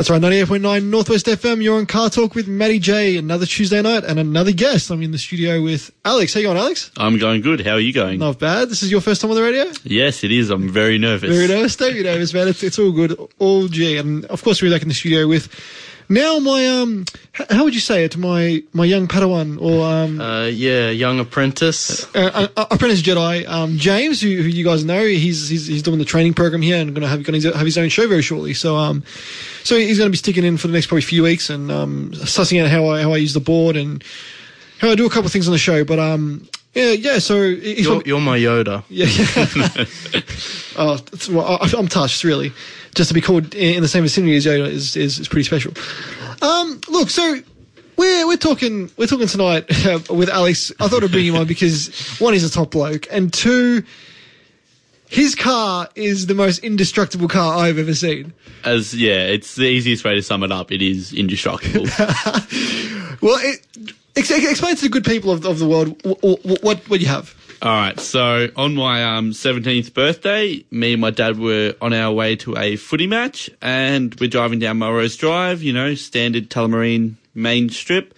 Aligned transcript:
That's 0.00 0.08
right, 0.08 0.22
98.9 0.22 0.84
Northwest 0.84 1.26
FM. 1.26 1.62
You're 1.62 1.76
on 1.76 1.84
Car 1.84 2.08
Talk 2.08 2.34
with 2.34 2.48
Matty 2.48 2.78
J. 2.78 3.18
Another 3.18 3.44
Tuesday 3.44 3.82
night 3.82 4.02
and 4.02 4.18
another 4.18 4.50
guest. 4.50 4.88
I'm 4.88 5.02
in 5.02 5.10
the 5.10 5.18
studio 5.18 5.62
with 5.62 5.90
Alex. 6.06 6.32
How 6.32 6.40
you 6.40 6.46
going, 6.46 6.56
Alex? 6.56 6.90
I'm 6.96 7.18
going 7.18 7.42
good. 7.42 7.60
How 7.60 7.72
are 7.72 7.80
you 7.80 7.92
going? 7.92 8.18
Not 8.18 8.38
bad. 8.38 8.70
This 8.70 8.82
is 8.82 8.90
your 8.90 9.02
first 9.02 9.20
time 9.20 9.30
on 9.30 9.36
the 9.36 9.42
radio? 9.42 9.70
Yes, 9.84 10.24
it 10.24 10.32
is. 10.32 10.48
I'm 10.48 10.70
very 10.70 10.96
nervous. 10.96 11.28
Very 11.28 11.48
nervous. 11.48 11.76
Don't 11.76 11.92
be 11.92 12.02
nervous, 12.02 12.32
man. 12.32 12.48
It's, 12.48 12.62
it's 12.62 12.78
all 12.78 12.92
good. 12.92 13.14
All 13.38 13.68
G. 13.68 13.98
And 13.98 14.24
of 14.24 14.42
course, 14.42 14.62
we're 14.62 14.72
back 14.72 14.80
in 14.80 14.88
the 14.88 14.94
studio 14.94 15.28
with 15.28 15.50
now 16.10 16.38
my, 16.40 16.66
um, 16.66 17.04
how 17.48 17.64
would 17.64 17.72
you 17.74 17.80
say 17.80 18.04
it? 18.04 18.16
My, 18.16 18.62
my 18.72 18.84
young 18.84 19.06
Padawan 19.08 19.60
or, 19.62 19.86
um, 19.86 20.20
Uh, 20.20 20.44
yeah, 20.46 20.90
young 20.90 21.20
apprentice. 21.20 22.04
uh, 22.14 22.48
uh, 22.56 22.66
apprentice 22.70 23.00
Jedi, 23.00 23.48
um, 23.48 23.78
James, 23.78 24.20
who, 24.20 24.28
who 24.28 24.48
you 24.48 24.64
guys 24.64 24.84
know, 24.84 25.04
he's, 25.04 25.48
he's, 25.48 25.66
he's 25.66 25.82
doing 25.82 25.98
the 25.98 26.04
training 26.04 26.34
program 26.34 26.60
here 26.60 26.76
and 26.76 26.92
going 26.94 27.02
to 27.02 27.08
have, 27.08 27.22
going 27.22 27.40
to 27.40 27.52
have 27.52 27.64
his 27.64 27.78
own 27.78 27.88
show 27.88 28.06
very 28.08 28.22
shortly. 28.22 28.52
So, 28.52 28.76
um, 28.76 29.02
so 29.64 29.76
he's 29.76 29.96
going 29.98 30.08
to 30.08 30.12
be 30.12 30.18
sticking 30.18 30.44
in 30.44 30.56
for 30.58 30.66
the 30.66 30.72
next 30.74 30.88
probably 30.88 31.02
few 31.02 31.22
weeks 31.22 31.48
and, 31.48 31.70
um, 31.70 32.10
sussing 32.12 32.62
out 32.62 32.68
how 32.70 32.88
I, 32.88 33.02
how 33.02 33.12
I 33.12 33.16
use 33.16 33.32
the 33.32 33.40
board 33.40 33.76
and 33.76 34.04
how 34.78 34.90
I 34.90 34.94
do 34.96 35.06
a 35.06 35.10
couple 35.10 35.26
of 35.26 35.32
things 35.32 35.46
on 35.48 35.52
the 35.52 35.58
show. 35.58 35.84
But, 35.84 35.98
um, 35.98 36.48
yeah, 36.74 36.92
yeah, 36.92 37.18
so 37.18 37.40
You're, 37.42 38.02
you're 38.06 38.20
my 38.20 38.38
Yoda. 38.38 38.84
yeah, 38.88 39.06
yeah. 39.06 39.84
oh, 40.78 40.98
well, 41.34 41.58
I, 41.60 41.70
I'm 41.76 41.88
touched, 41.88 42.22
really. 42.22 42.52
Just 42.94 43.08
to 43.08 43.14
be 43.14 43.20
called 43.20 43.54
in 43.54 43.82
the 43.82 43.88
same 43.88 44.02
vicinity 44.02 44.36
as 44.36 44.46
Yoda 44.46 44.66
is, 44.66 44.96
is, 44.96 45.18
is 45.20 45.28
pretty 45.28 45.44
special. 45.44 45.72
Um, 46.42 46.80
look, 46.88 47.08
so 47.10 47.36
we're 47.96 48.26
we're 48.26 48.36
talking 48.36 48.90
we're 48.96 49.06
talking 49.06 49.28
tonight 49.28 49.64
uh, 49.86 50.00
with 50.12 50.28
Alex. 50.28 50.72
I 50.80 50.88
thought 50.88 51.04
I'd 51.04 51.10
bring 51.12 51.26
him 51.26 51.36
on 51.36 51.46
because 51.46 51.88
one, 52.18 52.32
he's 52.32 52.44
a 52.44 52.50
top 52.50 52.72
bloke, 52.72 53.06
and 53.10 53.32
two, 53.32 53.84
his 55.08 55.34
car 55.34 55.88
is 55.94 56.26
the 56.26 56.34
most 56.34 56.64
indestructible 56.64 57.28
car 57.28 57.58
I've 57.58 57.78
ever 57.78 57.94
seen. 57.94 58.32
As 58.64 58.94
yeah, 58.94 59.24
it's 59.26 59.54
the 59.54 59.66
easiest 59.66 60.04
way 60.04 60.14
to 60.14 60.22
sum 60.22 60.42
it 60.42 60.50
up. 60.50 60.72
It 60.72 60.82
is 60.82 61.12
indestructible. 61.12 61.86
Well, 63.20 63.38
it, 63.42 63.66
ex- 64.16 64.30
explain 64.30 64.76
to 64.76 64.82
the 64.82 64.88
good 64.88 65.04
people 65.04 65.30
of, 65.30 65.44
of 65.44 65.58
the 65.58 65.68
world 65.68 66.00
what, 66.04 66.62
what 66.62 66.88
what 66.88 67.00
you 67.00 67.06
have. 67.06 67.34
All 67.62 67.70
right. 67.70 68.00
So 68.00 68.48
on 68.56 68.74
my 68.74 69.04
um 69.04 69.32
17th 69.32 69.92
birthday, 69.92 70.64
me 70.70 70.94
and 70.94 71.00
my 71.00 71.10
dad 71.10 71.38
were 71.38 71.74
on 71.82 71.92
our 71.92 72.10
way 72.10 72.34
to 72.36 72.56
a 72.56 72.76
footy 72.76 73.06
match, 73.06 73.50
and 73.60 74.14
we're 74.18 74.30
driving 74.30 74.60
down 74.60 74.78
Melrose 74.78 75.14
Drive. 75.18 75.62
You 75.62 75.74
know, 75.74 75.94
standard 75.94 76.48
Tullamarine 76.48 77.16
main 77.34 77.68
strip, 77.68 78.14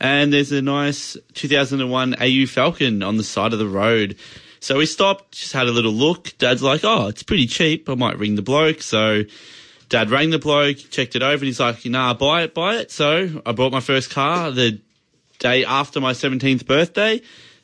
and 0.00 0.32
there's 0.32 0.50
a 0.50 0.60
nice 0.60 1.16
2001 1.34 2.16
AU 2.20 2.46
Falcon 2.46 3.04
on 3.04 3.16
the 3.16 3.22
side 3.22 3.52
of 3.52 3.60
the 3.60 3.68
road. 3.68 4.16
So 4.58 4.78
we 4.78 4.86
stopped, 4.86 5.32
just 5.32 5.52
had 5.52 5.68
a 5.68 5.72
little 5.72 5.92
look. 5.92 6.36
Dad's 6.38 6.62
like, 6.62 6.80
"Oh, 6.82 7.06
it's 7.06 7.22
pretty 7.22 7.46
cheap. 7.46 7.88
I 7.88 7.94
might 7.94 8.18
ring 8.18 8.34
the 8.34 8.42
bloke." 8.42 8.82
So. 8.82 9.22
Dad 9.88 10.08
rang 10.08 10.30
the 10.30 10.38
bloke, 10.38 10.76
checked 10.90 11.16
it 11.16 11.22
over, 11.22 11.34
and 11.34 11.46
he's 11.46 11.58
like, 11.58 11.84
"Nah, 11.84 12.14
buy 12.14 12.42
it, 12.42 12.54
buy 12.54 12.76
it." 12.76 12.92
So 12.92 13.42
I 13.44 13.50
bought 13.50 13.72
my 13.72 13.80
first 13.80 14.10
car 14.10 14.52
the 14.52 14.78
day 15.40 15.64
after 15.64 16.00
my 16.00 16.12
17th 16.12 16.64
birthday, 16.64 17.20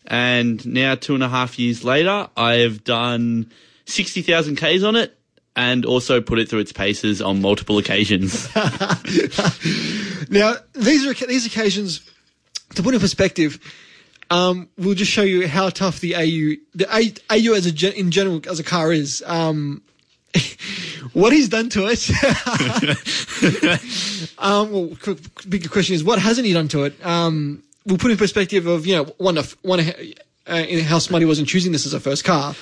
and 0.06 0.64
now 0.66 0.94
two 0.94 1.14
and 1.14 1.22
a 1.22 1.28
half 1.28 1.58
years 1.58 1.84
later, 1.84 2.28
I 2.36 2.54
have 2.54 2.84
done 2.84 3.50
60,000 3.86 4.56
Ks 4.56 4.82
on 4.82 4.96
it 4.96 5.18
and 5.54 5.84
also 5.84 6.20
put 6.20 6.38
it 6.38 6.48
through 6.48 6.58
its 6.60 6.72
paces 6.72 7.22
on 7.22 7.40
multiple 7.40 7.78
occasions. 7.78 8.48
Now, 10.28 10.54
these 10.74 11.06
are 11.06 11.14
these 11.26 11.46
occasions 11.46 12.00
to 12.74 12.82
put 12.82 12.94
in 12.94 13.00
perspective. 13.00 13.60
Um, 14.30 14.68
we'll 14.76 14.94
just 14.94 15.10
show 15.10 15.22
you 15.22 15.46
how 15.46 15.68
tough 15.70 16.00
the 16.00 16.16
AU, 16.16 16.56
the 16.74 16.86
A, 16.92 17.12
AU 17.30 17.54
as 17.54 17.66
a 17.66 17.72
gen, 17.72 17.92
in 17.92 18.10
general 18.10 18.40
as 18.48 18.58
a 18.58 18.64
car 18.64 18.92
is. 18.92 19.22
Um, 19.26 19.82
what 21.12 21.32
he's 21.32 21.48
done 21.48 21.68
to 21.70 21.86
it. 21.88 22.10
um, 24.38 24.72
well, 24.72 24.96
qu- 25.00 25.18
bigger 25.48 25.68
question 25.68 25.94
is 25.94 26.02
what 26.02 26.18
hasn't 26.18 26.46
he 26.46 26.52
done 26.52 26.68
to 26.68 26.84
it? 26.84 27.06
Um, 27.06 27.62
we'll 27.86 27.98
put 27.98 28.10
in 28.10 28.16
perspective 28.16 28.66
of 28.66 28.86
you 28.86 28.96
know 28.96 29.04
one, 29.18 29.38
of- 29.38 29.56
one 29.62 29.80
uh, 29.80 30.52
in 30.54 30.84
how 30.84 30.98
smart 30.98 31.20
he 31.22 31.24
was 31.26 31.38
in 31.38 31.46
choosing 31.46 31.72
this 31.72 31.86
as 31.86 31.94
a 31.94 32.00
first 32.00 32.24
car, 32.24 32.54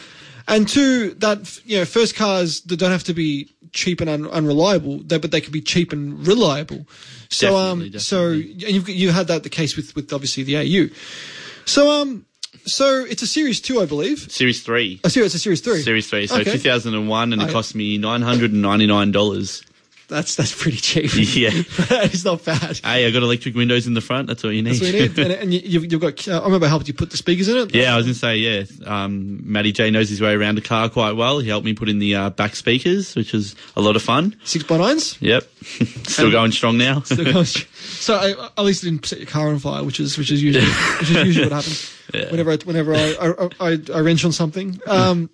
and 0.49 0.69
two 0.69 1.11
that 1.15 1.61
you 1.65 1.79
know 1.79 1.85
first 1.85 2.15
cars 2.15 2.61
that 2.63 2.77
don't 2.79 2.91
have 2.93 3.05
to 3.05 3.15
be 3.15 3.51
cheap 3.73 4.01
and 4.01 4.09
un- 4.09 4.29
unreliable, 4.31 4.99
they, 5.03 5.19
but 5.19 5.31
they 5.33 5.41
can 5.41 5.51
be 5.53 5.61
cheap 5.61 5.93
and 5.93 6.25
reliable. 6.27 6.87
So 7.29 7.57
um, 7.57 7.79
Definitely, 7.81 7.99
so 8.01 8.31
and 8.33 8.63
you've 8.77 8.89
you 8.89 9.11
had 9.11 9.27
that 9.27 9.43
the 9.43 9.51
case 9.51 9.77
with 9.77 9.95
with 9.97 10.13
obviously 10.13 10.45
the 10.45 10.57
AU. 10.59 10.95
So 11.67 11.91
um, 11.91 12.25
so 12.67 13.05
it's 13.05 13.23
a 13.23 13.27
series 13.27 13.61
two, 13.61 13.81
I 13.81 13.87
believe. 13.87 14.21
Series 14.31 14.63
3. 14.63 15.01
Oh, 15.05 15.09
series, 15.09 15.27
it's 15.27 15.35
a 15.35 15.39
series 15.39 15.61
three. 15.61 15.83
Series 15.83 16.09
3. 16.09 16.27
So 16.29 16.37
Okay. 16.41 16.53
2001, 16.53 17.33
and 17.35 17.43
Oh, 17.43 17.45
it 17.47 17.53
cost 17.53 17.75
me 17.75 17.99
$999. 17.99 19.63
That's 20.15 20.37
that's 20.37 20.55
pretty 20.55 20.77
cheap. 20.79 21.11
Yeah. 21.35 21.51
it's 22.05 22.25
not 22.25 22.45
bad. 22.45 22.79
Hey, 22.85 23.05
I 23.07 23.11
got 23.11 23.23
electric 23.25 23.57
windows 23.57 23.89
in 23.89 23.95
the 23.95 24.01
front. 24.01 24.29
That's 24.29 24.45
all 24.45 24.53
you 24.53 24.63
need. 24.63 24.75
That's 24.75 24.81
what 24.83 24.93
you 24.95 25.09
need. 25.09 25.19
And, 25.25 25.33
and 25.33 25.53
you, 25.55 25.61
you've, 25.65 25.91
you've 25.93 26.01
got. 26.01 26.29
Uh, 26.29 26.41
I 26.41 26.45
remember 26.45 26.67
I 26.67 26.69
helped 26.69 26.87
you 26.87 26.95
put 26.95 27.11
the 27.11 27.17
speakers 27.17 27.49
in 27.49 27.57
it. 27.57 27.75
Yeah, 27.75 27.93
I 27.93 27.97
was 27.97 28.07
gonna 28.07 28.15
say 28.15 28.37
yeah. 28.37 28.65
Um, 28.87 29.41
Matty 29.51 29.73
J 29.73 29.91
knows 29.91 30.09
his 30.09 30.21
way 30.21 30.33
around 30.35 30.57
a 30.59 30.61
car 30.61 30.89
quite 30.89 31.13
well. 31.17 31.41
He 31.41 31.49
helped 31.49 31.65
me 31.65 31.75
put 31.75 31.89
in 31.89 31.99
the 31.99 32.15
uh, 32.15 32.31
back 32.31 32.55
speakers, 32.55 33.17
which 33.17 33.33
was 33.33 33.57
a 33.77 33.81
lot 33.81 33.97
of 33.97 34.03
fun. 34.03 34.37
Six 34.45 34.65
by 34.65 34.77
nines. 34.79 35.21
Yep, 35.21 35.49
still 36.07 36.31
going 36.31 36.53
strong 36.53 36.79
now. 36.79 37.01
so 37.03 38.15
I, 38.15 38.51
at 38.57 38.65
least 38.65 38.85
you 38.85 38.91
didn't 38.93 39.07
set 39.07 39.19
your 39.19 39.27
car 39.29 39.49
on 39.49 39.59
fire, 39.59 39.83
which 39.83 39.99
is 39.99 40.17
which 40.17 40.31
is 40.31 40.41
usually 40.43 40.65
which 40.65 41.11
is 41.11 41.27
usually 41.27 41.47
what 41.47 41.53
happens 41.57 41.93
Yeah. 42.15 42.31
whenever 42.31 42.53
I, 42.53 42.57
whenever 42.65 42.95
I 42.95 43.15
I, 43.21 43.49
I 43.73 43.79
I 43.95 44.01
wrench 44.01 44.25
on 44.25 44.31
something. 44.33 44.81
Um, 44.87 45.29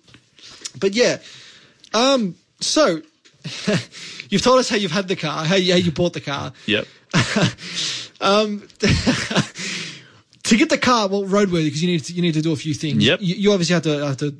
but 0.79 0.93
yeah. 0.93 1.19
Um. 1.93 2.35
So. 2.61 3.01
You've 4.31 4.41
told 4.41 4.57
us 4.59 4.67
how 4.69 4.77
you've 4.77 4.91
had 4.91 5.07
the 5.07 5.15
car, 5.15 5.45
how 5.45 5.55
you, 5.55 5.73
how 5.73 5.77
you 5.77 5.91
bought 5.91 6.13
the 6.13 6.21
car. 6.21 6.51
yep. 6.65 6.87
Um, 8.23 8.67
to 10.43 10.55
get 10.57 10.69
the 10.69 10.77
car 10.77 11.07
well 11.07 11.23
roadworthy 11.23 11.65
because 11.65 11.81
you 11.81 11.87
need 11.91 12.03
to, 12.03 12.13
you 12.13 12.21
need 12.21 12.35
to 12.35 12.41
do 12.43 12.51
a 12.51 12.55
few 12.55 12.75
things. 12.75 13.03
Yep. 13.03 13.19
You, 13.21 13.35
you 13.35 13.51
obviously 13.51 13.73
have 13.73 13.81
to 13.83 14.05
have 14.05 14.17
to 14.17 14.35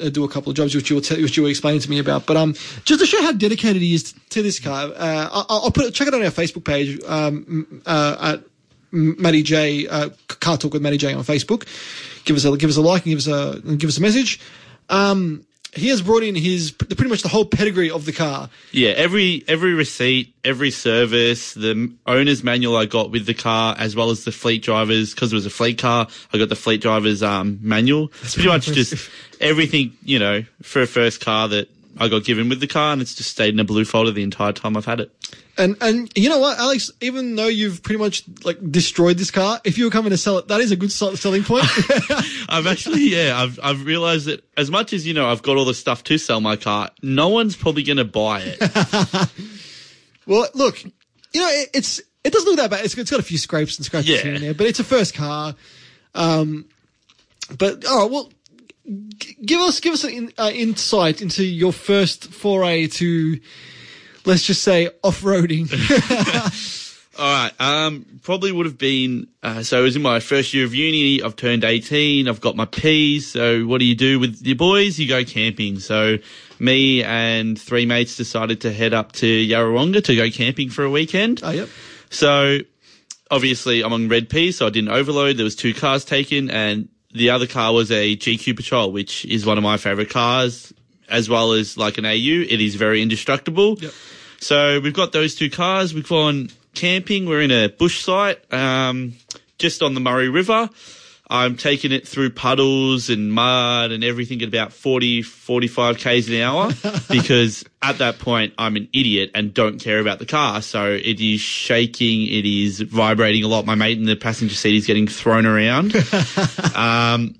uh, 0.00 0.10
do 0.10 0.22
a 0.22 0.28
couple 0.28 0.50
of 0.50 0.56
jobs 0.56 0.76
which 0.76 0.90
you 0.90 0.94
were 0.96 1.02
tell, 1.02 1.20
which 1.20 1.36
you 1.36 1.42
were 1.42 1.48
explaining 1.48 1.80
to 1.80 1.90
me 1.90 1.98
about. 1.98 2.24
But 2.26 2.36
um, 2.36 2.52
just 2.84 3.00
to 3.00 3.06
show 3.06 3.20
how 3.22 3.32
dedicated 3.32 3.82
he 3.82 3.94
is 3.94 4.14
to, 4.30 4.42
this 4.42 4.60
car, 4.60 4.86
uh, 4.94 5.28
I- 5.32 5.44
I'll, 5.48 5.62
I'll 5.64 5.70
put 5.72 5.86
it, 5.86 5.94
check 5.94 6.06
it 6.06 6.14
on 6.14 6.22
our 6.22 6.30
Facebook 6.30 6.64
page. 6.64 7.02
Um, 7.04 7.82
uh, 7.84 8.16
at 8.36 8.44
Matty 8.92 9.42
J 9.42 9.88
uh, 9.88 10.10
Car 10.28 10.56
Talk 10.56 10.72
with 10.72 10.82
Matty 10.82 10.98
J 10.98 11.12
on 11.14 11.24
Facebook. 11.24 11.66
Give 12.24 12.36
us 12.36 12.44
a 12.44 12.56
give 12.56 12.70
us 12.70 12.76
a 12.76 12.80
like 12.80 13.04
and 13.06 13.10
give 13.10 13.18
us 13.18 13.26
a 13.26 13.60
give 13.76 13.88
us 13.88 13.98
a 13.98 14.02
message. 14.02 14.38
Um, 14.88 15.44
he 15.76 15.88
has 15.88 16.02
brought 16.02 16.22
in 16.22 16.34
his 16.34 16.72
pretty 16.72 17.08
much 17.08 17.22
the 17.22 17.28
whole 17.28 17.44
pedigree 17.44 17.90
of 17.90 18.04
the 18.04 18.12
car. 18.12 18.48
Yeah, 18.72 18.90
every 18.90 19.44
every 19.46 19.74
receipt, 19.74 20.34
every 20.44 20.70
service, 20.70 21.54
the 21.54 21.92
owner's 22.06 22.42
manual 22.42 22.76
I 22.76 22.86
got 22.86 23.10
with 23.10 23.26
the 23.26 23.34
car, 23.34 23.74
as 23.78 23.94
well 23.94 24.10
as 24.10 24.24
the 24.24 24.32
fleet 24.32 24.62
drivers, 24.62 25.14
because 25.14 25.32
it 25.32 25.36
was 25.36 25.46
a 25.46 25.50
fleet 25.50 25.78
car, 25.78 26.08
I 26.32 26.38
got 26.38 26.48
the 26.48 26.56
fleet 26.56 26.80
driver's 26.80 27.22
um, 27.22 27.58
manual. 27.62 28.10
It's 28.22 28.34
pretty 28.34 28.48
much 28.48 28.66
just 28.66 29.10
everything, 29.40 29.92
you 30.02 30.18
know, 30.18 30.44
for 30.62 30.82
a 30.82 30.86
first 30.86 31.20
car 31.20 31.48
that 31.48 31.68
I 31.98 32.08
got 32.08 32.24
given 32.24 32.48
with 32.48 32.60
the 32.60 32.66
car, 32.66 32.92
and 32.92 33.00
it's 33.00 33.14
just 33.14 33.30
stayed 33.30 33.54
in 33.54 33.60
a 33.60 33.64
blue 33.64 33.84
folder 33.84 34.10
the 34.10 34.22
entire 34.22 34.52
time 34.52 34.76
I've 34.76 34.84
had 34.84 35.00
it. 35.00 35.10
And 35.58 35.76
and 35.80 36.12
you 36.14 36.28
know 36.28 36.38
what, 36.38 36.58
Alex? 36.58 36.90
Even 37.00 37.36
though 37.36 37.46
you've 37.46 37.82
pretty 37.82 37.98
much 37.98 38.24
like 38.44 38.58
destroyed 38.70 39.16
this 39.16 39.30
car, 39.30 39.60
if 39.64 39.78
you 39.78 39.84
were 39.84 39.90
coming 39.90 40.10
to 40.10 40.18
sell 40.18 40.36
it, 40.38 40.48
that 40.48 40.60
is 40.60 40.70
a 40.70 40.76
good 40.76 40.92
selling 40.92 41.42
point. 41.44 41.64
I've 42.48 42.66
actually, 42.66 43.02
yeah, 43.08 43.40
I've 43.40 43.58
I've 43.62 43.86
realised 43.86 44.26
that 44.26 44.44
as 44.58 44.70
much 44.70 44.92
as 44.92 45.06
you 45.06 45.14
know, 45.14 45.28
I've 45.30 45.42
got 45.42 45.56
all 45.56 45.64
the 45.64 45.72
stuff 45.74 46.04
to 46.04 46.18
sell 46.18 46.40
my 46.42 46.56
car, 46.56 46.90
no 47.02 47.28
one's 47.28 47.56
probably 47.56 47.82
going 47.82 47.96
to 47.96 48.04
buy 48.04 48.42
it. 48.44 49.30
well, 50.26 50.46
look, 50.54 50.82
you 50.84 51.40
know 51.40 51.48
it, 51.48 51.70
it's 51.72 52.00
it 52.24 52.32
doesn't 52.32 52.46
look 52.48 52.56
that 52.58 52.70
bad. 52.70 52.84
It's, 52.84 52.96
it's 52.98 53.10
got 53.10 53.20
a 53.20 53.22
few 53.22 53.38
scrapes 53.38 53.78
and 53.78 53.86
scratches 53.86 54.10
Yeah. 54.10 54.22
here 54.22 54.34
and 54.34 54.42
there, 54.44 54.54
but 54.54 54.66
it's 54.66 54.80
a 54.80 54.84
first 54.84 55.14
car. 55.14 55.54
Um, 56.14 56.66
but 57.58 57.84
oh 57.86 58.06
well, 58.08 58.32
give 59.44 59.60
us 59.60 59.80
give 59.80 59.94
us 59.94 60.04
an 60.04 60.10
in, 60.10 60.32
uh, 60.38 60.50
insight 60.52 61.22
into 61.22 61.44
your 61.44 61.72
first 61.72 62.32
foray 62.32 62.86
to, 62.86 63.40
let's 64.24 64.44
just 64.44 64.62
say, 64.62 64.88
off 65.02 65.22
roading. 65.22 65.70
All 67.18 67.24
right. 67.24 67.52
Um, 67.58 68.04
probably 68.22 68.52
would 68.52 68.66
have 68.66 68.76
been. 68.76 69.28
Uh, 69.42 69.62
so 69.62 69.80
it 69.80 69.82
was 69.82 69.96
in 69.96 70.02
my 70.02 70.20
first 70.20 70.52
year 70.52 70.66
of 70.66 70.74
uni. 70.74 71.22
I've 71.22 71.36
turned 71.36 71.64
eighteen. 71.64 72.28
I've 72.28 72.40
got 72.40 72.56
my 72.56 72.66
P's. 72.66 73.30
So 73.30 73.64
what 73.66 73.78
do 73.78 73.86
you 73.86 73.94
do 73.94 74.20
with 74.20 74.42
your 74.42 74.56
boys? 74.56 74.98
You 74.98 75.08
go 75.08 75.24
camping. 75.24 75.78
So 75.78 76.18
me 76.58 77.02
and 77.02 77.58
three 77.58 77.86
mates 77.86 78.16
decided 78.16 78.60
to 78.62 78.72
head 78.72 78.92
up 78.92 79.12
to 79.12 79.26
Yarrawonga 79.26 80.04
to 80.04 80.16
go 80.16 80.30
camping 80.30 80.70
for 80.70 80.84
a 80.84 80.90
weekend. 80.90 81.40
oh 81.42 81.50
yep. 81.50 81.68
So 82.10 82.58
obviously 83.30 83.82
I'm 83.82 83.92
on 83.92 84.08
red 84.08 84.28
P, 84.28 84.52
so 84.52 84.66
I 84.66 84.70
didn't 84.70 84.90
overload. 84.90 85.36
There 85.36 85.44
was 85.44 85.56
two 85.56 85.74
cars 85.74 86.04
taken, 86.04 86.50
and 86.50 86.88
the 87.12 87.30
other 87.30 87.46
car 87.46 87.72
was 87.72 87.90
a 87.90 88.16
GQ 88.16 88.56
Patrol, 88.56 88.92
which 88.92 89.24
is 89.24 89.46
one 89.46 89.58
of 89.58 89.64
my 89.64 89.76
favorite 89.76 90.10
cars, 90.10 90.72
as 91.08 91.28
well 91.28 91.52
as 91.52 91.76
like 91.76 91.98
an 91.98 92.04
AU. 92.04 92.44
It 92.48 92.60
is 92.60 92.74
very 92.74 93.02
indestructible. 93.02 93.78
Yep. 93.78 93.92
So 94.38 94.80
we've 94.80 94.94
got 94.94 95.12
those 95.12 95.34
two 95.34 95.50
cars. 95.50 95.94
We've 95.94 96.08
gone 96.08 96.50
camping. 96.74 97.26
We're 97.26 97.40
in 97.40 97.50
a 97.50 97.68
bush 97.68 98.04
site, 98.04 98.52
um, 98.52 99.14
just 99.58 99.82
on 99.82 99.94
the 99.94 100.00
Murray 100.00 100.28
River. 100.28 100.68
I'm 101.28 101.56
taking 101.56 101.90
it 101.90 102.06
through 102.06 102.30
puddles 102.30 103.10
and 103.10 103.32
mud 103.32 103.90
and 103.90 104.04
everything 104.04 104.42
at 104.42 104.48
about 104.48 104.72
40, 104.72 105.22
45 105.22 105.98
k's 105.98 106.28
an 106.28 106.36
hour 106.36 106.70
because 107.10 107.64
at 107.82 107.98
that 107.98 108.20
point 108.20 108.54
I'm 108.58 108.76
an 108.76 108.88
idiot 108.92 109.32
and 109.34 109.52
don't 109.52 109.80
care 109.80 109.98
about 109.98 110.20
the 110.20 110.26
car. 110.26 110.62
So 110.62 110.92
it 110.92 111.20
is 111.20 111.40
shaking, 111.40 112.26
it 112.28 112.46
is 112.46 112.80
vibrating 112.80 113.42
a 113.42 113.48
lot. 113.48 113.66
My 113.66 113.74
mate 113.74 113.98
in 113.98 114.04
the 114.04 114.14
passenger 114.14 114.54
seat 114.54 114.76
is 114.76 114.86
getting 114.86 115.08
thrown 115.08 115.46
around. 115.46 115.96
um, 116.76 117.34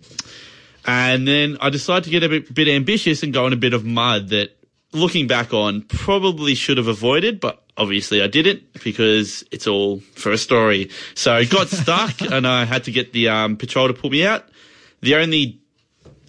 and 0.84 1.26
then 1.26 1.56
I 1.60 1.70
decided 1.70 2.04
to 2.04 2.10
get 2.10 2.24
a 2.24 2.28
bit, 2.28 2.52
bit 2.52 2.68
ambitious 2.68 3.22
and 3.22 3.32
go 3.32 3.46
in 3.46 3.52
a 3.52 3.56
bit 3.56 3.72
of 3.72 3.84
mud 3.84 4.30
that 4.30 4.56
looking 4.92 5.26
back 5.28 5.52
on, 5.52 5.82
probably 5.82 6.54
should 6.54 6.78
have 6.78 6.88
avoided, 6.88 7.38
but 7.38 7.65
obviously 7.76 8.22
I 8.22 8.26
didn't 8.26 8.82
because 8.82 9.44
it's 9.50 9.66
all 9.66 10.00
for 10.14 10.32
a 10.32 10.38
story. 10.38 10.90
So 11.14 11.32
I 11.32 11.44
got 11.44 11.68
stuck 11.82 12.20
and 12.20 12.46
I 12.46 12.64
had 12.64 12.84
to 12.84 12.90
get 12.90 13.12
the 13.12 13.28
um, 13.28 13.56
patrol 13.56 13.88
to 13.88 13.94
pull 13.94 14.10
me 14.10 14.24
out. 14.24 14.44
The 15.00 15.16
only 15.16 15.60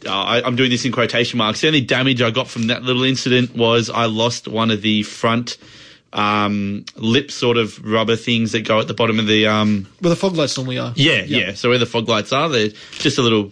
uh, 0.05 0.11
I, 0.11 0.44
I'm 0.44 0.55
doing 0.55 0.69
this 0.69 0.85
in 0.85 0.91
quotation 0.91 1.38
marks. 1.38 1.61
The 1.61 1.67
only 1.67 1.81
damage 1.81 2.21
I 2.21 2.31
got 2.31 2.47
from 2.47 2.67
that 2.67 2.83
little 2.83 3.03
incident 3.03 3.55
was 3.55 3.89
I 3.89 4.05
lost 4.05 4.47
one 4.47 4.71
of 4.71 4.81
the 4.81 5.03
front 5.03 5.57
um, 6.13 6.85
lip 6.95 7.31
sort 7.31 7.57
of 7.57 7.83
rubber 7.83 8.15
things 8.15 8.51
that 8.51 8.61
go 8.65 8.79
at 8.79 8.88
the 8.88 8.94
bottom 8.94 9.19
of 9.19 9.27
the 9.27 9.47
um, 9.47 9.88
Where 9.99 10.09
the 10.09 10.15
fog 10.15 10.35
lights 10.35 10.57
normally 10.57 10.79
are. 10.79 10.94
yeah, 10.95 11.23
yeah. 11.23 11.53
So 11.53 11.69
where 11.69 11.77
the 11.77 11.85
fog 11.85 12.07
lights 12.07 12.31
are, 12.31 12.49
they're 12.49 12.69
just 12.91 13.17
a 13.17 13.21
little 13.21 13.51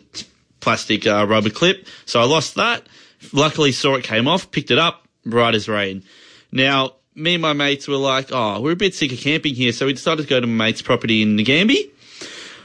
plastic 0.60 1.06
uh, 1.06 1.26
rubber 1.28 1.50
clip. 1.50 1.88
So 2.06 2.20
I 2.20 2.26
lost 2.26 2.56
that. 2.56 2.84
Luckily, 3.34 3.72
saw 3.72 3.96
it 3.96 4.04
came 4.04 4.28
off, 4.28 4.52
picked 4.52 4.72
it 4.72 4.78
up, 4.78 5.08
right 5.26 5.54
as 5.54 5.68
rain. 5.68 6.04
Now, 6.52 6.96
me 7.16 7.36
and 7.36 7.42
my 7.42 7.54
mates 7.54 7.88
were 7.88 7.96
like, 7.98 8.30
oh, 8.32 8.60
we're 8.62 8.72
a 8.74 8.76
bit 8.76 8.94
sick 8.94 9.12
of 9.12 9.20
camping 9.20 9.56
here, 9.56 9.72
so 9.72 9.86
we 9.86 9.94
decided 9.94 10.24
to 10.24 10.28
go 10.28 10.40
to 10.40 10.48
my 10.48 10.66
mate's 10.66 10.82
property 10.82 11.22
in 11.22 11.38
Nagambie. 11.38 11.90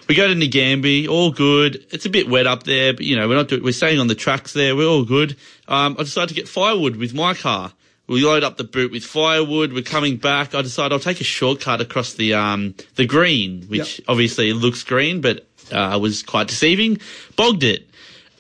We 0.09 0.17
go 0.17 0.27
to 0.27 0.35
Nagambie, 0.35 1.09
all 1.09 1.31
good. 1.31 1.87
It's 1.91 2.05
a 2.05 2.11
bit 2.11 2.29
wet 2.29 2.47
up 2.49 2.65
there, 2.65 2.93
but 2.93 3.05
you 3.05 3.15
know, 3.17 3.29
we're 3.29 3.37
not 3.37 3.49
doing, 3.49 3.63
we're 3.63 3.73
staying 3.73 4.01
on 4.01 4.09
the 4.09 4.17
tracks 4.17 4.53
there. 4.53 4.75
We're 4.75 4.89
all 4.89 5.05
good. 5.05 5.37
Um, 5.69 5.95
I 5.99 6.03
decided 6.03 6.31
to 6.31 6.35
get 6.35 6.49
firewood 6.49 6.97
with 6.97 7.15
my 7.15 7.35
car. 7.35 7.73
We 8.09 8.25
load 8.25 8.43
up 8.43 8.57
the 8.57 8.65
boot 8.65 8.91
with 8.91 9.05
firewood. 9.05 9.73
We're 9.73 9.83
coming 9.83 10.17
back. 10.17 10.53
I 10.53 10.63
decide 10.63 10.91
I'll 10.93 10.99
take 10.99 11.21
a 11.21 11.25
shortcut 11.25 11.81
across 11.81 12.15
the, 12.15 12.35
um, 12.35 12.75
the 12.97 13.07
green, 13.07 13.63
which 13.69 14.01
Yep. 14.01 14.07
obviously 14.09 14.53
looks 14.53 14.83
green, 14.83 15.21
but, 15.21 15.47
uh, 15.71 15.97
was 16.03 16.25
quite 16.25 16.49
deceiving. 16.49 16.99
Bogged 17.37 17.63
it. 17.63 17.89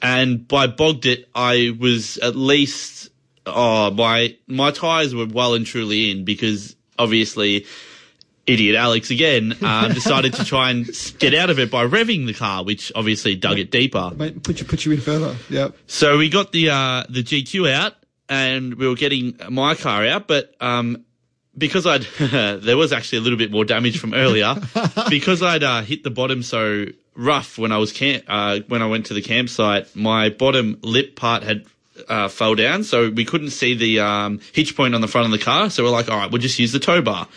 And 0.02 0.48
by 0.48 0.66
bogged 0.66 1.06
it, 1.06 1.28
I 1.36 1.76
was 1.78 2.16
at 2.18 2.34
least, 2.34 3.10
oh, 3.46 3.90
my, 3.90 4.36
my 4.46 4.70
tires 4.70 5.14
were 5.14 5.26
well 5.26 5.54
and 5.54 5.66
truly 5.66 6.10
in 6.10 6.24
because 6.24 6.76
obviously 6.98 7.66
idiot 8.46 8.74
Alex 8.74 9.10
again 9.10 9.56
um, 9.62 9.92
decided 9.94 10.34
to 10.34 10.44
try 10.44 10.70
and 10.70 10.88
get 11.18 11.34
out 11.34 11.50
of 11.50 11.58
it 11.58 11.70
by 11.70 11.86
revving 11.86 12.26
the 12.26 12.34
car, 12.34 12.64
which 12.64 12.92
obviously 12.94 13.36
dug 13.36 13.58
it 13.58 13.70
deeper. 13.70 14.10
Mate, 14.14 14.42
put 14.42 14.60
you 14.60 14.66
put 14.66 14.84
you 14.84 14.92
in 14.92 15.00
further. 15.00 15.36
Yep. 15.48 15.76
So 15.86 16.18
we 16.18 16.28
got 16.28 16.52
the 16.52 16.70
uh, 16.70 17.04
the 17.08 17.22
GQ 17.22 17.72
out, 17.72 17.94
and 18.28 18.74
we 18.74 18.88
were 18.88 18.94
getting 18.94 19.38
my 19.48 19.74
car 19.74 20.06
out, 20.06 20.26
but 20.26 20.54
um, 20.60 21.04
because 21.56 21.86
I'd 21.86 22.02
there 22.20 22.76
was 22.76 22.92
actually 22.92 23.18
a 23.18 23.22
little 23.22 23.38
bit 23.38 23.50
more 23.50 23.64
damage 23.64 23.98
from 23.98 24.14
earlier 24.14 24.54
because 25.10 25.42
I'd 25.42 25.62
uh, 25.62 25.82
hit 25.82 26.04
the 26.04 26.10
bottom 26.10 26.42
so 26.42 26.86
rough 27.14 27.58
when 27.58 27.72
I 27.72 27.78
was 27.78 27.92
camp 27.92 28.24
uh, 28.28 28.60
when 28.68 28.82
I 28.82 28.86
went 28.86 29.06
to 29.06 29.14
the 29.14 29.22
campsite. 29.22 29.94
My 29.94 30.30
bottom 30.30 30.78
lip 30.82 31.16
part 31.16 31.42
had. 31.42 31.66
Uh, 32.08 32.28
fell 32.28 32.54
down, 32.54 32.84
so 32.84 33.10
we 33.10 33.24
couldn't 33.24 33.50
see 33.50 33.74
the 33.74 34.00
um, 34.00 34.40
hitch 34.52 34.76
point 34.76 34.94
on 34.94 35.00
the 35.00 35.08
front 35.08 35.26
of 35.26 35.32
the 35.32 35.44
car. 35.44 35.70
So 35.70 35.84
we're 35.84 35.90
like, 35.90 36.10
all 36.10 36.18
right, 36.18 36.30
we'll 36.30 36.40
just 36.40 36.58
use 36.58 36.72
the 36.72 36.78
tow 36.78 37.02
bar. 37.02 37.28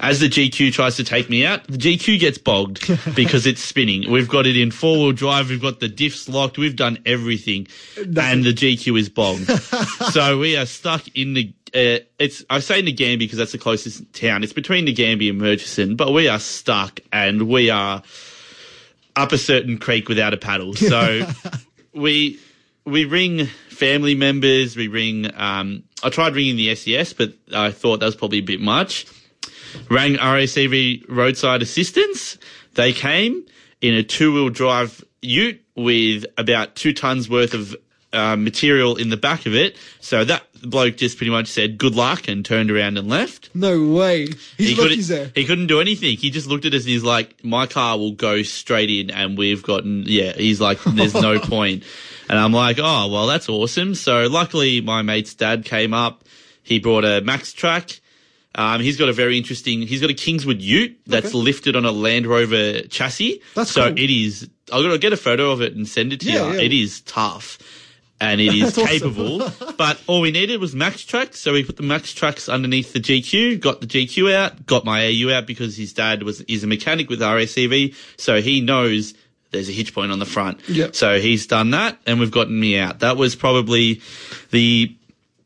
As 0.00 0.20
the 0.20 0.28
GQ 0.28 0.72
tries 0.72 0.96
to 0.96 1.04
take 1.04 1.28
me 1.28 1.44
out, 1.44 1.66
the 1.66 1.76
GQ 1.76 2.18
gets 2.18 2.38
bogged 2.38 2.86
because 3.14 3.46
it's 3.46 3.60
spinning. 3.60 4.10
We've 4.10 4.28
got 4.28 4.46
it 4.46 4.56
in 4.56 4.70
four 4.70 4.96
wheel 4.96 5.12
drive. 5.12 5.50
We've 5.50 5.60
got 5.60 5.80
the 5.80 5.90
diffs 5.90 6.26
locked. 6.32 6.56
We've 6.56 6.74
done 6.74 6.98
everything, 7.04 7.68
and 7.98 8.42
the 8.42 8.54
GQ 8.54 8.98
is 8.98 9.10
bogged. 9.10 9.50
so 10.12 10.38
we 10.38 10.56
are 10.56 10.66
stuck 10.66 11.06
in 11.14 11.34
the. 11.34 11.52
Uh, 11.72 12.02
it's 12.18 12.42
I 12.48 12.60
say 12.60 12.82
Nagambie 12.82 13.18
because 13.18 13.38
that's 13.38 13.52
the 13.52 13.58
closest 13.58 14.12
town. 14.14 14.42
It's 14.42 14.54
between 14.54 14.86
Nagambie 14.86 15.28
and 15.28 15.38
Murchison, 15.38 15.96
but 15.96 16.12
we 16.12 16.28
are 16.28 16.40
stuck 16.40 17.00
and 17.12 17.42
we 17.42 17.68
are 17.68 18.02
up 19.16 19.32
a 19.32 19.38
certain 19.38 19.78
creek 19.78 20.08
without 20.08 20.32
a 20.32 20.38
paddle. 20.38 20.74
So 20.74 21.28
we 21.94 22.40
we 22.90 23.04
ring 23.04 23.46
family 23.46 24.14
members. 24.14 24.76
We 24.76 24.88
ring. 24.88 25.30
Um, 25.34 25.84
I 26.02 26.10
tried 26.10 26.34
ringing 26.34 26.56
the 26.56 26.74
SES, 26.74 27.12
but 27.12 27.32
I 27.54 27.70
thought 27.70 28.00
that 28.00 28.06
was 28.06 28.16
probably 28.16 28.38
a 28.38 28.42
bit 28.42 28.60
much. 28.60 29.06
Rang 29.88 30.14
RACV 30.14 31.04
roadside 31.08 31.62
assistance. 31.62 32.38
They 32.74 32.92
came 32.92 33.46
in 33.80 33.94
a 33.94 34.02
two 34.02 34.32
wheel 34.32 34.50
drive 34.50 35.04
ute 35.22 35.64
with 35.76 36.26
about 36.36 36.74
two 36.74 36.92
tons 36.92 37.28
worth 37.28 37.54
of 37.54 37.76
uh, 38.12 38.36
material 38.36 38.96
in 38.96 39.08
the 39.08 39.16
back 39.16 39.46
of 39.46 39.54
it. 39.54 39.76
So 40.00 40.24
that 40.24 40.42
bloke 40.62 40.96
just 40.96 41.16
pretty 41.16 41.30
much 41.30 41.48
said 41.48 41.78
good 41.78 41.94
luck 41.94 42.28
and 42.28 42.44
turned 42.44 42.70
around 42.70 42.98
and 42.98 43.08
left. 43.08 43.50
No 43.54 43.84
way. 43.86 44.26
He's 44.26 44.56
He 44.56 44.74
lucky 44.74 44.88
couldn't, 44.96 45.06
there. 45.08 45.32
he 45.34 45.44
couldn't 45.44 45.66
do 45.68 45.80
anything. 45.80 46.16
He 46.16 46.30
just 46.30 46.46
looked 46.46 46.64
at 46.64 46.74
us 46.74 46.82
and 46.82 46.90
he's 46.90 47.02
like, 47.04 47.44
my 47.44 47.66
car 47.66 47.98
will 47.98 48.12
go 48.12 48.42
straight 48.42 48.90
in 48.90 49.10
and 49.10 49.36
we've 49.38 49.62
gotten, 49.62 50.04
yeah, 50.06 50.32
he's 50.32 50.60
like, 50.60 50.78
there's 50.84 51.14
no 51.14 51.38
point. 51.40 51.84
And 52.28 52.38
I'm 52.38 52.52
like, 52.52 52.78
oh, 52.78 53.08
well, 53.10 53.26
that's 53.26 53.48
awesome. 53.48 53.94
So 53.94 54.26
luckily 54.28 54.80
my 54.80 55.02
mate's 55.02 55.34
dad 55.34 55.64
came 55.64 55.92
up. 55.94 56.24
He 56.62 56.78
brought 56.78 57.04
a 57.04 57.20
Max 57.20 57.52
Track. 57.52 58.00
Um, 58.54 58.80
he's 58.80 58.96
got 58.96 59.08
a 59.08 59.12
very 59.12 59.38
interesting, 59.38 59.82
he's 59.82 60.00
got 60.00 60.10
a 60.10 60.14
Kingswood 60.14 60.60
Ute 60.60 60.98
that's 61.06 61.28
Okay. 61.28 61.36
lifted 61.38 61.76
on 61.76 61.84
a 61.84 61.92
Land 61.92 62.26
Rover 62.26 62.82
chassis. 62.82 63.40
That's 63.54 63.70
so 63.70 63.88
cool. 63.88 63.98
it 63.98 64.10
is, 64.10 64.48
I'll 64.72 64.98
get 64.98 65.12
a 65.12 65.16
photo 65.16 65.52
of 65.52 65.60
it 65.62 65.74
and 65.76 65.86
send 65.88 66.12
it 66.12 66.20
to 66.20 66.26
Yeah, 66.30 66.48
you. 66.48 66.54
yeah. 66.54 66.60
It 66.62 66.72
is 66.72 67.00
tough. 67.02 67.58
And 68.20 68.40
it 68.40 68.54
is 68.54 68.74
That's 68.74 68.78
awesome. 68.78 69.14
capable, 69.14 69.72
but 69.78 69.98
all 70.06 70.20
we 70.20 70.30
needed 70.30 70.60
was 70.60 70.74
Max 70.74 71.02
Tracks. 71.04 71.40
So 71.40 71.52
we 71.54 71.64
put 71.64 71.76
the 71.76 71.82
Max 71.82 72.12
Tracks 72.12 72.48
underneath 72.48 72.92
the 72.92 73.00
GQ, 73.00 73.60
got 73.60 73.80
the 73.80 73.86
GQ 73.86 74.32
out, 74.34 74.66
got 74.66 74.84
my 74.84 75.06
AU 75.06 75.30
out 75.32 75.46
because 75.46 75.76
his 75.76 75.92
dad 75.94 76.22
was 76.22 76.42
is 76.42 76.62
a 76.62 76.66
mechanic 76.66 77.08
with 77.08 77.20
RACV, 77.20 77.94
so 78.18 78.40
he 78.42 78.60
knows 78.60 79.14
there's 79.52 79.68
a 79.68 79.72
hitch 79.72 79.94
point 79.94 80.12
on 80.12 80.18
the 80.18 80.26
front. 80.26 80.60
Yep. 80.68 80.94
So 80.94 81.18
he's 81.18 81.46
done 81.46 81.70
that, 81.70 81.98
and 82.06 82.20
we've 82.20 82.30
gotten 82.30 82.58
me 82.58 82.78
out. 82.78 83.00
That 83.00 83.16
was 83.16 83.34
probably 83.34 84.00
the 84.50 84.94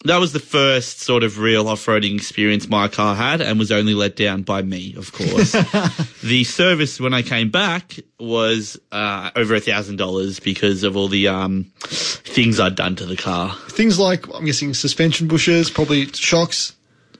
that 0.04 0.18
was 0.18 0.32
the 0.32 0.40
first 0.40 1.00
sort 1.00 1.22
of 1.22 1.38
real 1.38 1.66
off-roading 1.68 2.14
experience 2.14 2.68
my 2.68 2.88
car 2.88 3.14
had, 3.14 3.40
and 3.40 3.58
was 3.58 3.72
only 3.72 3.94
let 3.94 4.16
down 4.16 4.42
by 4.42 4.60
me, 4.62 4.94
of 4.96 5.12
course. 5.12 5.52
the 6.22 6.44
service 6.44 7.00
when 7.00 7.14
I 7.14 7.22
came 7.22 7.50
back 7.50 7.96
was 8.20 8.78
uh, 8.92 9.30
over 9.34 9.54
a 9.54 9.60
thousand 9.60 9.96
dollars 9.96 10.40
because 10.40 10.82
of 10.82 10.96
all 10.96 11.08
the 11.08 11.28
um, 11.28 11.72
things 11.80 12.60
I'd 12.60 12.74
done 12.74 12.96
to 12.96 13.06
the 13.06 13.16
car. 13.16 13.54
Things 13.68 13.98
like 13.98 14.32
I'm 14.34 14.44
guessing 14.44 14.74
suspension 14.74 15.26
bushes, 15.26 15.70
probably 15.70 16.06
shocks. 16.08 16.76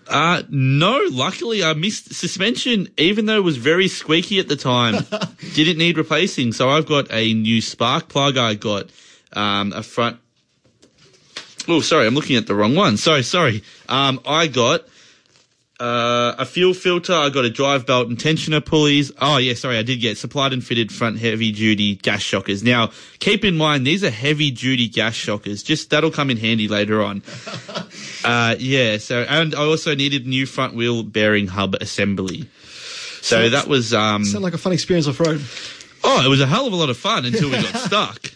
Uh, 0.06 0.42
no, 0.50 1.00
luckily 1.10 1.64
I 1.64 1.72
missed 1.72 2.12
suspension, 2.12 2.88
even 2.98 3.24
though 3.24 3.38
it 3.38 3.44
was 3.44 3.56
very 3.56 3.88
squeaky 3.88 4.38
at 4.38 4.48
the 4.48 4.56
time. 4.56 5.06
Didn't 5.54 5.78
need 5.78 5.96
replacing. 5.96 6.52
So 6.52 6.68
I've 6.68 6.86
got 6.86 7.10
a 7.10 7.32
new 7.32 7.62
spark 7.62 8.08
plug. 8.08 8.36
I 8.36 8.54
got, 8.54 8.90
um, 9.32 9.72
a 9.72 9.82
front. 9.82 10.18
Oh, 11.66 11.80
sorry, 11.80 12.06
I'm 12.06 12.14
looking 12.14 12.36
at 12.36 12.46
the 12.46 12.54
wrong 12.54 12.74
one. 12.74 12.96
Sorry, 12.96 13.22
sorry. 13.22 13.62
Um, 13.88 14.20
I 14.26 14.46
got, 14.48 14.82
uh, 15.80 16.34
a 16.38 16.46
fuel 16.46 16.72
filter. 16.72 17.12
I 17.12 17.30
got 17.30 17.44
a 17.44 17.50
drive 17.50 17.84
belt 17.84 18.08
and 18.08 18.16
tensioner 18.16 18.64
pulleys. 18.64 19.10
Oh 19.20 19.38
yeah, 19.38 19.54
sorry, 19.54 19.76
I 19.76 19.82
did 19.82 20.00
get 20.00 20.16
supplied 20.16 20.52
and 20.52 20.64
fitted 20.64 20.92
front 20.92 21.18
heavy 21.18 21.50
duty 21.50 21.96
gas 21.96 22.22
shockers. 22.22 22.62
Now, 22.62 22.92
keep 23.18 23.44
in 23.44 23.56
mind 23.56 23.86
these 23.86 24.04
are 24.04 24.10
heavy 24.10 24.50
duty 24.52 24.88
gas 24.88 25.14
shockers. 25.14 25.62
Just 25.62 25.90
that'll 25.90 26.12
come 26.12 26.30
in 26.30 26.36
handy 26.36 26.68
later 26.68 27.02
on. 27.02 27.22
Uh, 28.24 28.56
yeah. 28.58 28.96
So, 28.96 29.20
and 29.28 29.54
I 29.54 29.58
also 29.58 29.94
needed 29.94 30.26
new 30.26 30.46
front 30.46 30.74
wheel 30.74 31.02
bearing 31.02 31.46
hub 31.46 31.74
assembly. 31.74 32.48
So 33.20 33.50
that 33.50 33.68
was 33.68 33.92
um. 33.92 34.24
Sound 34.24 34.42
like 34.42 34.54
a 34.54 34.58
fun 34.58 34.72
experience 34.72 35.06
off 35.06 35.20
road. 35.20 35.42
Oh, 36.02 36.24
it 36.24 36.28
was 36.28 36.40
a 36.40 36.46
hell 36.46 36.66
of 36.66 36.72
a 36.72 36.76
lot 36.76 36.88
of 36.88 36.96
fun 36.96 37.26
until 37.26 37.50
we 37.50 37.56
got 37.60 37.76
stuck. 37.76 38.32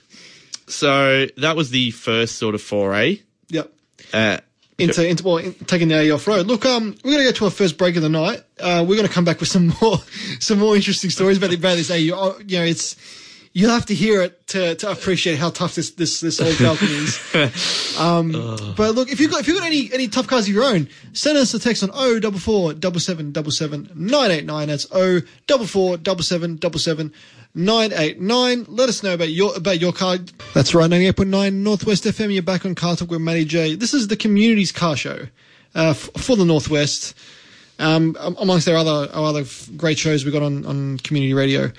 So 0.68 1.26
that 1.38 1.56
was 1.56 1.70
the 1.70 1.90
first 1.92 2.36
sort 2.36 2.54
of 2.54 2.62
foray. 2.62 3.20
Yep. 3.48 3.72
Uh, 4.12 4.38
Into, 4.78 5.06
into 5.06 5.24
well, 5.24 5.38
in, 5.38 5.54
taking 5.54 5.88
the 5.88 5.96
AU 6.10 6.14
off 6.14 6.26
road. 6.26 6.46
Look, 6.46 6.64
um, 6.64 6.94
we're 7.02 7.12
gonna 7.12 7.24
go 7.24 7.32
to 7.32 7.44
our 7.46 7.50
first 7.50 7.76
break 7.78 7.96
of 7.96 8.02
the 8.02 8.08
night. 8.08 8.42
Uh, 8.60 8.84
we're 8.86 8.96
gonna 8.96 9.08
come 9.08 9.24
back 9.24 9.40
with 9.40 9.48
some 9.48 9.72
more, 9.82 9.98
some 10.38 10.58
more 10.58 10.76
interesting 10.76 11.10
stories 11.10 11.38
about 11.38 11.50
the 11.50 11.56
about 11.56 11.76
this 11.76 11.90
AU. 11.90 12.14
Oh, 12.14 12.38
you 12.46 12.58
know, 12.58 12.64
it's 12.64 12.94
you'll 13.54 13.70
have 13.72 13.86
to 13.86 13.94
hear 13.94 14.22
it 14.22 14.46
to, 14.46 14.76
to 14.76 14.90
appreciate 14.90 15.36
how 15.38 15.50
tough 15.50 15.74
this 15.74 15.90
this 15.92 16.20
this 16.20 16.40
old 16.40 16.54
Falcon 16.54 16.88
is. 16.88 17.18
Um, 17.98 18.30
but 18.76 18.94
look, 18.94 19.10
if 19.10 19.18
you've 19.18 19.32
got 19.32 19.40
if 19.40 19.48
you've 19.48 19.58
got 19.58 19.66
any 19.66 19.92
any 19.92 20.06
tough 20.06 20.28
cars 20.28 20.46
of 20.46 20.54
your 20.54 20.62
own, 20.62 20.88
send 21.14 21.36
us 21.36 21.52
a 21.54 21.58
text 21.58 21.82
on 21.82 21.90
O 21.92 22.20
double 22.20 22.38
four 22.38 22.72
double 22.72 23.00
seven 23.00 23.32
double 23.32 23.50
seven 23.50 23.90
nine 23.96 24.30
eight 24.30 24.44
nine. 24.44 24.68
That's 24.68 24.86
O 24.92 25.20
double 25.48 25.66
four 25.66 25.96
double 25.96 26.22
seven 26.22 26.54
double 26.56 26.78
seven 26.78 27.12
nine 27.54 27.92
eight 27.92 28.20
nine. 28.20 28.64
Let 28.68 28.88
us 28.88 29.02
know 29.02 29.14
about 29.14 29.30
your 29.30 29.56
about 29.56 29.80
your 29.80 29.92
car. 29.92 30.18
That's 30.54 30.74
right, 30.74 30.88
ninety 30.88 31.06
eight 31.06 31.16
point 31.16 31.30
nine 31.30 31.62
Northwest 31.62 32.04
FM. 32.04 32.32
You're 32.32 32.42
back 32.42 32.64
on 32.64 32.74
Car 32.74 32.96
Talk 32.96 33.10
with 33.10 33.20
Matty 33.20 33.44
J. 33.44 33.74
This 33.74 33.94
is 33.94 34.08
the 34.08 34.16
community's 34.16 34.72
car 34.72 34.96
show 34.96 35.26
uh, 35.74 35.90
f- 35.90 36.10
for 36.16 36.36
the 36.36 36.44
Northwest. 36.44 37.14
Um, 37.80 38.16
amongst 38.20 38.68
our 38.68 38.76
other 38.76 39.08
our 39.12 39.26
other 39.26 39.44
great 39.76 39.98
shows 39.98 40.24
we 40.24 40.30
got 40.32 40.42
on 40.42 40.66
on 40.66 40.98
community 40.98 41.34
radio. 41.34 41.70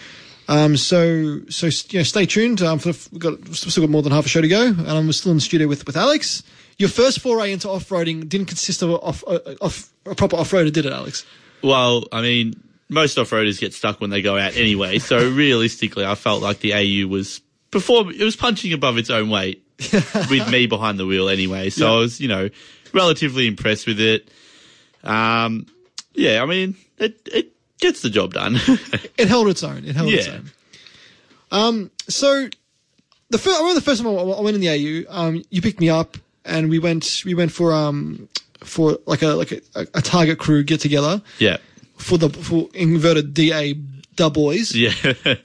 Um, 0.47 0.77
so 0.77 1.41
so 1.49 1.67
you 1.89 1.99
know, 1.99 2.03
stay 2.03 2.25
tuned. 2.25 2.61
Um, 2.61 2.79
for 2.79 2.89
we've 3.11 3.19
got 3.19 3.39
we've 3.45 3.57
still 3.57 3.83
got 3.83 3.89
more 3.89 4.01
than 4.01 4.11
half 4.11 4.25
a 4.25 4.29
show 4.29 4.41
to 4.41 4.47
go, 4.47 4.67
and 4.67 4.89
I'm 4.89 5.11
still 5.11 5.31
in 5.31 5.37
the 5.37 5.41
studio 5.41 5.67
with 5.67 5.85
with 5.85 5.97
Alex. 5.97 6.43
Your 6.79 6.89
first 6.89 7.19
foray 7.19 7.51
into 7.51 7.69
off 7.69 7.89
roading 7.89 8.27
didn't 8.29 8.47
consist 8.47 8.81
of 8.81 8.91
off, 8.91 9.21
a, 9.27 9.61
off, 9.61 9.91
a 10.05 10.15
proper 10.15 10.37
off 10.37 10.51
roader, 10.51 10.71
did 10.71 10.85
it, 10.85 10.93
Alex? 10.93 11.25
Well, 11.61 12.05
I 12.13 12.21
mean, 12.21 12.53
most 12.89 13.17
off-roaders 13.17 13.59
get 13.59 13.73
stuck 13.73 14.01
when 14.01 14.09
they 14.09 14.21
go 14.21 14.37
out 14.37 14.55
anyway. 14.57 14.99
So 14.99 15.29
realistically, 15.31 16.05
I 16.05 16.15
felt 16.15 16.41
like 16.41 16.59
the 16.59 16.73
AU 16.73 17.07
was 17.07 17.41
before 17.71 18.11
it 18.11 18.23
was 18.23 18.35
punching 18.35 18.73
above 18.73 18.97
its 18.97 19.09
own 19.09 19.29
weight 19.29 19.63
with 20.29 20.49
me 20.49 20.65
behind 20.67 20.99
the 20.99 21.05
wheel 21.05 21.29
anyway. 21.29 21.69
So 21.69 21.85
Yeah. 21.85 21.93
I 21.93 21.95
was, 21.99 22.19
you 22.19 22.27
know, 22.27 22.49
relatively 22.93 23.47
impressed 23.47 23.85
with 23.87 23.99
it. 23.99 24.29
Um, 25.03 25.67
yeah, 26.13 26.41
I 26.41 26.45
mean, 26.45 26.75
it 26.97 27.21
it 27.31 27.53
gets 27.79 28.01
the 28.01 28.09
job 28.09 28.33
done. 28.33 28.57
It 29.17 29.27
held 29.27 29.47
its 29.49 29.63
own. 29.63 29.85
It 29.85 29.95
held 29.95 30.11
its 30.13 30.27
own. 30.29 30.51
Um, 31.51 31.91
so 32.07 32.47
the 33.29 33.37
first, 33.37 33.55
I 33.55 33.59
remember 33.59 33.79
the 33.79 33.85
first 33.85 34.01
time 34.01 34.09
I, 34.11 34.19
I 34.19 34.41
went 34.41 34.55
in 34.55 34.61
the 34.61 34.69
AU. 34.69 35.13
Um, 35.13 35.43
you 35.49 35.61
picked 35.61 35.79
me 35.79 35.89
up, 35.89 36.17
and 36.45 36.69
we 36.69 36.79
went 36.79 37.21
we 37.25 37.33
went 37.33 37.51
for 37.51 37.73
um 37.73 38.27
for 38.63 38.97
like 39.05 39.21
a 39.21 39.27
like 39.29 39.51
a, 39.51 39.61
a 39.93 40.01
target 40.01 40.37
crew 40.37 40.63
get 40.63 40.81
together 40.81 41.21
yeah, 41.37 41.57
for 41.99 42.17
the 42.17 42.29
for 42.29 42.69
inverted 42.73 43.33
DA 43.33 43.75
boys. 44.15 44.75
yeah. 44.75 44.91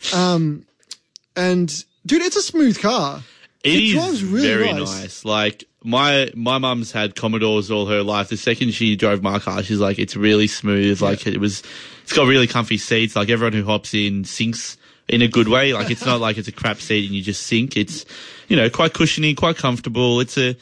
And 1.36 1.84
dude, 2.06 2.22
it's 2.22 2.36
a 2.36 2.42
smooth 2.42 2.80
car. 2.80 3.20
It 3.64 3.92
drives 3.92 4.22
really 4.22 4.46
very 4.46 4.72
nice. 4.72 5.00
nice. 5.00 5.24
Like 5.24 5.64
my 5.82 6.30
my 6.34 6.58
mum's 6.58 6.92
had 6.92 7.16
Commodores 7.16 7.70
all 7.70 7.86
her 7.86 8.02
life. 8.02 8.28
The 8.28 8.36
second 8.36 8.72
she 8.72 8.94
drove 8.94 9.22
my 9.22 9.38
car, 9.38 9.62
she's 9.62 9.80
like, 9.80 9.98
it's 9.98 10.16
really 10.16 10.46
smooth. 10.46 11.00
Like 11.00 11.26
it 11.26 11.38
was, 11.38 11.62
it's 12.02 12.12
got 12.12 12.26
really 12.26 12.46
comfy 12.46 12.78
seats. 12.78 13.16
Like 13.16 13.30
everyone 13.30 13.52
who 13.52 13.64
hops 13.64 13.94
in 13.94 14.24
sinks 14.24 14.76
in 15.08 15.22
a 15.22 15.28
good 15.28 15.48
way. 15.48 15.72
Like 15.72 15.90
it's 15.90 16.04
not 16.04 16.20
like 16.20 16.38
it's 16.38 16.48
a 16.48 16.52
crap 16.52 16.78
seat 16.78 17.06
and 17.06 17.14
you 17.14 17.22
just 17.22 17.46
sink. 17.46 17.76
It's 17.76 18.04
you 18.48 18.56
know 18.56 18.70
quite 18.70 18.92
cushiony, 18.92 19.34
quite 19.34 19.56
comfortable. 19.56 20.20
It's 20.20 20.38
a 20.38 20.56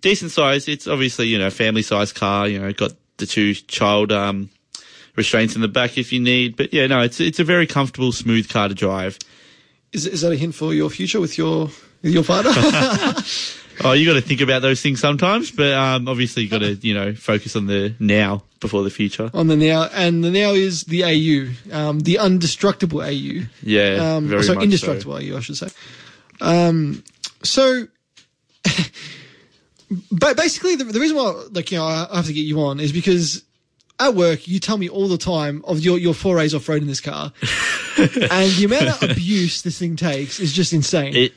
decent 0.00 0.30
size. 0.30 0.68
It's 0.68 0.88
obviously 0.88 1.26
you 1.26 1.38
know 1.38 1.50
family 1.50 1.82
size 1.82 2.12
car. 2.12 2.48
You 2.48 2.60
know 2.60 2.72
got 2.72 2.92
the 3.18 3.26
two 3.26 3.54
child 3.54 4.10
um 4.10 4.50
restraints 5.18 5.54
in 5.54 5.60
the 5.60 5.68
back 5.68 5.98
if 5.98 6.12
you 6.12 6.20
need. 6.20 6.56
But 6.56 6.72
yeah, 6.72 6.86
no, 6.86 7.00
it's 7.02 7.20
it's 7.20 7.38
a 7.38 7.44
very 7.44 7.66
comfortable, 7.66 8.12
smooth 8.12 8.48
car 8.48 8.68
to 8.68 8.74
drive. 8.74 9.18
Is 9.92 10.06
is 10.06 10.22
that 10.22 10.32
a 10.32 10.36
hint 10.36 10.54
for 10.54 10.72
your 10.72 10.88
future 10.88 11.20
with 11.20 11.36
your 11.36 11.66
with 12.02 12.14
your 12.14 12.24
partner? 12.24 12.52
Oh, 13.84 13.92
you 13.92 14.04
got 14.06 14.14
to 14.14 14.20
think 14.20 14.40
about 14.40 14.60
those 14.60 14.82
things 14.82 14.98
sometimes, 14.98 15.52
but 15.52 15.72
um, 15.72 16.08
obviously 16.08 16.42
you 16.42 16.48
got 16.48 16.62
to 16.62 16.74
you 16.74 16.94
know 16.94 17.14
focus 17.14 17.54
on 17.54 17.66
the 17.66 17.94
now 18.00 18.42
before 18.60 18.82
the 18.82 18.90
future. 18.90 19.30
on 19.32 19.46
the 19.46 19.56
now, 19.56 19.88
and 19.94 20.24
the 20.24 20.30
now 20.32 20.50
is 20.50 20.82
the 20.84 21.04
AU, 21.04 21.52
um, 21.72 22.00
the 22.00 22.18
indestructible 22.20 23.00
AU. 23.02 23.46
Yeah, 23.62 24.16
Um, 24.16 24.26
very 24.26 24.42
so 24.42 24.54
much 24.54 24.64
indestructible 24.64 25.14
AU, 25.14 25.36
I 25.36 25.40
should 25.40 25.56
say. 25.56 25.68
Um, 26.40 27.04
so, 27.44 27.86
but 30.10 30.36
basically, 30.36 30.74
the, 30.74 30.84
the 30.84 30.98
reason 30.98 31.16
why, 31.16 31.30
like, 31.52 31.70
you 31.70 31.78
know, 31.78 31.84
I 31.84 32.16
have 32.16 32.26
to 32.26 32.32
get 32.32 32.40
you 32.46 32.60
on 32.60 32.80
is 32.80 32.90
because 32.92 33.44
at 34.00 34.14
work 34.14 34.46
you 34.46 34.60
tell 34.60 34.78
me 34.78 34.88
all 34.88 35.08
the 35.08 35.18
time 35.18 35.62
of 35.66 35.80
your 35.80 35.98
your 35.98 36.14
forays 36.14 36.54
off 36.54 36.68
road 36.68 36.82
in 36.82 36.88
this 36.88 37.00
car, 37.00 37.32
and 37.98 38.52
the 38.52 38.62
amount 38.64 39.02
of 39.02 39.10
abuse 39.10 39.62
this 39.62 39.78
thing 39.78 39.96
takes 39.96 40.40
is 40.40 40.52
just 40.52 40.72
insane. 40.72 41.14
It 41.16 41.32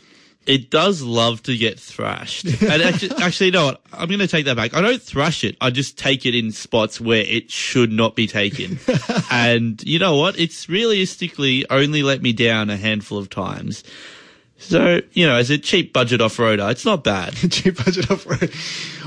it 0.48 0.72
does 0.72 1.04
love 1.04 1.44
to 1.44 1.56
get 1.56 1.80
thrashed, 1.80 2.46
and 2.46 2.82
actually, 2.84 3.12
actually, 3.22 3.46
you 3.48 3.52
know 3.52 3.66
what? 3.66 3.82
I'm 3.94 4.08
going 4.08 4.20
to 4.20 4.28
take 4.28 4.46
that 4.46 4.56
back. 4.56 4.74
I 4.74 4.82
don't 4.82 5.02
thrash 5.02 5.44
it. 5.44 5.56
I 5.62 5.70
just 5.70 6.00
take 6.00 6.26
it 6.26 6.34
in 6.34 6.52
spots 6.52 7.00
where 7.00 7.22
it 7.22 7.52
should 7.52 7.92
not 7.92 8.16
be 8.16 8.26
taken. 8.26 8.80
and 9.32 9.82
you 9.84 10.00
know 10.00 10.16
what? 10.18 10.40
It's 10.40 10.68
realistically 10.68 11.70
only 11.70 12.02
let 12.02 12.24
me 12.24 12.34
down 12.34 12.72
a 12.72 12.78
handful 12.78 13.20
of 13.20 13.30
times. 13.30 13.84
So 14.62 15.02
you 15.14 15.26
know, 15.26 15.36
as 15.36 15.50
a 15.50 15.58
cheap 15.58 15.92
budget 15.92 16.22
off 16.22 16.38
roader, 16.38 16.70
it's 16.72 16.86
not 16.86 17.04
bad. 17.04 17.34
cheap 17.52 17.84
budget 17.84 18.10
off 18.12 18.26
road. 18.26 18.54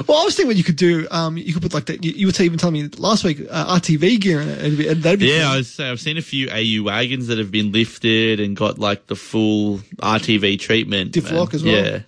Well, 0.06 0.18
I 0.18 0.24
was 0.24 0.34
thinking 0.34 0.48
what 0.48 0.56
you 0.56 0.64
could 0.64 0.76
do. 0.76 1.06
Um, 1.10 1.36
you 1.38 1.52
could 1.52 1.62
put 1.62 1.72
like 1.72 1.86
that. 1.86 2.04
You, 2.04 2.10
you 2.10 2.26
were 2.26 2.32
even 2.40 2.58
telling 2.58 2.74
me 2.74 2.88
last 2.98 3.24
week 3.24 3.40
uh, 3.48 3.78
RTV 3.78 4.20
gear 4.20 4.40
in 4.40 4.48
it. 4.48 4.58
It'd 4.58 4.78
be, 4.78 4.92
that'd 4.92 5.20
be 5.20 5.26
Yeah, 5.26 5.52
I 5.52 5.56
was 5.58 5.72
saying, 5.72 5.92
I've 5.92 6.00
seen 6.00 6.18
a 6.18 6.22
few 6.22 6.50
AU 6.50 6.82
wagons 6.84 7.28
that 7.28 7.38
have 7.38 7.52
been 7.52 7.70
lifted 7.72 8.40
and 8.40 8.56
got 8.56 8.78
like 8.78 9.06
the 9.06 9.16
full 9.16 9.78
RTV 9.96 10.58
treatment. 10.58 11.12
Diff 11.12 11.30
lock 11.30 11.54
as 11.54 11.62
well. 11.62 11.72
Yeah. 11.72 12.00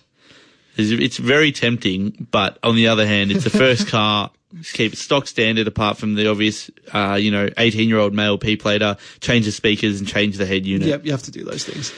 It's, 0.75 0.91
it's 0.91 1.17
very 1.17 1.51
tempting, 1.51 2.27
but 2.29 2.59
on 2.63 2.75
the 2.75 2.89
other 2.89 3.07
hand, 3.07 3.31
it's 3.31 3.43
the 3.43 3.49
first 3.49 3.87
car. 3.89 4.29
Keep 4.73 4.93
it 4.93 4.97
stock 4.97 5.27
standard 5.27 5.67
apart 5.67 5.97
from 5.97 6.15
the 6.15 6.29
obvious, 6.29 6.69
uh, 6.93 7.17
you 7.19 7.31
know, 7.31 7.49
18 7.57 7.89
year 7.89 7.97
old 7.97 8.13
male 8.13 8.37
P 8.37 8.55
plater, 8.55 8.97
change 9.19 9.45
the 9.45 9.51
speakers 9.51 9.99
and 9.99 10.07
change 10.07 10.37
the 10.37 10.45
head 10.45 10.65
unit. 10.65 10.87
Yep, 10.87 11.05
you 11.05 11.11
have 11.11 11.23
to 11.23 11.31
do 11.31 11.43
those 11.43 11.63
things. 11.63 11.93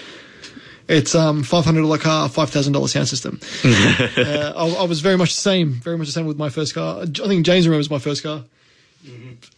It's 0.89 1.13
um 1.13 1.43
five 1.43 1.65
hundred 1.65 1.81
dollar 1.81 1.99
car, 1.99 2.27
five 2.27 2.49
thousand 2.49 2.73
dollar 2.73 2.87
sound 2.87 3.07
system. 3.07 3.39
uh, 3.63 4.53
I, 4.55 4.75
I 4.79 4.83
was 4.85 5.01
very 5.01 5.17
much 5.17 5.35
the 5.35 5.41
same, 5.41 5.73
very 5.73 5.99
much 5.99 6.07
the 6.07 6.13
same 6.13 6.25
with 6.25 6.37
my 6.37 6.49
first 6.49 6.73
car. 6.73 7.03
I 7.03 7.05
think 7.05 7.45
James 7.45 7.67
remembers 7.67 7.91
my 7.91 7.99
first 7.99 8.23
car. 8.23 8.43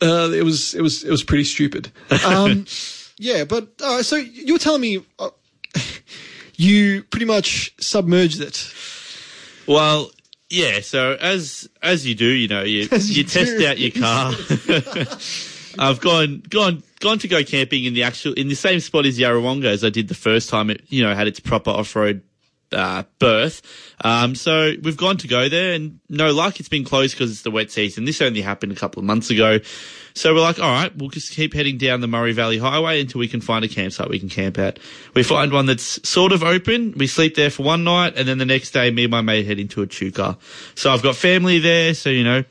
Uh, 0.01 0.29
it 0.33 0.43
was 0.43 0.73
it 0.73 0.81
was 0.81 1.05
it 1.05 1.09
was 1.09 1.23
pretty 1.23 1.45
stupid. 1.45 1.89
Um, 2.25 2.65
yeah, 3.17 3.45
but 3.45 3.69
uh, 3.81 4.03
so 4.03 4.17
you 4.17 4.53
were 4.53 4.59
telling 4.59 4.81
me 4.81 5.05
uh, 5.19 5.29
you 6.57 7.03
pretty 7.03 7.25
much 7.25 7.73
submerged 7.79 8.41
it. 8.41 8.73
Well, 9.67 10.11
yeah. 10.50 10.81
So 10.81 11.13
as 11.13 11.69
as 11.81 12.05
you 12.05 12.13
do, 12.13 12.25
you 12.25 12.50
know, 12.50 12.63
you 12.63 12.89
you, 12.91 12.97
you 12.97 13.23
test 13.23 13.57
do. 13.57 13.65
out 13.65 13.79
your 13.79 13.91
car. 13.91 14.33
I've 15.79 16.01
gone 16.01 16.43
gone 16.50 16.83
gone 17.01 17.20
to 17.20 17.27
go 17.27 17.43
camping 17.43 17.84
in 17.86 17.93
the 17.93 18.03
actual 18.03 18.34
in 18.34 18.48
the 18.48 18.55
same 18.55 18.79
spot 18.79 19.05
as 19.05 19.20
Yarrawonga 19.20 19.65
as 19.65 19.84
I 19.84 19.89
did 19.89 20.08
the 20.08 20.15
first 20.15 20.50
time 20.50 20.70
it 20.70 20.84
you 20.88 21.03
know 21.03 21.13
had 21.13 21.27
its 21.27 21.39
proper 21.39 21.72
off 21.72 21.96
road 21.96 22.22
uh, 22.74 23.03
birth. 23.20 23.62
Um, 24.03 24.36
so 24.36 24.74
we've 24.81 24.98
gone 24.98 25.17
to 25.17 25.27
go 25.27 25.50
there 25.50 25.74
and 25.74 26.00
no 26.10 26.31
luck. 26.31 26.60
It's 26.60 26.70
been 26.70 26.84
closed 26.84 27.15
because 27.15 27.31
it's 27.31 27.41
the 27.41 27.51
wet 27.51 27.72
season. 27.72 28.05
This 28.05 28.22
only 28.22 28.41
happened 28.41 28.72
a 28.72 28.75
couple 28.75 29.00
of 29.00 29.05
months 29.05 29.29
ago. 29.29 29.60
So 30.13 30.34
we're 30.34 30.41
like, 30.41 30.60
all 30.60 30.72
right, 30.72 30.96
we'll 30.96 31.10
just 31.10 31.31
keep 31.31 31.53
heading 31.53 31.77
down 31.77 32.01
the 32.01 32.08
Murray 32.08 32.34
Valley 32.34 32.58
Highway 32.58 33.01
until 33.01 33.20
we 33.20 33.27
can 33.27 33.41
find 33.41 33.63
a 33.63 33.67
campsite 33.67 34.10
we 34.10 34.20
can 34.20 34.29
camp 34.29 34.58
at. 34.58 34.79
We 35.13 35.24
find 35.24 35.51
one 35.51 35.65
that's 35.67 36.08
sort 36.08 36.31
of 36.31 36.43
open. 36.43 36.93
We 36.98 37.08
sleep 37.08 37.36
there 37.36 37.50
for 37.50 37.63
one 37.63 37.84
night 37.84 38.13
and 38.17 38.27
then 38.27 38.38
the 38.38 38.46
next 38.46 38.72
day 38.72 38.91
me 38.91 39.05
and 39.05 39.12
my 39.12 39.22
mate 39.22 39.46
head 39.46 39.60
into 39.60 39.81
Echuca. 39.84 40.38
So 40.75 40.91
I've 40.91 41.03
got 41.03 41.15
family 41.15 41.60
there. 41.60 41.93
So, 41.93 42.10
you 42.10 42.24
know, 42.24 42.43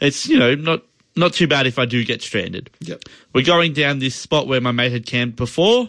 it's, 0.00 0.28
you 0.28 0.38
know, 0.38 0.54
not, 0.54 0.82
not 1.20 1.32
too 1.34 1.46
bad 1.46 1.66
if 1.66 1.78
I 1.78 1.84
do 1.84 2.04
get 2.04 2.22
stranded. 2.22 2.70
Yep. 2.80 3.02
We're 3.34 3.44
going 3.44 3.72
down 3.72 3.98
this 4.00 4.16
spot 4.16 4.48
where 4.48 4.60
my 4.60 4.72
mate 4.72 4.90
had 4.92 5.06
camped 5.06 5.36
before. 5.36 5.88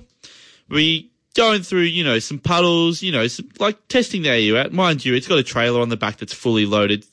We 0.69 1.09
going 1.33 1.63
through, 1.63 1.81
you 1.81 2.03
know, 2.03 2.19
some 2.19 2.37
puddles, 2.39 3.01
you 3.01 3.11
know, 3.11 3.25
some, 3.27 3.49
like 3.59 3.87
testing 3.87 4.21
the 4.21 4.29
AU 4.29 4.57
out. 4.57 4.71
Mind 4.71 5.03
you, 5.03 5.15
it's 5.15 5.27
got 5.27 5.39
a 5.39 5.43
trailer 5.43 5.81
on 5.81 5.89
the 5.89 5.97
back 5.97 6.17
that's 6.17 6.33
fully 6.33 6.65
loaded. 6.65 7.05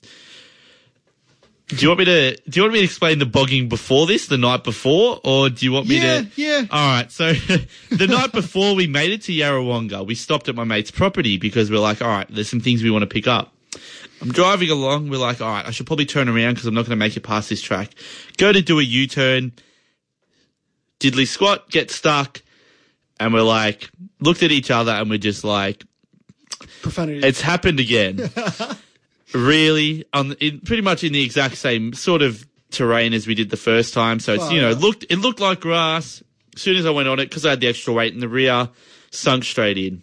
Do 1.69 1.77
you 1.77 1.89
want 1.89 1.99
me 1.99 2.05
to? 2.07 2.35
Do 2.49 2.59
you 2.59 2.63
want 2.63 2.73
me 2.73 2.79
to 2.79 2.85
explain 2.87 3.19
the 3.19 3.27
bogging 3.27 3.69
before 3.69 4.07
this, 4.07 4.27
the 4.27 4.39
night 4.39 4.65
before, 4.65 5.21
or 5.23 5.51
do 5.51 5.67
you 5.67 5.73
want 5.73 5.87
me 5.87 5.97
Yeah, 5.99 6.23
to? 6.23 6.29
yeah. 6.35 6.65
All 6.71 6.95
right. 6.97 7.13
So 7.13 7.33
the 7.91 8.07
night 8.07 8.33
before 8.33 8.75
we 8.75 8.87
made 8.87 9.11
it 9.13 9.21
to 9.25 9.33
Yarrawonga, 9.33 10.07
we 10.07 10.15
stopped 10.15 10.49
at 10.49 10.55
my 10.55 10.65
mate's 10.65 10.91
property 10.91 11.37
because 11.37 11.71
we're 11.71 11.79
like, 11.79 12.01
all 12.01 12.09
right, 12.09 12.27
there's 12.31 12.49
some 12.49 12.61
things 12.61 12.83
we 12.83 12.91
want 12.91 13.03
to 13.03 13.07
pick 13.07 13.27
up. 13.27 13.53
I'm 14.21 14.33
driving 14.33 14.71
along. 14.71 15.09
We're 15.11 15.19
like, 15.19 15.41
all 15.41 15.49
right, 15.51 15.67
I 15.67 15.71
should 15.71 15.87
probably 15.87 16.07
turn 16.07 16.29
around 16.29 16.55
because 16.55 16.67
I'm 16.67 16.75
not 16.75 16.83
going 16.83 16.91
to 16.91 16.97
make 16.97 17.17
it 17.17 17.21
past 17.23 17.49
this 17.49 17.63
track. 17.63 17.93
Go 18.37 18.53
to 18.53 18.61
do 18.63 18.79
a 18.79 18.83
U-turn. 18.83 19.53
Diddly 21.01 21.27
squat, 21.29 21.71
get 21.71 21.91
stuck, 21.93 22.43
and 23.21 23.33
we're 23.33 23.43
like, 23.43 23.89
looked 24.21 24.43
at 24.43 24.51
each 24.51 24.71
other 24.71 24.91
and 24.91 25.09
we're 25.09 25.19
just 25.19 25.45
like, 25.45 25.85
Profanity. 26.83 27.21
it's 27.27 27.41
happened 27.41 27.79
again. 27.79 28.29
really, 29.33 30.05
on 30.13 30.33
in, 30.41 30.61
pretty 30.61 30.83
much 30.83 31.05
in 31.05 31.13
the 31.13 31.23
exact 31.23 31.57
same 31.57 31.93
sort 31.93 32.23
of 32.23 32.45
terrain 32.71 33.13
as 33.13 33.27
we 33.29 33.35
did 33.37 33.51
the 33.51 33.57
first 33.57 33.95
time. 33.95 34.19
So 34.19 34.35
it's 34.35 34.45
Oh, 34.45 34.51
you 34.51 34.61
know 34.61 34.71
yeah. 34.71 34.77
looked 34.79 35.05
it 35.09 35.19
looked 35.19 35.39
like 35.41 35.61
grass. 35.61 36.23
As 36.57 36.63
soon 36.63 36.77
as 36.77 36.85
I 36.87 36.91
went 36.91 37.07
on 37.09 37.21
it, 37.21 37.27
because 37.29 37.47
I 37.47 37.51
had 37.51 37.61
the 37.61 37.69
extra 37.69 37.93
weight 37.93 38.13
in 38.13 38.19
the 38.19 38.29
rear, 38.29 38.69
sunk 39.13 39.45
straight 39.45 39.79
in. 39.79 40.03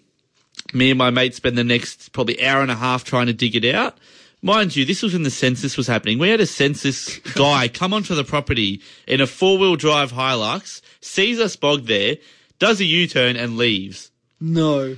Me 0.74 0.90
and 0.92 0.98
my 0.98 1.10
mate 1.10 1.36
spent 1.36 1.56
the 1.56 1.64
next 1.64 2.12
probably 2.12 2.44
hour 2.46 2.62
and 2.62 2.72
a 2.72 2.76
half 2.76 3.04
trying 3.04 3.28
to 3.28 3.34
dig 3.34 3.56
it 3.56 3.74
out. 3.76 3.98
Mind 4.42 4.76
you, 4.76 4.86
this 4.86 5.02
was 5.02 5.14
when 5.14 5.24
the 5.24 5.32
census 5.32 5.78
was 5.78 5.88
happening. 5.88 6.20
We 6.20 6.30
had 6.30 6.40
a 6.42 6.46
census 6.46 7.18
guy 7.36 7.68
come 7.68 7.94
onto 7.94 8.14
the 8.14 8.24
property 8.24 8.82
in 9.08 9.22
a 9.22 9.28
four 9.28 9.58
wheel 9.58 9.76
drive 9.76 10.12
Hilux, 10.12 10.82
sees 11.02 11.40
us 11.40 11.56
bogged 11.56 11.88
there, 11.88 12.18
does 12.60 12.80
a 12.80 12.86
U 12.86 13.08
turn 13.08 13.36
and 13.36 13.58
leaves. 13.58 14.12
no. 14.40 14.98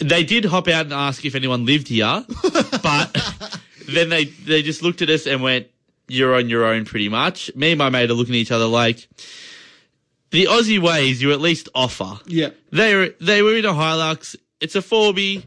They 0.00 0.22
did 0.22 0.44
hop 0.44 0.68
out 0.68 0.84
and 0.84 0.92
ask 0.92 1.24
if 1.24 1.34
anyone 1.34 1.66
lived 1.66 1.88
here, 1.88 2.24
but 2.84 3.16
then 3.88 4.08
they 4.10 4.26
they 4.26 4.62
just 4.62 4.80
looked 4.80 5.02
at 5.02 5.10
us 5.10 5.26
and 5.26 5.42
went, 5.42 5.66
"You're 6.06 6.36
on 6.36 6.48
your 6.48 6.64
own, 6.66 6.84
pretty 6.84 7.08
much." 7.08 7.50
Me 7.56 7.72
and 7.72 7.78
my 7.78 7.88
mate 7.90 8.08
are 8.08 8.14
looking 8.14 8.34
at 8.34 8.38
each 8.38 8.52
other 8.52 8.66
like, 8.66 9.08
"The 10.30 10.44
Aussie 10.44 10.78
ways 10.78 11.20
you 11.20 11.32
at 11.32 11.40
least 11.40 11.68
offer." 11.74 12.20
Yeah. 12.26 12.50
They 12.70 12.94
were 12.94 13.08
they 13.20 13.42
were 13.42 13.56
in 13.56 13.64
a 13.64 13.72
Hilux. 13.72 14.36
It's 14.60 14.74
a 14.74 14.80
Forby, 14.80 15.44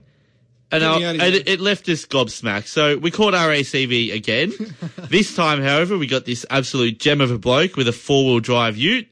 and, 0.71 0.81
Get 0.81 0.89
I, 0.89 0.97
me 0.97 1.05
outta 1.05 1.23
and 1.23 1.35
it, 1.35 1.49
it 1.49 1.59
left 1.59 1.89
us 1.89 2.05
gobsmacked. 2.05 2.67
So 2.67 2.97
we 2.97 3.11
called 3.11 3.33
RACV 3.33 4.13
again. 4.13 4.53
this 5.09 5.35
time, 5.35 5.61
however, 5.61 5.97
we 5.97 6.07
got 6.07 6.25
this 6.25 6.45
absolute 6.49 6.97
gem 6.97 7.19
of 7.19 7.29
a 7.29 7.37
bloke 7.37 7.75
with 7.75 7.87
a 7.87 7.93
four 7.93 8.25
wheel 8.25 8.39
drive 8.39 8.77
Ute. 8.77 9.07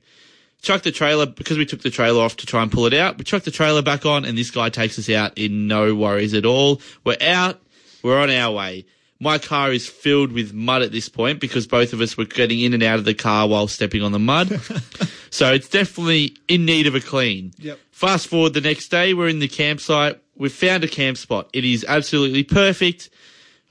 chuck 0.62 0.84
the 0.84 0.92
trailer 0.92 1.26
because 1.26 1.58
we 1.58 1.66
took 1.66 1.82
the 1.82 1.90
trailer 1.90 2.22
off 2.22 2.38
to 2.38 2.46
try 2.46 2.64
and 2.64 2.72
pull 2.72 2.86
it 2.86 2.94
out. 2.94 3.18
We 3.18 3.26
chuck 3.26 3.44
the 3.44 3.52
trailer 3.52 3.82
back 3.82 4.06
on, 4.06 4.24
and 4.24 4.38
this 4.38 4.52
guy 4.52 4.70
takes 4.70 4.98
us 4.98 5.10
out 5.10 5.38
in 5.38 5.68
no 5.68 5.94
worries 5.96 6.34
at 6.34 6.46
all. 6.46 6.82
We're 7.04 7.18
out. 7.22 7.60
We're 8.04 8.20
on 8.20 8.30
our 8.30 8.54
way. 8.54 8.86
My 9.22 9.38
car 9.38 9.72
is 9.74 9.88
filled 9.88 10.32
with 10.32 10.54
mud 10.54 10.82
at 10.82 10.94
this 10.94 11.10
point 11.10 11.42
because 11.42 11.68
both 11.68 11.92
of 11.92 12.00
us 12.00 12.16
were 12.16 12.26
getting 12.26 12.62
in 12.62 12.74
and 12.74 12.82
out 12.82 13.00
of 13.00 13.06
the 13.06 13.14
car 13.14 13.48
while 13.50 13.68
stepping 13.68 14.02
on 14.02 14.14
the 14.14 14.20
mud. 14.20 14.48
so 15.30 15.52
it's 15.52 15.68
definitely 15.68 16.38
in 16.48 16.66
need 16.66 16.88
of 16.88 16.96
a 16.96 17.02
clean. 17.02 17.52
Yep. 17.58 17.80
Fast 17.92 18.28
forward 18.28 18.54
the 18.54 18.62
next 18.62 18.88
day, 18.88 19.14
we're 19.14 19.28
in 19.28 19.40
the 19.40 19.50
campsite. 19.50 20.22
We've 20.38 20.54
found 20.54 20.86
a 20.86 20.88
camp 20.88 21.18
spot. 21.18 21.50
It 21.52 21.66
is 21.66 21.86
absolutely 21.86 22.44
perfect. 22.44 23.10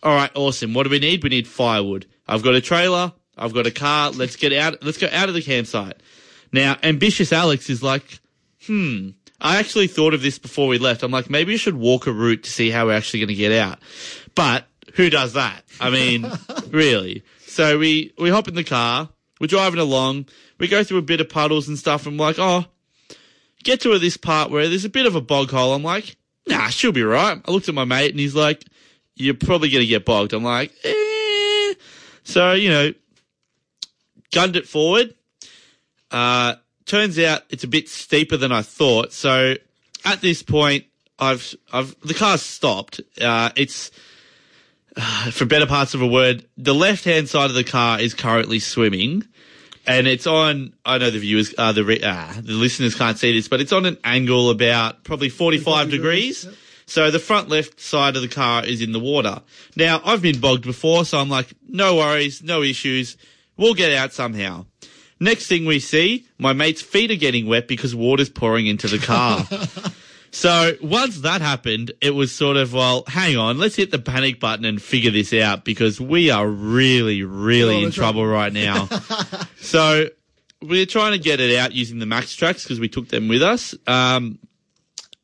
All 0.02 0.14
right, 0.14 0.30
awesome. 0.34 0.74
What 0.74 0.82
do 0.82 0.90
we 0.90 0.98
need? 0.98 1.22
We 1.22 1.30
need 1.30 1.48
firewood. 1.48 2.04
I've 2.26 2.42
got 2.42 2.54
a 2.54 2.60
trailer. 2.60 3.12
I've 3.38 3.54
got 3.54 3.66
a 3.66 3.70
car. 3.70 4.10
Let's 4.10 4.36
get 4.36 4.52
out. 4.52 4.82
Let's 4.82 4.98
go 4.98 5.08
out 5.10 5.30
of 5.30 5.34
the 5.34 5.42
campsite. 5.42 6.02
Now, 6.52 6.76
ambitious 6.82 7.32
Alex 7.32 7.70
is 7.70 7.82
like, 7.82 8.20
hmm. 8.66 9.10
I 9.40 9.58
actually 9.58 9.86
thought 9.86 10.14
of 10.14 10.20
this 10.20 10.38
before 10.38 10.66
we 10.66 10.78
left. 10.78 11.02
I'm 11.02 11.12
like, 11.12 11.30
maybe 11.30 11.52
we 11.52 11.56
should 11.56 11.76
walk 11.76 12.06
a 12.06 12.12
route 12.12 12.42
to 12.42 12.50
see 12.50 12.70
how 12.70 12.86
we're 12.86 12.96
actually 12.96 13.20
going 13.20 13.28
to 13.28 13.34
get 13.34 13.52
out. 13.52 13.78
But 14.34 14.66
who 14.98 15.08
does 15.10 15.34
that? 15.34 15.62
I 15.80 15.90
mean, 15.90 16.28
really. 16.70 17.22
So 17.46 17.78
we, 17.78 18.12
we 18.18 18.30
hop 18.30 18.48
in 18.48 18.56
the 18.56 18.64
car. 18.64 19.08
We're 19.40 19.46
driving 19.46 19.78
along. 19.78 20.26
We 20.58 20.66
go 20.66 20.82
through 20.82 20.98
a 20.98 21.02
bit 21.02 21.20
of 21.20 21.28
puddles 21.28 21.68
and 21.68 21.78
stuff. 21.78 22.04
And 22.04 22.18
we're 22.18 22.26
like, 22.26 22.40
oh, 22.40 22.64
get 23.62 23.80
to 23.82 23.96
this 24.00 24.16
part 24.16 24.50
where 24.50 24.68
there's 24.68 24.84
a 24.84 24.88
bit 24.88 25.06
of 25.06 25.14
a 25.14 25.20
bog 25.20 25.52
hole. 25.52 25.72
I'm 25.72 25.84
like, 25.84 26.16
nah, 26.48 26.66
she'll 26.66 26.90
be 26.90 27.04
right. 27.04 27.40
I 27.46 27.50
looked 27.52 27.68
at 27.68 27.76
my 27.76 27.84
mate 27.84 28.10
and 28.10 28.18
he's 28.18 28.34
like, 28.34 28.64
you're 29.14 29.34
probably 29.34 29.70
going 29.70 29.82
to 29.82 29.86
get 29.86 30.04
bogged. 30.04 30.32
I'm 30.32 30.42
like, 30.42 30.72
eh. 30.82 31.74
So, 32.24 32.54
you 32.54 32.68
know, 32.68 32.92
gunned 34.32 34.56
it 34.56 34.66
forward. 34.66 35.14
Uh, 36.10 36.56
turns 36.86 37.20
out 37.20 37.42
it's 37.50 37.62
a 37.62 37.68
bit 37.68 37.88
steeper 37.88 38.36
than 38.36 38.50
I 38.50 38.62
thought. 38.62 39.12
So 39.12 39.54
at 40.04 40.20
this 40.22 40.42
point, 40.42 40.86
I've, 41.20 41.54
I've, 41.72 41.94
the 42.00 42.14
car's 42.14 42.42
stopped. 42.42 43.00
Uh, 43.20 43.50
it's, 43.54 43.92
for 45.32 45.44
better 45.44 45.66
parts 45.66 45.94
of 45.94 46.02
a 46.02 46.06
word, 46.06 46.44
the 46.56 46.74
left 46.74 47.04
hand 47.04 47.28
side 47.28 47.50
of 47.50 47.54
the 47.54 47.64
car 47.64 48.00
is 48.00 48.14
currently 48.14 48.58
swimming. 48.58 49.24
And 49.86 50.06
it's 50.06 50.26
on, 50.26 50.74
I 50.84 50.98
know 50.98 51.10
the 51.10 51.18
viewers, 51.18 51.54
uh, 51.56 51.72
the, 51.72 51.82
re- 51.82 52.02
uh, 52.02 52.34
the 52.34 52.52
listeners 52.52 52.94
can't 52.94 53.18
see 53.18 53.32
this, 53.32 53.48
but 53.48 53.62
it's 53.62 53.72
on 53.72 53.86
an 53.86 53.96
angle 54.04 54.50
about 54.50 55.02
probably 55.02 55.30
45 55.30 55.90
degrees. 55.90 56.44
Yep. 56.44 56.54
So 56.84 57.10
the 57.10 57.18
front 57.18 57.48
left 57.48 57.80
side 57.80 58.14
of 58.16 58.22
the 58.22 58.28
car 58.28 58.64
is 58.64 58.82
in 58.82 58.92
the 58.92 59.00
water. 59.00 59.40
Now, 59.76 60.02
I've 60.04 60.20
been 60.20 60.40
bogged 60.40 60.64
before, 60.64 61.06
so 61.06 61.18
I'm 61.18 61.30
like, 61.30 61.48
no 61.66 61.96
worries, 61.96 62.42
no 62.42 62.62
issues. 62.62 63.16
We'll 63.56 63.74
get 63.74 63.92
out 63.92 64.12
somehow. 64.12 64.66
Next 65.20 65.46
thing 65.46 65.64
we 65.64 65.80
see, 65.80 66.26
my 66.38 66.52
mate's 66.52 66.82
feet 66.82 67.10
are 67.10 67.16
getting 67.16 67.46
wet 67.46 67.66
because 67.66 67.94
water's 67.94 68.30
pouring 68.30 68.66
into 68.66 68.88
the 68.88 68.98
car. 68.98 69.46
so 70.30 70.72
once 70.82 71.20
that 71.20 71.40
happened, 71.40 71.92
it 72.00 72.10
was 72.10 72.32
sort 72.32 72.56
of, 72.56 72.72
well, 72.72 73.04
hang 73.06 73.36
on, 73.36 73.58
let's 73.58 73.76
hit 73.76 73.90
the 73.90 73.98
panic 73.98 74.40
button 74.40 74.64
and 74.64 74.80
figure 74.80 75.10
this 75.10 75.32
out 75.32 75.64
because 75.64 76.00
we 76.00 76.30
are 76.30 76.46
really, 76.46 77.22
really 77.22 77.76
Well, 77.76 77.84
in 77.86 77.90
trouble 77.90 78.26
right. 78.26 78.52
right 78.52 78.52
now. 78.52 78.86
so 79.60 80.08
we're 80.62 80.86
trying 80.86 81.12
to 81.12 81.18
get 81.18 81.40
it 81.40 81.56
out 81.56 81.72
using 81.72 81.98
the 81.98 82.06
Max 82.06 82.34
tracks 82.34 82.64
because 82.64 82.80
we 82.80 82.88
took 82.88 83.08
them 83.08 83.28
with 83.28 83.42
us. 83.42 83.74
Um, 83.86 84.38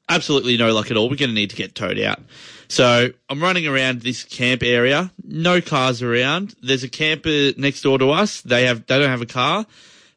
absolutely 0.09 0.57
no 0.57 0.73
luck 0.73 0.91
at 0.91 0.97
all. 0.97 1.09
We're 1.11 1.17
going 1.17 1.31
to 1.31 1.35
need 1.35 1.51
to 1.51 1.57
get 1.57 1.75
towed 1.75 1.99
out. 1.99 2.21
So 2.69 3.11
I'm 3.29 3.43
running 3.43 3.67
around 3.67 4.01
this 4.01 4.25
camp 4.25 4.63
area. 4.63 5.13
No 5.23 5.61
cars 5.61 6.03
around. 6.03 6.55
There's 6.63 6.83
a 6.83 6.89
camper 6.89 7.53
next 7.57 7.83
door 7.83 7.99
to 7.99 8.11
us. 8.11 8.41
They 8.41 8.65
have 8.65 8.87
they 8.87 8.99
don't 8.99 9.11
have 9.11 9.23
a 9.23 9.27
car. 9.27 9.67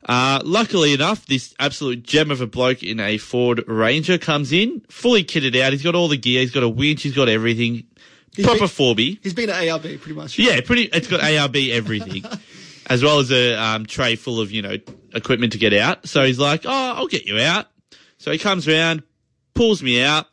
Uh, 0.08 0.40
luckily 0.46 0.94
enough, 0.94 1.26
this 1.26 1.54
absolute 1.60 2.02
gem 2.04 2.32
of 2.32 2.40
a 2.40 2.48
bloke 2.48 2.82
in 2.82 3.00
a 3.00 3.18
Ford 3.18 3.64
Ranger 3.68 4.18
comes 4.18 4.54
in, 4.54 4.82
fully 4.90 5.24
kitted 5.24 5.60
out. 5.62 5.74
He's 5.74 5.84
got 5.84 5.96
all 5.96 6.08
the 6.08 6.18
gear. 6.18 6.42
He's 6.42 6.52
got 6.52 6.64
a 6.64 6.70
winch. 6.70 7.04
He's 7.04 7.16
got 7.16 7.28
everything. 7.28 7.84
Proper 8.42 8.60
been- 8.60 8.68
Forby. 8.68 9.20
He's 9.22 9.34
been 9.34 9.50
at 9.50 9.56
ARB 9.64 10.00
pretty 10.00 10.14
much. 10.14 10.40
Yeah, 10.40 10.62
pretty. 10.62 10.84
It's 10.84 11.08
got 11.08 11.20
ARB 11.22 11.72
everything, 11.72 12.24
as 12.88 13.04
well 13.04 13.20
as 13.20 13.32
a 13.32 13.56
um, 13.56 13.86
tray 13.86 14.16
full 14.16 14.40
of 14.40 14.52
you 14.52 14.62
know 14.62 14.78
equipment 15.14 15.54
to 15.54 15.58
get 15.58 15.74
out. 15.74 16.08
So 16.08 16.24
he's 16.24 16.40
like, 16.40 16.62
"Oh, 16.66 16.70
I'll 16.96 17.08
get 17.08 17.26
you 17.26 17.40
out." 17.40 17.66
So 18.18 18.32
he 18.32 18.38
comes 18.38 18.68
around, 18.68 19.04
pulls 19.56 19.82
me 19.84 20.02
out. 20.02 20.28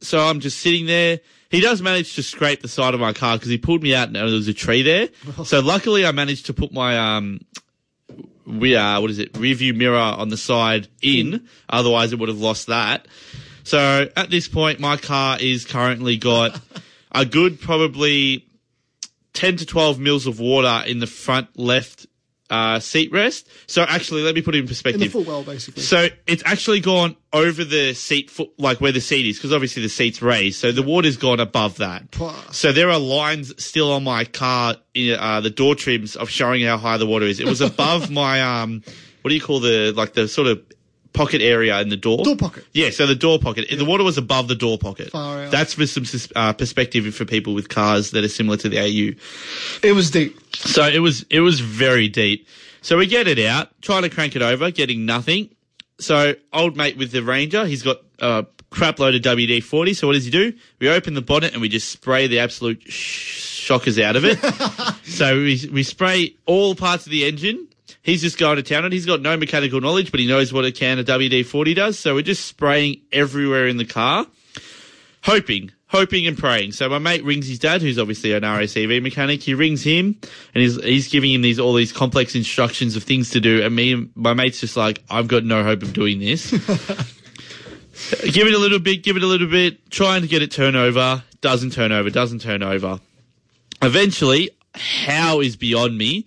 So 0.00 0.18
I'm 0.20 0.40
just 0.40 0.58
sitting 0.60 0.86
there. 0.86 1.20
He 1.50 1.60
does 1.60 1.82
manage 1.82 2.14
to 2.14 2.22
scrape 2.22 2.62
the 2.62 2.68
side 2.68 2.94
of 2.94 3.00
my 3.00 3.12
car 3.12 3.36
because 3.36 3.48
he 3.50 3.58
pulled 3.58 3.82
me 3.82 3.94
out 3.94 4.06
and 4.06 4.16
there 4.16 4.24
was 4.24 4.46
a 4.48 4.54
tree 4.54 4.82
there. 4.82 5.08
So 5.44 5.60
luckily, 5.60 6.04
I 6.06 6.12
managed 6.12 6.46
to 6.46 6.54
put 6.54 6.72
my 6.72 7.16
um, 7.16 7.40
we 8.46 8.76
uh, 8.76 9.00
what 9.00 9.10
is 9.10 9.18
it, 9.18 9.36
rear 9.36 9.54
view 9.54 9.74
mirror 9.74 9.96
on 9.96 10.28
the 10.28 10.36
side 10.36 10.88
in. 11.02 11.48
Otherwise, 11.68 12.12
it 12.12 12.18
would 12.18 12.28
have 12.28 12.40
lost 12.40 12.66
that. 12.68 13.06
So 13.64 14.08
at 14.16 14.30
this 14.30 14.48
point, 14.48 14.80
my 14.80 14.96
car 14.96 15.38
is 15.40 15.64
currently 15.64 16.16
got 16.16 16.60
a 17.12 17.24
good 17.24 17.60
probably 17.60 18.46
10 19.32 19.56
to 19.58 19.66
12 19.66 19.98
mils 19.98 20.26
of 20.26 20.40
water 20.40 20.82
in 20.86 20.98
the 20.98 21.06
front 21.06 21.48
left 21.58 22.06
uh, 22.50 22.80
seat 22.80 23.12
rest. 23.12 23.48
So 23.66 23.82
actually, 23.82 24.22
let 24.22 24.34
me 24.34 24.42
put 24.42 24.54
it 24.54 24.58
in 24.58 24.62
In 24.62 24.66
the 24.66 24.70
perspective. 24.70 25.12
full 25.12 25.24
well, 25.24 25.42
basically. 25.42 25.82
So 25.82 26.08
it's 26.26 26.42
actually 26.44 26.80
gone 26.80 27.16
over 27.32 27.64
the 27.64 27.94
seat 27.94 28.30
foot, 28.30 28.50
like 28.58 28.80
where 28.80 28.92
the 28.92 29.00
seat 29.00 29.26
is, 29.26 29.36
because 29.36 29.52
obviously 29.52 29.82
the 29.82 29.88
seat's 29.88 30.20
raised. 30.20 30.58
So 30.60 30.72
the 30.72 30.82
water's 30.82 31.16
gone 31.16 31.40
above 31.40 31.76
that. 31.78 32.14
So 32.50 32.72
there 32.72 32.90
are 32.90 32.98
lines 32.98 33.52
still 33.62 33.92
on 33.92 34.04
my 34.04 34.24
car, 34.24 34.76
in, 34.94 35.16
uh, 35.18 35.40
the 35.40 35.50
door 35.50 35.74
trims 35.76 36.16
of 36.16 36.28
showing 36.28 36.62
how 36.64 36.76
high 36.76 36.96
the 36.96 37.06
water 37.06 37.26
is. 37.26 37.38
It 37.40 37.46
was 37.46 37.60
above 37.72 38.10
my, 38.10 38.40
um, 38.42 38.82
what 39.22 39.28
do 39.28 39.34
you 39.34 39.40
call 39.40 39.60
the, 39.60 39.92
like 39.96 40.14
the 40.14 40.26
sort 40.26 40.48
of 40.48 40.60
pocket 41.12 41.42
area 41.42 41.80
in 41.80 41.88
the 41.88 41.96
door? 41.96 42.24
Door 42.24 42.36
pocket. 42.36 42.64
Yeah, 42.72 42.90
so 42.90 43.06
the 43.06 43.14
door 43.14 43.38
pocket. 43.38 43.66
The 43.76 43.84
water 43.84 44.04
was 44.04 44.18
above 44.18 44.48
the 44.48 44.54
door 44.54 44.78
pocket. 44.78 45.10
Far 45.10 45.44
out. 45.44 45.50
That's 45.50 45.74
for 45.74 45.86
some 45.86 46.04
uh, 46.36 46.52
perspective 46.52 47.12
for 47.14 47.24
people 47.24 47.54
with 47.54 47.68
cars 47.68 48.10
that 48.12 48.24
are 48.24 48.28
similar 48.28 48.56
to 48.58 48.68
the 48.68 48.78
AU. 48.78 49.14
It 49.82 49.92
was 49.92 50.10
deep. 50.10 50.38
So 50.54 50.86
it 50.86 51.00
was 51.00 51.24
it 51.30 51.40
was 51.40 51.60
very 51.60 52.08
deep. 52.08 52.46
So 52.82 52.96
we 52.96 53.06
get 53.06 53.28
it 53.28 53.38
out, 53.38 53.68
trying 53.82 54.02
to 54.02 54.08
crank 54.08 54.36
it 54.36 54.42
over, 54.42 54.70
getting 54.70 55.04
nothing. 55.04 55.50
So 55.98 56.34
old 56.52 56.76
mate 56.76 56.96
with 56.96 57.12
the 57.12 57.22
Ranger, 57.22 57.66
he's 57.66 57.82
got 57.82 57.98
a 58.20 58.46
crap 58.70 58.98
load 58.98 59.14
of 59.14 59.22
WD 59.22 59.62
forty. 59.62 59.94
So 59.94 60.06
what 60.06 60.14
does 60.14 60.24
he 60.24 60.30
do? 60.30 60.52
We 60.78 60.88
open 60.88 61.14
the 61.14 61.22
bonnet 61.22 61.52
and 61.52 61.60
we 61.60 61.68
just 61.68 61.90
spray 61.90 62.26
the 62.26 62.38
absolute 62.38 62.82
sh- 62.90 63.60
shockers 63.60 63.98
out 63.98 64.16
of 64.16 64.24
it. 64.24 64.38
so 65.04 65.36
we 65.36 65.68
we 65.72 65.82
spray 65.82 66.34
all 66.46 66.74
parts 66.74 67.06
of 67.06 67.12
the 67.12 67.26
engine. 67.26 67.68
He's 68.10 68.22
just 68.22 68.38
going 68.38 68.56
to 68.56 68.62
town 68.62 68.84
and. 68.84 68.92
He's 68.92 69.06
got 69.06 69.20
no 69.20 69.36
mechanical 69.36 69.80
knowledge, 69.80 70.10
but 70.10 70.20
he 70.20 70.26
knows 70.26 70.52
what 70.52 70.64
a 70.64 70.72
can 70.72 70.98
of 70.98 71.06
WD 71.06 71.46
forty 71.46 71.74
does. 71.74 71.98
So 71.98 72.14
we're 72.14 72.22
just 72.22 72.44
spraying 72.44 73.00
everywhere 73.12 73.66
in 73.66 73.76
the 73.76 73.84
car 73.86 74.26
hoping, 75.22 75.70
hoping 75.88 76.26
and 76.26 76.36
praying. 76.36 76.72
So 76.72 76.88
my 76.88 76.98
mate 76.98 77.24
rings 77.24 77.48
his 77.48 77.58
dad, 77.58 77.82
who's 77.82 77.98
obviously 77.98 78.32
an 78.32 78.42
RACV 78.42 79.02
mechanic. 79.02 79.42
He 79.42 79.54
rings 79.54 79.82
him 79.82 80.16
and 80.54 80.62
he's, 80.62 80.82
he's 80.82 81.08
giving 81.08 81.32
him 81.32 81.42
these, 81.42 81.58
all 81.58 81.74
these 81.74 81.92
complex 81.92 82.34
instructions 82.34 82.96
of 82.96 83.02
things 83.02 83.30
to 83.30 83.40
do. 83.40 83.62
And 83.62 83.74
me, 83.74 84.08
my 84.14 84.34
mate's 84.34 84.60
just 84.60 84.76
like, 84.76 85.02
I've 85.10 85.28
got 85.28 85.44
no 85.44 85.62
hope 85.62 85.82
of 85.82 85.92
doing 85.92 86.18
this. 86.20 86.50
give 86.50 88.46
it 88.46 88.54
a 88.54 88.58
little 88.58 88.78
bit, 88.78 89.02
give 89.02 89.16
it 89.16 89.22
a 89.22 89.26
little 89.26 89.48
bit, 89.48 89.90
trying 89.90 90.22
to 90.22 90.28
get 90.28 90.42
it 90.42 90.50
turn 90.50 90.76
over. 90.76 91.22
Doesn't 91.40 91.72
turn 91.72 91.92
over, 91.92 92.10
doesn't 92.10 92.40
turn 92.40 92.62
over. 92.62 93.00
Eventually, 93.82 94.50
how 94.74 95.40
is 95.40 95.56
beyond 95.56 95.96
me. 95.96 96.26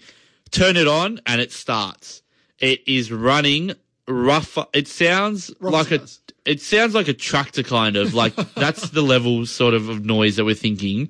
Turn 0.53 0.77
it 0.77 0.87
on 0.87 1.19
and 1.25 1.41
it 1.41 1.51
starts. 1.51 2.21
It 2.59 2.87
is 2.87 3.11
running 3.11 3.73
rough. 4.07 4.57
It 4.71 4.87
sounds 4.87 5.51
Rough 5.59 5.73
like 5.73 5.91
a, 5.91 6.05
it 6.45 6.61
sounds 6.61 6.93
like 6.93 7.07
a 7.07 7.13
tractor 7.13 7.63
kind 7.63 7.95
of 7.95 8.13
like 8.13 8.35
that's 8.55 8.91
the 8.91 9.01
level 9.01 9.47
sort 9.47 9.73
of 9.73 9.89
of 9.89 10.05
noise 10.05 10.35
that 10.35 10.45
we're 10.45 10.53
thinking. 10.53 11.09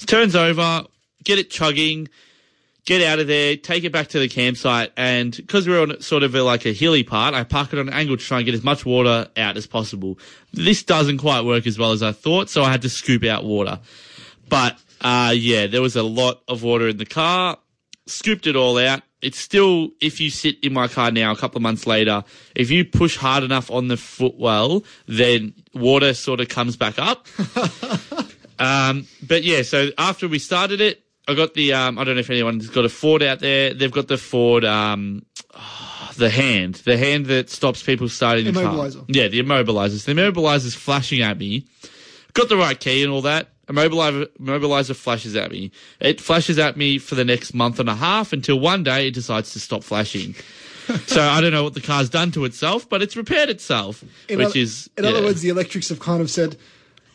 Turns 0.00 0.36
over, 0.36 0.84
get 1.24 1.38
it 1.38 1.48
chugging, 1.50 2.08
get 2.84 3.02
out 3.02 3.18
of 3.18 3.26
there, 3.26 3.56
take 3.56 3.84
it 3.84 3.92
back 3.92 4.08
to 4.08 4.18
the 4.18 4.28
campsite, 4.28 4.92
and 4.94 5.34
because 5.34 5.66
we're 5.66 5.80
on 5.80 5.98
sort 6.02 6.22
of 6.22 6.34
a, 6.34 6.42
like 6.42 6.66
a 6.66 6.72
hilly 6.74 7.02
part, 7.02 7.34
I 7.34 7.44
park 7.44 7.72
it 7.72 7.78
on 7.78 7.88
an 7.88 7.94
angle 7.94 8.18
to 8.18 8.22
try 8.22 8.38
and 8.38 8.44
get 8.46 8.54
as 8.54 8.62
much 8.62 8.84
water 8.84 9.26
out 9.38 9.56
as 9.56 9.66
possible. 9.66 10.18
This 10.52 10.82
doesn't 10.82 11.18
quite 11.18 11.46
work 11.46 11.66
as 11.66 11.78
well 11.78 11.92
as 11.92 12.02
I 12.02 12.12
thought, 12.12 12.50
so 12.50 12.62
I 12.62 12.70
had 12.70 12.82
to 12.82 12.90
scoop 12.90 13.24
out 13.24 13.42
water. 13.42 13.80
But 14.50 14.78
uh, 15.00 15.32
yeah, 15.34 15.66
there 15.66 15.82
was 15.82 15.96
a 15.96 16.02
lot 16.02 16.42
of 16.46 16.62
water 16.62 16.88
in 16.88 16.98
the 16.98 17.06
car. 17.06 17.56
Scooped 18.06 18.46
it 18.46 18.56
all 18.56 18.78
out. 18.78 19.02
It's 19.22 19.38
still, 19.38 19.88
if 20.00 20.20
you 20.20 20.30
sit 20.30 20.62
in 20.62 20.72
my 20.72 20.88
car 20.88 21.10
now, 21.10 21.32
a 21.32 21.36
couple 21.36 21.56
of 21.56 21.62
months 21.62 21.86
later, 21.86 22.22
if 22.54 22.70
you 22.70 22.84
push 22.84 23.16
hard 23.16 23.42
enough 23.42 23.70
on 23.70 23.88
the 23.88 23.96
footwell, 23.96 24.84
then 25.06 25.54
water 25.74 26.14
sort 26.14 26.40
of 26.40 26.48
comes 26.48 26.76
back 26.76 26.98
up. 26.98 27.26
um, 28.58 29.06
but 29.26 29.42
yeah, 29.42 29.62
so 29.62 29.88
after 29.98 30.28
we 30.28 30.38
started 30.38 30.80
it, 30.80 31.02
I 31.26 31.34
got 31.34 31.54
the, 31.54 31.72
um, 31.72 31.98
I 31.98 32.04
don't 32.04 32.14
know 32.14 32.20
if 32.20 32.30
anyone's 32.30 32.68
got 32.68 32.84
a 32.84 32.88
Ford 32.88 33.22
out 33.22 33.40
there. 33.40 33.74
They've 33.74 33.90
got 33.90 34.06
the 34.06 34.18
Ford, 34.18 34.64
um, 34.64 35.24
the 36.16 36.30
hand, 36.30 36.76
the 36.76 36.96
hand 36.96 37.26
that 37.26 37.50
stops 37.50 37.82
people 37.82 38.08
starting 38.08 38.44
the 38.44 38.52
car. 38.52 38.74
Yeah, 39.08 39.28
the 39.28 39.42
immobilizers. 39.42 40.04
The 40.04 40.12
immobilizer's 40.12 40.74
flashing 40.74 41.22
at 41.22 41.36
me. 41.38 41.66
Got 42.34 42.48
the 42.48 42.56
right 42.56 42.78
key 42.78 43.02
and 43.02 43.12
all 43.12 43.22
that. 43.22 43.48
Immobilizer, 43.68 44.26
immobilizer 44.40 44.94
flashes 44.94 45.34
at 45.34 45.50
me. 45.50 45.72
It 46.00 46.20
flashes 46.20 46.58
at 46.58 46.76
me 46.76 46.98
for 46.98 47.14
the 47.16 47.24
next 47.24 47.52
month 47.52 47.80
and 47.80 47.88
a 47.88 47.94
half 47.96 48.32
until 48.32 48.60
one 48.60 48.84
day 48.84 49.08
it 49.08 49.14
decides 49.14 49.52
to 49.54 49.60
stop 49.60 49.82
flashing. 49.82 50.34
so 51.06 51.20
I 51.20 51.40
don't 51.40 51.52
know 51.52 51.64
what 51.64 51.74
the 51.74 51.80
car's 51.80 52.08
done 52.08 52.30
to 52.32 52.44
itself, 52.44 52.88
but 52.88 53.02
it's 53.02 53.16
repaired 53.16 53.50
itself, 53.50 54.04
In 54.28 54.38
which 54.38 54.54
is 54.54 54.88
in 54.96 55.02
yeah. 55.04 55.10
other 55.10 55.22
words, 55.22 55.40
the 55.42 55.48
electrics 55.48 55.88
have 55.88 55.98
kind 55.98 56.20
of 56.20 56.30
said, 56.30 56.56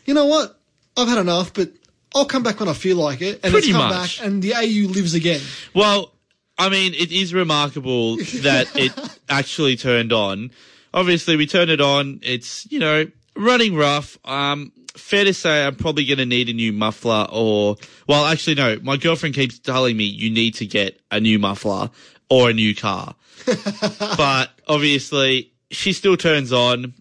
you 0.06 0.14
know 0.14 0.26
what, 0.26 0.60
I've 0.98 1.08
had 1.08 1.20
enough, 1.20 1.54
but 1.54 1.72
I'll 2.14 2.26
come 2.26 2.44
back 2.44 2.60
when 2.60 2.68
I 2.68 2.74
feel 2.74 2.98
like 2.98 3.22
it, 3.22 3.40
and 3.44 3.54
Pretty 3.54 3.70
it's 3.70 3.78
come 3.78 3.88
much. 3.90 4.18
back, 4.20 4.28
and 4.28 4.44
the 4.44 4.54
AU 4.54 4.90
lives 4.92 5.14
again. 5.14 5.40
Well, 5.74 6.12
I 6.58 6.68
mean, 6.68 6.94
it 6.94 7.14
is 7.14 7.34
remarkable 7.34 8.18
that 8.42 8.68
it 8.76 8.92
actually 9.30 9.78
turned 9.78 10.12
on. 10.12 10.52
Obviously, 10.94 11.38
we 11.38 11.48
turned 11.48 11.72
it 11.72 11.80
on. 11.80 12.20
It's, 12.22 12.70
you 12.70 12.80
know, 12.80 13.06
running 13.38 13.76
rough. 13.76 14.18
Um, 14.26 14.74
fair 14.96 15.24
to 15.24 15.34
say 15.34 15.66
I'm 15.66 15.76
probably 15.76 16.06
going 16.06 16.20
to 16.20 16.26
need 16.26 16.50
a 16.50 16.54
new 16.54 16.74
muffler 16.74 17.28
or, 17.32 17.78
well, 18.08 18.26
actually, 18.26 18.56
no, 18.56 18.78
my 18.82 18.98
girlfriend 18.98 19.36
keeps 19.36 19.60
telling 19.60 19.98
me 19.98 20.04
you 20.04 20.30
need 20.30 20.56
to 20.56 20.66
get 20.66 21.00
a 21.10 21.20
new 21.20 21.40
muffler 21.40 21.90
or 22.30 22.50
a 22.50 22.54
new 22.54 22.76
car. 22.76 23.16
but 24.18 24.52
obviously, 24.68 25.52
she 25.72 25.94
still 25.94 26.18
turns 26.18 26.54
on. 26.54 26.94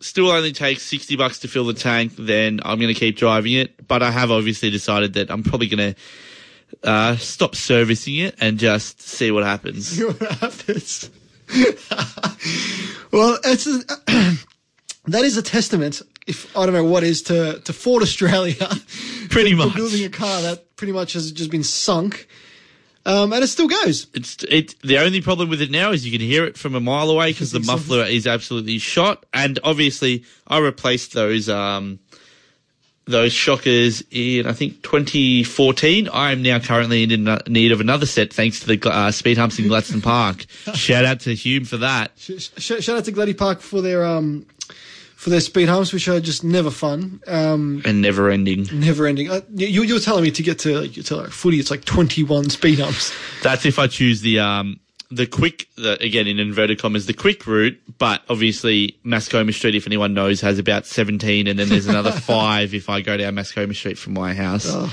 Still 0.00 0.30
only 0.30 0.52
takes 0.52 0.82
60 0.82 1.16
bucks 1.16 1.38
to 1.40 1.48
fill 1.48 1.64
the 1.64 1.72
tank, 1.72 2.12
then 2.18 2.60
I'm 2.62 2.78
going 2.78 2.92
to 2.92 2.98
keep 2.98 3.16
driving 3.16 3.54
it. 3.54 3.86
But 3.86 4.02
I 4.02 4.10
have 4.10 4.30
obviously 4.30 4.70
decided 4.70 5.14
that 5.14 5.30
I'm 5.30 5.42
probably 5.42 5.66
going 5.68 5.94
to 5.94 6.00
uh, 6.82 7.16
stop 7.16 7.54
servicing 7.54 8.16
it 8.16 8.34
and 8.40 8.58
just 8.58 9.00
see 9.00 9.30
what 9.30 9.44
happens. 9.44 9.88
See 9.88 10.04
what 10.04 10.18
happens. 10.18 11.10
well, 13.12 13.38
it's 13.44 13.66
a, 13.66 13.78
that 15.06 15.24
is 15.24 15.36
a 15.36 15.42
testament. 15.42 16.02
If 16.26 16.56
I 16.56 16.64
don't 16.64 16.74
know 16.74 16.84
what 16.84 17.02
is 17.04 17.22
to 17.24 17.60
to 17.60 17.72
Ford 17.72 18.02
Australia, 18.02 18.68
Pretty 19.28 19.50
for 19.52 19.66
much. 19.66 19.74
building 19.76 20.04
a 20.04 20.08
car 20.08 20.42
that 20.42 20.74
pretty 20.76 20.92
much 20.92 21.12
has 21.12 21.30
just 21.32 21.50
been 21.50 21.62
sunk, 21.64 22.26
um, 23.04 23.32
and 23.32 23.44
it 23.44 23.48
still 23.48 23.68
goes. 23.68 24.06
It's 24.14 24.42
it. 24.44 24.74
The 24.82 24.98
only 24.98 25.20
problem 25.20 25.50
with 25.50 25.60
it 25.60 25.70
now 25.70 25.92
is 25.92 26.06
you 26.06 26.12
can 26.16 26.26
hear 26.26 26.44
it 26.46 26.56
from 26.56 26.74
a 26.74 26.80
mile 26.80 27.10
away 27.10 27.32
because 27.32 27.52
the 27.52 27.60
muffler 27.60 28.04
is 28.04 28.26
absolutely 28.26 28.78
shot. 28.78 29.26
And 29.34 29.58
obviously, 29.64 30.24
I 30.48 30.58
replaced 30.58 31.12
those 31.12 31.48
um 31.50 31.98
those 33.06 33.34
shockers 33.34 34.02
in 34.10 34.46
I 34.46 34.54
think 34.54 34.82
2014. 34.82 36.08
I 36.08 36.32
am 36.32 36.42
now 36.42 36.58
currently 36.58 37.02
in 37.02 37.28
need 37.48 37.70
of 37.72 37.80
another 37.80 38.06
set 38.06 38.32
thanks 38.32 38.60
to 38.60 38.66
the 38.74 38.90
uh, 38.90 39.10
speed 39.10 39.36
humps 39.36 39.58
in 39.58 39.68
Gladstone 39.68 40.00
Park. 40.00 40.46
Shout 40.74 41.04
out 41.04 41.20
to 41.20 41.34
Hume 41.34 41.66
for 41.66 41.76
that. 41.78 42.12
Sh- 42.16 42.48
sh- 42.56 42.80
shout 42.82 42.96
out 42.96 43.04
to 43.04 43.12
Gladdy 43.12 43.34
Park 43.36 43.60
for 43.60 43.82
their 43.82 44.06
um 44.06 44.46
for 45.24 45.30
their 45.30 45.40
speed 45.40 45.70
humps, 45.70 45.90
which 45.90 46.06
are 46.06 46.20
just 46.20 46.44
never 46.44 46.70
fun, 46.70 47.18
um, 47.26 47.80
And 47.86 48.02
never 48.02 48.28
ending. 48.28 48.68
never 48.74 49.06
ending. 49.06 49.30
Uh, 49.30 49.40
you, 49.54 49.82
you 49.82 49.94
were 49.94 50.00
telling 50.00 50.22
me 50.22 50.30
to 50.32 50.42
get 50.42 50.58
to 50.60 50.80
like, 50.82 50.92
to 50.92 51.16
like 51.16 51.30
footy, 51.30 51.58
it's 51.58 51.70
like 51.70 51.86
twenty 51.86 52.22
one 52.22 52.50
speed 52.50 52.78
humps. 52.78 53.10
That's 53.42 53.64
if 53.64 53.78
I 53.78 53.86
choose 53.86 54.20
the 54.20 54.40
um 54.40 54.80
the 55.10 55.26
quick 55.26 55.66
the, 55.76 55.98
again 56.02 56.26
in 56.26 56.38
inverted 56.38 56.78
commas 56.78 57.06
the 57.06 57.14
quick 57.14 57.46
route, 57.46 57.80
but 57.98 58.20
obviously 58.28 58.98
Mascoma 59.02 59.54
Street, 59.54 59.74
if 59.74 59.86
anyone 59.86 60.12
knows, 60.12 60.42
has 60.42 60.58
about 60.58 60.84
seventeen, 60.84 61.46
and 61.46 61.58
then 61.58 61.70
there's 61.70 61.86
another 61.86 62.12
five 62.34 62.74
if 62.74 62.90
I 62.90 63.00
go 63.00 63.16
down 63.16 63.34
Mascoma 63.34 63.74
Street 63.74 63.96
from 63.96 64.12
my 64.12 64.34
house, 64.34 64.66
Oh, 64.68 64.92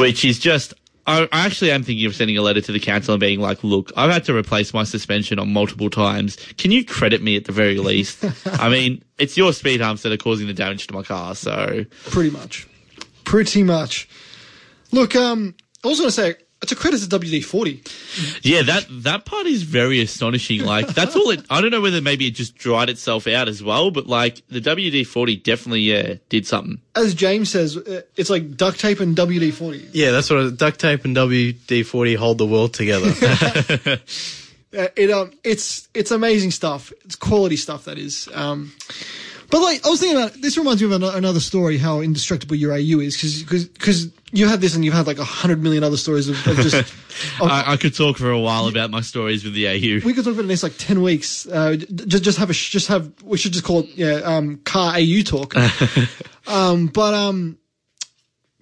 which 0.00 0.24
is 0.24 0.40
just. 0.40 0.74
I 1.06 1.28
actually 1.32 1.70
am 1.70 1.82
thinking 1.82 2.06
of 2.06 2.14
sending 2.14 2.38
a 2.38 2.42
letter 2.42 2.60
to 2.62 2.72
the 2.72 2.80
council 2.80 3.14
and 3.14 3.20
being 3.20 3.40
like, 3.40 3.62
look, 3.62 3.92
I've 3.96 4.10
had 4.10 4.24
to 4.24 4.34
replace 4.36 4.72
my 4.72 4.84
suspension 4.84 5.38
on 5.38 5.52
multiple 5.52 5.90
times. 5.90 6.36
Can 6.56 6.70
you 6.70 6.84
credit 6.84 7.22
me 7.22 7.36
at 7.36 7.44
the 7.44 7.52
very 7.52 7.78
least? 7.78 8.24
I 8.46 8.68
mean, 8.70 9.04
it's 9.18 9.36
your 9.36 9.52
speed 9.52 9.80
humps 9.80 10.02
that 10.02 10.12
are 10.12 10.16
causing 10.16 10.46
the 10.46 10.54
damage 10.54 10.86
to 10.86 10.94
my 10.94 11.02
car, 11.02 11.34
so 11.34 11.84
Pretty 12.06 12.30
much. 12.30 12.66
Pretty 13.24 13.62
much. 13.62 14.08
Look, 14.92 15.14
um, 15.14 15.54
I 15.84 15.88
was 15.88 15.98
going 15.98 16.08
to 16.08 16.12
say, 16.12 16.34
it's 16.64 16.72
a 16.72 16.76
credit 16.76 16.98
to 17.00 17.06
WD 17.06 17.44
40. 17.44 17.82
Yeah, 18.42 18.62
that 18.62 18.86
that 18.90 19.24
part 19.24 19.46
is 19.46 19.62
very 19.62 20.00
astonishing. 20.00 20.64
Like 20.64 20.88
that's 20.88 21.14
all 21.14 21.30
it. 21.30 21.44
I 21.50 21.60
don't 21.60 21.70
know 21.70 21.80
whether 21.80 22.00
maybe 22.00 22.26
it 22.26 22.32
just 22.32 22.56
dried 22.56 22.88
itself 22.90 23.26
out 23.26 23.48
as 23.48 23.62
well, 23.62 23.90
but 23.90 24.06
like 24.06 24.42
the 24.48 24.60
WD 24.60 25.06
forty 25.06 25.36
definitely 25.36 25.80
yeah 25.80 26.14
did 26.28 26.46
something. 26.46 26.80
As 26.96 27.14
James 27.14 27.50
says, 27.50 27.76
uh, 27.76 28.02
it's 28.16 28.30
like 28.30 28.56
duct 28.56 28.80
tape 28.80 29.00
and 29.00 29.16
WD 29.16 29.52
40. 29.52 29.90
Yeah, 29.92 30.10
that's 30.10 30.30
what 30.30 30.56
duct 30.56 30.80
tape 30.80 31.04
and 31.04 31.14
WD 31.14 31.84
forty 31.84 32.14
hold 32.14 32.38
the 32.38 32.46
world 32.46 32.74
together. 32.74 33.12
Uh, 34.76 34.88
it 34.96 35.08
um, 35.10 35.30
it's 35.44 35.88
it's 35.94 36.10
amazing 36.10 36.50
stuff. 36.50 36.92
It's 37.04 37.14
quality 37.14 37.56
stuff 37.56 37.84
that 37.84 37.96
is. 37.96 38.28
Um, 38.34 38.72
but 39.50 39.60
like 39.60 39.84
I 39.86 39.90
was 39.90 40.00
thinking 40.00 40.18
about 40.20 40.34
this 40.34 40.56
reminds 40.56 40.82
me 40.82 40.92
of 40.92 41.02
another 41.02 41.40
story 41.40 41.78
how 41.78 42.00
indestructible 42.00 42.56
your 42.56 42.72
AU 42.72 43.00
is 43.00 43.16
because 43.16 43.64
because 43.66 44.08
you 44.32 44.48
had 44.48 44.60
this 44.60 44.74
and 44.74 44.84
you've 44.84 44.94
had 44.94 45.06
like 45.06 45.18
a 45.18 45.24
hundred 45.24 45.62
million 45.62 45.84
other 45.84 45.96
stories 45.96 46.28
of, 46.28 46.46
of 46.46 46.56
just. 46.56 46.74
of- 47.40 47.42
I, 47.42 47.72
I 47.72 47.76
could 47.76 47.94
talk 47.94 48.16
for 48.18 48.30
a 48.30 48.40
while 48.40 48.66
about 48.66 48.90
my 48.90 49.00
stories 49.00 49.44
with 49.44 49.54
the 49.54 49.68
AU. 49.68 50.04
we 50.04 50.12
could 50.12 50.24
talk 50.24 50.34
about 50.34 50.42
the 50.42 50.48
next 50.48 50.62
like 50.62 50.76
ten 50.76 51.02
weeks. 51.02 51.46
Uh, 51.46 51.76
just 51.76 52.24
just 52.24 52.38
have 52.38 52.50
a 52.50 52.52
just 52.52 52.88
have 52.88 53.12
we 53.22 53.38
should 53.38 53.52
just 53.52 53.64
call 53.64 53.80
it 53.80 53.88
yeah 53.94 54.20
um, 54.24 54.58
car 54.64 54.94
AU 54.96 55.22
talk. 55.24 55.54
um, 56.46 56.88
but 56.88 57.14
um, 57.14 57.58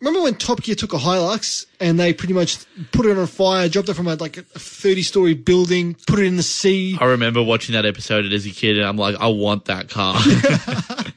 remember 0.02 0.22
when 0.22 0.34
Top 0.34 0.62
Gear 0.62 0.74
took 0.74 0.92
a 0.92 0.98
Hilux 0.98 1.66
and 1.80 1.98
they 1.98 2.12
pretty 2.12 2.34
much 2.34 2.58
put 2.90 3.06
it 3.06 3.16
on 3.16 3.26
fire, 3.26 3.68
dropped 3.68 3.88
it 3.88 3.94
from 3.94 4.08
a, 4.08 4.16
like 4.16 4.36
a 4.36 4.42
thirty 4.42 5.02
story 5.02 5.34
building, 5.34 5.96
put 6.06 6.18
it 6.18 6.26
in 6.26 6.36
the 6.36 6.42
sea. 6.42 6.98
I 7.00 7.06
remember 7.06 7.42
watching 7.42 7.74
that 7.74 7.86
episode 7.86 8.30
as 8.32 8.44
a 8.44 8.50
kid, 8.50 8.78
and 8.78 8.86
I'm 8.86 8.96
like, 8.96 9.16
I 9.20 9.28
want 9.28 9.66
that 9.66 9.88
car. 9.88 10.18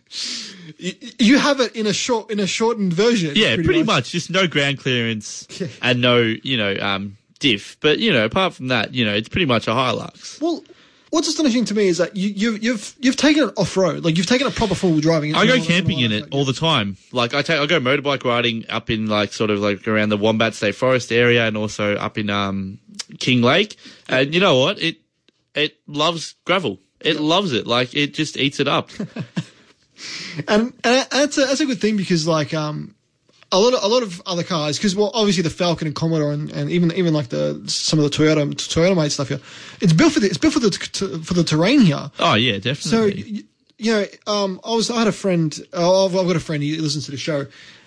You, 0.78 0.92
you 1.20 1.38
have 1.38 1.62
it 1.62 1.74
in 1.76 1.88
a 1.88 1.94
short 1.94 2.30
in 2.30 2.40
a 2.40 2.46
shortened 2.46 2.92
version. 2.92 3.32
yeah, 3.34 3.56
pretty, 3.56 3.84
much. 3.84 4.12
Just 4.12 4.30
no 4.30 4.46
ground 4.46 4.80
clearance 4.80 5.48
and 5.82 6.02
no 6.02 6.18
you 6.18 6.58
know 6.58 6.76
um 6.82 7.16
diff. 7.40 7.78
But 7.80 8.00
you 8.00 8.12
know, 8.12 8.26
apart 8.26 8.54
from 8.54 8.68
that, 8.68 8.94
you 8.94 9.06
know, 9.06 9.14
it's 9.14 9.30
pretty 9.30 9.46
much 9.46 9.68
a 9.68 9.72
Hilux. 9.72 10.42
Well, 10.42 10.64
what's 11.16 11.30
astonishing 11.30 11.64
to 11.64 11.74
me 11.74 11.88
is 11.88 11.98
that 11.98 12.16
you, 12.18 12.30
you've 12.30 12.62
you've 12.64 12.96
you've 13.00 13.16
taken 13.16 13.48
it 13.48 13.54
off 13.56 13.78
road, 13.78 14.04
like 14.04 14.18
you've 14.18 14.26
taken 14.26 14.46
a 14.46 14.52
proper 14.52 14.76
full 14.76 14.92
wheel 14.92 15.00
driving. 15.00 15.34
I 15.34 15.48
go 15.48 15.60
camping 15.62 16.00
in 16.02 16.12
it 16.12 16.28
all 16.32 16.44
the 16.44 16.54
time. 16.54 16.98
Like 17.14 17.34
I 17.34 17.42
take, 17.42 17.58
I 17.58 17.66
go 17.66 17.80
motorbike 17.80 18.26
riding 18.26 18.66
up 18.70 18.90
in 18.90 19.08
like 19.08 19.32
sort 19.32 19.50
of 19.50 19.60
like 19.60 19.88
around 19.88 20.10
the 20.10 20.18
Wombat 20.18 20.54
State 20.54 20.76
Forest 20.76 21.14
area, 21.14 21.48
and 21.48 21.56
also 21.56 21.96
up 21.96 22.18
in 22.18 22.30
um 22.30 22.80
Kinglake. 23.14 23.78
And 24.10 24.34
you 24.34 24.42
know 24.42 24.60
what? 24.60 24.78
It 24.80 24.98
it 25.56 25.80
loves 25.88 26.36
gravel. 26.44 26.80
It 27.00 27.20
loves 27.20 27.54
it. 27.54 27.66
Like 27.66 27.96
it 27.96 28.14
just 28.14 28.36
eats 28.36 28.60
it 28.60 28.68
up. 28.68 28.90
and, 30.48 30.74
and 30.84 31.08
that's 31.12 31.38
a 31.38 31.46
that's 31.46 31.62
a 31.62 31.66
good 31.66 31.80
thing 31.80 31.98
because 31.98 32.28
like 32.28 32.54
um. 32.54 32.95
A 33.56 33.60
lot, 33.60 33.74
of, 33.74 33.84
a 33.84 33.88
lot 33.88 34.04
of 34.04 34.22
other 34.26 34.44
cars, 34.44 34.78
because 34.78 34.96
well, 34.96 35.12
obviously 35.14 35.42
the 35.44 35.50
Falcon 35.50 35.88
and 35.88 35.96
Commodore, 35.96 36.34
and, 36.34 36.52
and 36.52 36.70
even 36.70 36.92
even 36.92 37.14
like 37.14 37.30
the 37.30 37.64
some 37.68 38.00
of 38.00 38.04
the 38.04 38.12
Toyota 38.12 38.54
Toyota 38.54 38.96
made 38.96 39.12
stuff 39.12 39.30
here, 39.30 39.40
it's 39.82 39.94
built 39.94 40.14
for 40.14 40.20
the 40.20 40.28
it's 40.28 40.38
built 40.38 40.54
for 40.54 40.60
the 40.60 40.70
to, 40.70 41.20
for 41.20 41.34
the 41.34 41.44
terrain 41.44 41.80
here. 41.82 42.12
oh 42.20 42.34
yeah, 42.34 42.58
definitely. 42.58 43.44
so 43.44 43.44
you 43.78 43.92
know, 43.92 44.06
um, 44.28 44.60
I 44.64 44.74
was 44.74 44.90
I 44.90 45.00
had 45.00 45.08
a 45.08 45.12
friend. 45.12 45.58
Uh, 45.74 46.06
I've, 46.06 46.16
I've 46.16 46.28
got 46.28 46.36
a 46.36 46.40
friend. 46.42 46.62
He 46.62 46.78
listens 46.78 47.06
to 47.06 47.12
the 47.12 47.18
show. 47.18 47.46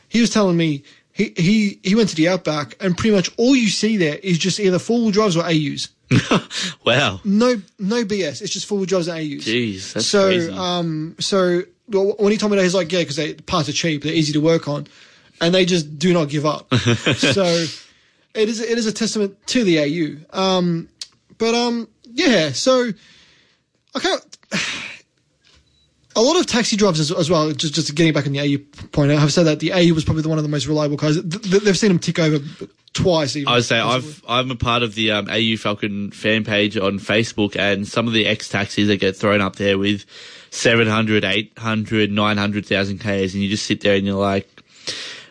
He 0.09 0.21
was 0.21 0.31
telling 0.31 0.57
me 0.57 0.85
he 1.13 1.35
he 1.37 1.81
he 1.83 1.95
went 1.95 2.09
to 2.11 2.17
the 2.17 2.29
Outback, 2.29 2.77
and 2.81 2.97
pretty 2.97 3.15
much 3.15 3.31
all 3.37 3.55
you 3.57 3.69
see 3.69 3.97
there 3.97 4.17
is 4.17 4.39
just 4.39 4.61
either 4.61 4.79
four 4.79 5.01
wheel 5.01 5.11
drives 5.11 5.37
or 5.37 5.45
AUs. 5.45 5.89
wow. 6.87 7.21
No 7.25 7.61
no 7.79 8.05
BS. 8.05 8.41
It's 8.41 8.53
just 8.53 8.67
four 8.67 8.79
wheel 8.79 8.87
drives 8.87 9.09
and 9.09 9.19
AUs. 9.19 9.45
Jeez, 9.45 9.93
that's 9.93 10.07
so 10.07 10.27
crazy. 10.29 10.53
um 10.53 11.17
so 11.19 11.63
when 11.91 12.33
he 12.33 12.39
told 12.39 12.53
me 12.53 12.57
that 12.57 12.65
he's 12.65 12.75
like 12.75 12.93
yeah 12.93 13.01
because 13.01 13.17
they 13.17 13.33
parts 13.35 13.69
are 13.69 13.73
cheap 13.73 14.03
they're 14.03 14.13
easy 14.13 14.35
to 14.35 14.41
work 14.41 14.69
on 14.69 14.87
and 15.41 15.55
they 15.55 15.65
just 15.65 15.99
do 15.99 16.13
not 16.13 16.29
give 16.29 16.45
up. 16.47 16.73
So 16.73 17.45
it 18.35 18.49
is 18.49 18.61
it 18.61 18.79
is 18.79 18.87
a 18.87 18.93
testament 18.93 19.37
to 19.49 19.65
the 19.65 19.79
AU 19.81 20.39
um 20.39 20.89
but 21.39 21.55
um 21.55 21.89
yeah 22.05 22.53
so 22.53 22.91
I 23.95 23.99
can't 23.99 24.39
a 26.17 26.21
lot 26.21 26.39
of 26.39 26.47
taxi 26.47 26.77
drivers 26.77 27.01
as, 27.01 27.13
as 27.13 27.31
well 27.31 27.51
just 27.53 27.75
just 27.75 27.95
getting 27.95 28.13
back 28.13 28.27
on 28.27 28.33
the 28.33 28.41
AU 28.41 28.59
point 28.93 29.11
I've 29.11 29.33
said 29.33 29.45
that 29.45 29.61
the 29.61 29.73
AU 29.73 29.95
was 29.95 30.05
probably 30.05 30.23
the 30.23 30.29
one 30.29 30.39
of 30.39 30.45
the 30.45 30.51
most 30.51 30.67
reliable 30.67 30.97
cars. 30.97 31.21
Th- 31.21 31.43
th- 31.43 31.63
they've 31.63 31.79
seen 31.79 31.89
them 31.89 31.99
tick 31.99 32.19
over 32.19 32.39
twice 32.93 33.37
even. 33.37 33.49
I 33.49 33.57
would 33.57 33.65
say 33.65 33.79
I've 33.79 34.23
I'm 34.29 34.51
a 34.51 34.57
part 34.57 34.83
of 34.83 34.95
the 34.95 35.13
um, 35.13 35.29
AU 35.29 35.57
Falcon 35.57 36.11
fan 36.11 36.45
page 36.45 36.77
on 36.77 36.99
Facebook, 36.99 37.57
and 37.57 37.87
some 37.87 38.07
of 38.07 38.13
the 38.13 38.27
X 38.27 38.49
taxis 38.49 38.89
that 38.89 38.99
get 38.99 39.17
thrown 39.17 39.41
up 39.41 39.57
there 39.57 39.79
with 39.79 40.05
700, 40.51 41.25
800, 41.25 42.11
900,000 42.11 42.99
k's, 42.99 43.35
and 43.35 43.43
you 43.43 43.49
just 43.49 43.67
sit 43.67 43.81
there 43.83 43.95
and 43.97 44.07
you're 44.07 44.17
like, 44.17 44.58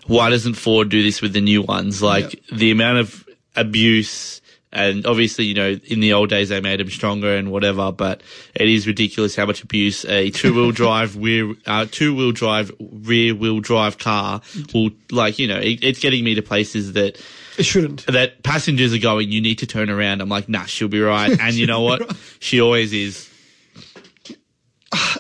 why 0.07 0.29
doesn't 0.29 0.55
Ford 0.55 0.89
do 0.89 1.03
this 1.03 1.21
with 1.21 1.33
the 1.33 1.41
new 1.41 1.61
ones? 1.61 2.01
Like 2.01 2.41
the 2.51 2.71
amount 2.71 2.99
of 2.99 3.27
abuse. 3.55 4.41
And 4.71 5.05
obviously, 5.05 5.45
you 5.45 5.53
know, 5.53 5.79
in 5.85 6.01
the 6.01 6.13
old 6.13 6.29
days 6.29 6.49
they 6.49 6.59
made 6.59 6.79
them 6.79 6.89
stronger 6.89 7.35
and 7.35 7.51
whatever, 7.51 7.91
but 7.91 8.21
it 8.53 8.67
is 8.67 8.85
ridiculous 8.85 9.35
how 9.35 9.45
much 9.45 9.63
abuse 9.63 10.03
a 10.05 10.29
two-wheel 10.29 10.71
drive 10.73 11.15
rear, 11.15 11.55
uh, 11.65 11.85
two-wheel 11.89 12.33
drive 12.33 12.71
rear-wheel 12.79 13.61
drive 13.61 13.97
car 13.97 14.41
will, 14.73 14.89
like, 15.09 15.39
you 15.39 15.47
know, 15.47 15.57
it, 15.57 15.83
it's 15.83 15.99
getting 15.99 16.23
me 16.23 16.35
to 16.35 16.41
places 16.41 16.93
that 16.93 17.19
it 17.57 17.63
shouldn't 17.63 18.05
that 18.07 18.43
passengers 18.43 18.93
are 18.93 18.99
going, 18.99 19.31
you 19.31 19.41
need 19.41 19.59
to 19.59 19.65
turn 19.67 19.89
around. 19.89 20.21
I'm 20.21 20.29
like, 20.29 20.49
nah, 20.49 20.65
she'll 20.65 20.89
be 20.89 21.01
right. 21.01 21.37
And 21.47 21.55
you 21.55 21.65
know 21.65 21.81
what? 21.81 22.15
She 22.39 22.59
always 22.61 22.91
is. 22.93 23.29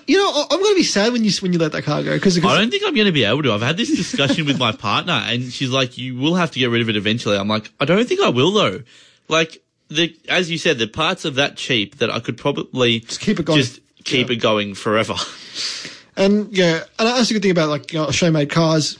You 0.07 0.17
know, 0.17 0.45
I'm 0.49 0.59
going 0.61 0.73
to 0.73 0.79
be 0.79 0.83
sad 0.83 1.11
when 1.11 1.25
you 1.25 1.31
when 1.41 1.51
you 1.51 1.59
let 1.59 1.73
that 1.73 1.83
car 1.83 2.01
go 2.01 2.13
because 2.13 2.37
I 2.37 2.57
don't 2.57 2.71
think 2.71 2.83
I'm 2.85 2.95
going 2.95 3.07
to 3.07 3.11
be 3.11 3.25
able 3.25 3.43
to. 3.43 3.51
I've 3.51 3.61
had 3.61 3.75
this 3.75 3.93
discussion 3.93 4.45
with 4.45 4.57
my 4.57 4.71
partner, 4.71 5.11
and 5.11 5.51
she's 5.51 5.69
like, 5.69 5.97
"You 5.97 6.17
will 6.17 6.35
have 6.35 6.51
to 6.51 6.59
get 6.59 6.69
rid 6.69 6.81
of 6.81 6.87
it 6.87 6.95
eventually." 6.95 7.35
I'm 7.35 7.49
like, 7.49 7.69
"I 7.77 7.83
don't 7.83 8.07
think 8.07 8.21
I 8.21 8.29
will 8.29 8.51
though." 8.51 8.83
Like 9.27 9.61
the 9.89 10.17
as 10.29 10.49
you 10.49 10.57
said, 10.57 10.77
the 10.77 10.87
parts 10.87 11.25
of 11.25 11.35
that 11.35 11.57
cheap 11.57 11.97
that 11.97 12.09
I 12.09 12.21
could 12.21 12.37
probably 12.37 13.01
just 13.01 13.19
keep 13.19 13.39
it 13.39 13.45
going, 13.45 13.59
just 13.59 13.81
keep 14.05 14.29
yeah. 14.29 14.35
it 14.35 14.37
going 14.37 14.75
forever. 14.75 15.15
And 16.15 16.55
yeah, 16.55 16.83
and 16.97 17.07
that's 17.07 17.29
a 17.29 17.33
good 17.33 17.43
thing 17.43 17.51
about 17.51 17.69
like 17.69 17.93
you 17.93 17.99
know, 17.99 18.09
show 18.09 18.31
made 18.31 18.49
cars 18.49 18.97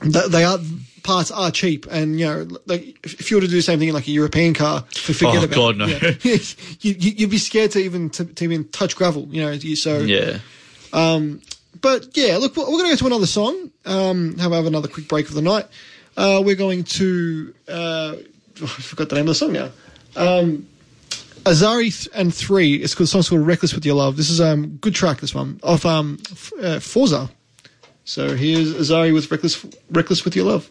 they 0.00 0.44
are 0.44 0.58
parts 1.02 1.30
are 1.30 1.50
cheap, 1.50 1.86
and 1.90 2.18
you 2.18 2.26
know, 2.26 2.48
like, 2.66 2.98
if 3.04 3.30
you 3.30 3.36
were 3.36 3.40
to 3.40 3.48
do 3.48 3.54
the 3.54 3.62
same 3.62 3.78
thing 3.78 3.88
in 3.88 3.94
like 3.94 4.08
a 4.08 4.10
European 4.10 4.54
car, 4.54 4.82
forget 4.90 5.36
oh, 5.36 5.44
about. 5.44 5.54
God, 5.54 5.76
no. 5.78 5.86
it. 5.88 6.24
Yeah. 6.24 6.36
you, 6.92 7.26
would 7.26 7.30
be 7.30 7.38
scared 7.38 7.70
to 7.72 7.78
even 7.78 8.10
to, 8.10 8.24
to, 8.24 8.44
even 8.44 8.64
touch 8.68 8.96
gravel. 8.96 9.26
You 9.30 9.42
know, 9.42 9.56
so 9.56 9.98
yeah. 9.98 10.38
Um, 10.92 11.40
but 11.80 12.16
yeah, 12.16 12.36
look, 12.36 12.56
we're 12.56 12.64
going 12.64 12.84
to 12.84 12.90
go 12.90 12.96
to 12.96 13.06
another 13.06 13.26
song. 13.26 13.70
Um, 13.84 14.36
have 14.38 14.52
another 14.52 14.88
quick 14.88 15.08
break 15.08 15.28
of 15.28 15.34
the 15.34 15.42
night. 15.42 15.66
Uh, 16.16 16.42
we're 16.44 16.56
going 16.56 16.84
to 16.84 17.54
uh, 17.68 18.16
I 18.62 18.66
forgot 18.66 19.08
the 19.08 19.16
name 19.16 19.24
of 19.24 19.28
the 19.28 19.34
song 19.34 19.52
now. 19.52 19.70
Um, 20.16 20.66
Azari 21.44 21.96
th- 21.96 22.08
and 22.14 22.34
three. 22.34 22.74
It's 22.76 22.94
called 22.94 23.04
the 23.04 23.10
song's 23.10 23.28
called 23.28 23.46
"Reckless 23.46 23.74
with 23.74 23.84
Your 23.86 23.96
Love." 23.96 24.16
This 24.16 24.30
is 24.30 24.40
a 24.40 24.48
um, 24.52 24.78
good 24.78 24.94
track. 24.94 25.20
This 25.20 25.34
one 25.34 25.60
off 25.62 25.86
um, 25.86 26.18
f- 26.30 26.52
uh, 26.60 26.80
Forza. 26.80 27.30
So 28.06 28.36
here's 28.36 28.72
Azari 28.72 29.12
with 29.12 29.30
Reckless, 29.32 29.66
Reckless 29.90 30.24
with 30.24 30.36
Your 30.36 30.46
Love. 30.46 30.70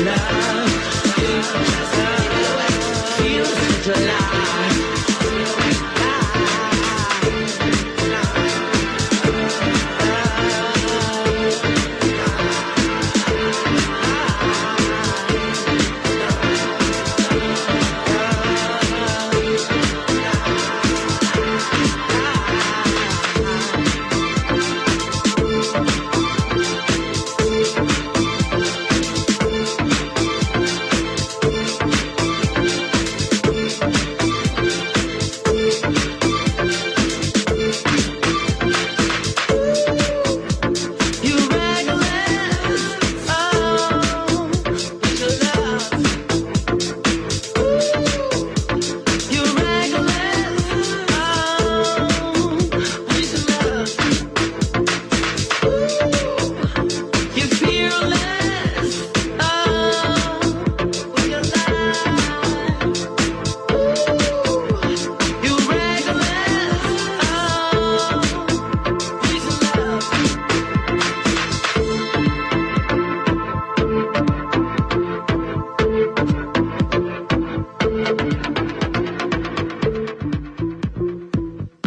Now. 0.00 0.52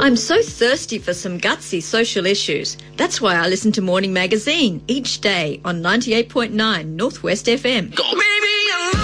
I'm 0.06 0.16
so 0.16 0.40
thirsty 0.44 1.00
for 1.00 1.16
some 1.16 1.40
gutsy 1.40 1.82
social 1.82 2.28
issues. 2.28 2.78
That's 2.96 3.20
why 3.20 3.34
I 3.34 3.48
listen 3.48 3.72
to 3.72 3.82
Morning 3.82 4.14
Magazine 4.14 4.84
each 4.88 5.20
day 5.20 5.60
on 5.66 5.82
98.9 5.82 6.86
Northwest 6.90 7.48
FM. 7.48 7.90
Baby, 7.90 7.98
I. 7.98 9.02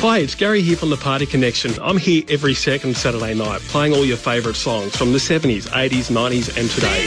Hi, 0.00 0.18
it's 0.18 0.36
Gary 0.36 0.62
here 0.62 0.76
from 0.76 0.90
the 0.90 0.96
Party 0.96 1.26
Connection. 1.26 1.72
I'm 1.82 1.98
here 1.98 2.22
every 2.28 2.54
second 2.54 2.96
Saturday 2.96 3.34
night 3.34 3.62
playing 3.62 3.92
all 3.92 4.04
your 4.04 4.16
favourite 4.16 4.54
songs 4.54 4.94
from 4.94 5.10
the 5.10 5.18
70s, 5.18 5.66
80s, 5.70 6.12
90s, 6.12 6.56
and 6.56 6.70
today. 6.70 7.04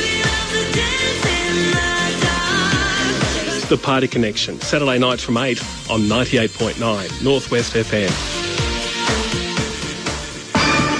It's 3.56 3.70
the 3.70 3.78
Party 3.78 4.10
Connection, 4.10 4.60
Saturday 4.60 5.00
nights 5.00 5.24
from 5.24 5.38
8 5.38 5.58
on 5.90 6.02
98.9 6.02 7.24
Northwest 7.24 7.76
FM. 7.76 8.49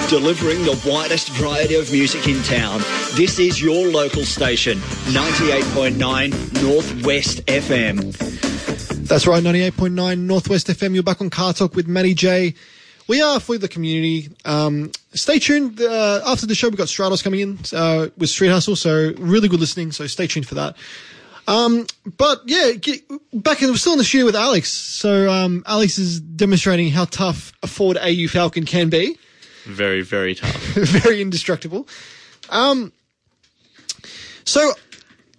Delivering 0.10 0.64
the 0.64 0.90
widest 0.90 1.30
variety 1.30 1.76
of 1.76 1.92
music 1.92 2.28
in 2.28 2.42
town. 2.42 2.80
This 3.14 3.38
is 3.38 3.62
your 3.62 3.88
local 3.88 4.24
station, 4.24 4.80
98.9 5.14 6.64
Northwest 6.64 7.46
FM. 7.46 8.18
That's 9.08 9.28
right, 9.28 9.44
98.9 9.44 10.18
Northwest 10.22 10.66
FM. 10.66 10.96
You're 10.96 11.04
back 11.04 11.22
on 11.22 11.30
Car 11.30 11.54
Talk 11.54 11.76
with 11.76 11.88
Matty 11.88 12.16
J. 12.16 12.56
We 13.08 13.22
are 13.22 13.40
for 13.40 13.60
the 13.60 13.68
community. 13.68 14.30
Um, 14.46 14.92
stay 15.14 15.38
tuned. 15.38 15.80
Uh, 15.80 16.22
after 16.26 16.48
the 16.48 16.56
show, 16.56 16.70
we've 16.70 16.78
got 16.78 16.88
Stratos 16.88 17.24
coming 17.24 17.42
in 17.42 17.60
uh, 17.72 18.08
with 18.18 18.32
Street 18.32 18.50
Hustle, 18.50 18.76
so 18.76 19.14
really 19.20 19.48
good 19.48 19.60
listening, 19.60 19.92
so 19.92 20.08
stay 20.08 20.26
tuned 20.26 20.48
for 20.48 20.56
that. 20.56 20.76
Um, 21.48 21.86
but 22.18 22.42
yeah, 22.48 22.72
get, 22.72 23.02
back 23.32 23.62
in, 23.62 23.70
we're 23.70 23.76
still 23.76 23.94
in 23.94 24.00
the 24.00 24.04
studio 24.04 24.26
with 24.26 24.36
Alex. 24.36 24.70
So 24.70 25.30
um, 25.32 25.64
Alex 25.68 26.00
is 26.00 26.20
demonstrating 26.20 26.90
how 26.90 27.06
tough 27.06 27.54
a 27.62 27.68
Ford 27.68 27.96
AU 27.98 28.28
Falcon 28.28 28.66
can 28.66 28.90
be. 28.90 29.16
Very, 29.66 30.02
very 30.02 30.36
tough. 30.36 30.56
Very 30.74 31.22
indestructible. 31.22 31.88
Um, 32.50 32.92
so 34.46 34.72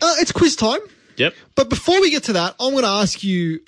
uh, 0.00 0.14
it's 0.20 0.32
quiz 0.32 0.56
time. 0.56 0.80
yep. 1.16 1.34
But 1.54 1.68
before 1.68 2.00
we 2.00 2.10
get 2.10 2.24
to 2.24 2.34
that, 2.34 2.54
I'm 2.60 2.72
going 2.72 2.84
to 2.84 2.88
ask 2.88 3.22
you. 3.24 3.60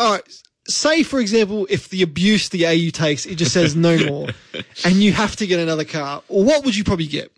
All 0.00 0.12
right, 0.12 0.22
say 0.66 1.02
for 1.04 1.20
example, 1.20 1.66
if 1.70 1.88
the 1.88 2.02
abuse 2.02 2.48
the 2.48 2.66
AU 2.66 2.90
takes, 2.90 3.26
it 3.26 3.36
just 3.36 3.52
says 3.52 3.76
no 3.76 3.96
more, 4.06 4.28
and 4.84 4.94
you 4.96 5.12
have 5.12 5.36
to 5.36 5.46
get 5.46 5.60
another 5.60 5.84
car. 5.84 6.22
What 6.26 6.64
would 6.64 6.74
you 6.74 6.82
probably 6.82 7.06
get? 7.06 7.30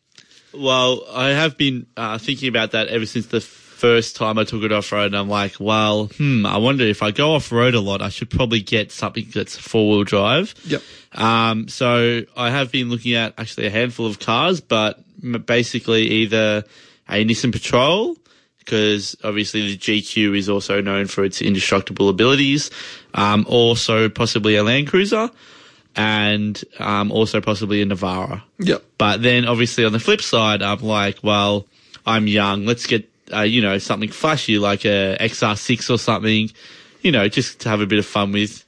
Well, 0.55 1.05
I 1.13 1.29
have 1.31 1.59
been 1.59 1.87
uh, 1.97 2.17
thinking 2.17 2.49
about 2.49 2.71
that 2.71 2.89
ever 2.89 3.05
since 3.05 3.27
the 3.27 3.41
first 3.77 4.17
time 4.17 4.39
I 4.39 4.45
took 4.45 4.63
it 4.63 4.73
off 4.73 4.91
road, 4.91 5.07
and 5.07 5.17
I'm 5.17 5.29
like, 5.29 5.61
well, 5.61 6.07
hmm, 6.07 6.47
I 6.47 6.57
wonder 6.57 6.85
if 6.85 7.03
I 7.03 7.11
go 7.11 7.35
off 7.35 7.53
road 7.53 7.75
a 7.75 7.81
lot, 7.81 8.01
I 8.01 8.09
should 8.09 8.31
probably 8.31 8.61
get 8.61 8.91
something 8.91 9.27
that's 9.35 9.57
four 9.57 9.91
wheel 9.91 10.05
drive. 10.05 10.55
Yep. 10.65 10.83
Um, 11.13 11.69
so 11.69 12.23
I 12.37 12.51
have 12.51 12.73
been 12.73 12.89
looking 12.89 13.15
at 13.15 13.35
actually 13.39 13.67
a 13.67 13.71
handful 13.71 14.07
of 14.07 14.19
cars, 14.19 14.61
but 14.61 15.03
basically 15.47 16.03
either 16.03 16.65
a 17.09 17.25
Nissan 17.25 17.53
Patrol, 17.53 18.17
because 18.59 19.15
obviously 19.23 19.61
the 19.69 19.77
GQ 19.77 20.37
is 20.37 20.49
also 20.49 20.81
known 20.81 21.07
for 21.07 21.25
its 21.25 21.41
indestructible 21.41 22.09
abilities, 22.09 22.71
um, 23.15 23.45
also 23.49 24.09
possibly 24.09 24.57
a 24.57 24.63
Land 24.63 24.89
Cruiser, 24.89 25.31
and 25.95 26.63
um, 26.79 27.13
also 27.13 27.41
possibly 27.41 27.83
a 27.83 27.87
Navara. 27.87 28.43
Yep. 28.59 28.83
But 28.99 29.23
then 29.23 29.47
obviously 29.47 29.85
on 29.85 29.93
the 29.93 30.01
flip 30.01 30.21
side, 30.21 30.63
I'm 30.63 30.83
like, 30.83 31.19
well, 31.23 31.67
I'm 32.05 32.27
young. 32.27 32.67
Let's 32.67 32.87
get, 32.87 33.09
uh, 33.33 33.41
you 33.43 33.61
know, 33.63 33.79
something 33.79 34.11
flashy 34.11 34.59
like 34.59 34.85
a 34.85 35.17
XR6 35.21 35.91
or 35.91 35.99
something, 35.99 36.51
you 37.03 37.13
know, 37.13 37.29
just 37.29 37.61
to 37.61 37.69
have 37.69 37.81
a 37.81 37.87
bit 37.87 37.99
of 37.99 38.07
fun 38.07 38.33
with. 38.33 38.65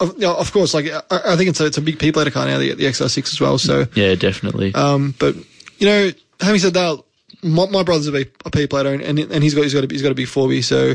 Of, 0.00 0.22
of 0.22 0.52
course, 0.52 0.74
like 0.74 0.86
I, 0.86 1.02
I 1.10 1.36
think 1.36 1.50
it's 1.50 1.60
a, 1.60 1.66
it's 1.66 1.78
a 1.78 1.82
big 1.82 1.98
people 1.98 2.20
at 2.20 2.26
a 2.26 2.30
car 2.32 2.46
now, 2.46 2.58
the, 2.58 2.74
the 2.74 2.84
XR6 2.84 3.32
as 3.32 3.40
well. 3.40 3.58
So, 3.58 3.86
Yeah, 3.94 4.14
definitely. 4.16 4.74
um, 4.74 5.14
but 5.18 5.36
you 5.78 5.86
know, 5.86 6.10
having 6.40 6.58
said 6.60 6.74
that, 6.74 7.02
my, 7.42 7.66
my 7.66 7.84
brother's 7.84 8.08
a, 8.08 8.12
B, 8.12 8.24
a 8.44 8.50
P 8.50 8.66
plater, 8.66 8.92
and, 8.92 9.00
and 9.02 9.18
and 9.18 9.42
he's 9.44 9.54
got 9.54 9.62
he's 9.62 9.74
got 9.74 9.84
a, 9.84 9.86
he's 9.88 10.02
got 10.02 10.10
a 10.10 10.14
big 10.16 10.26
4B. 10.26 10.64
So, 10.64 10.94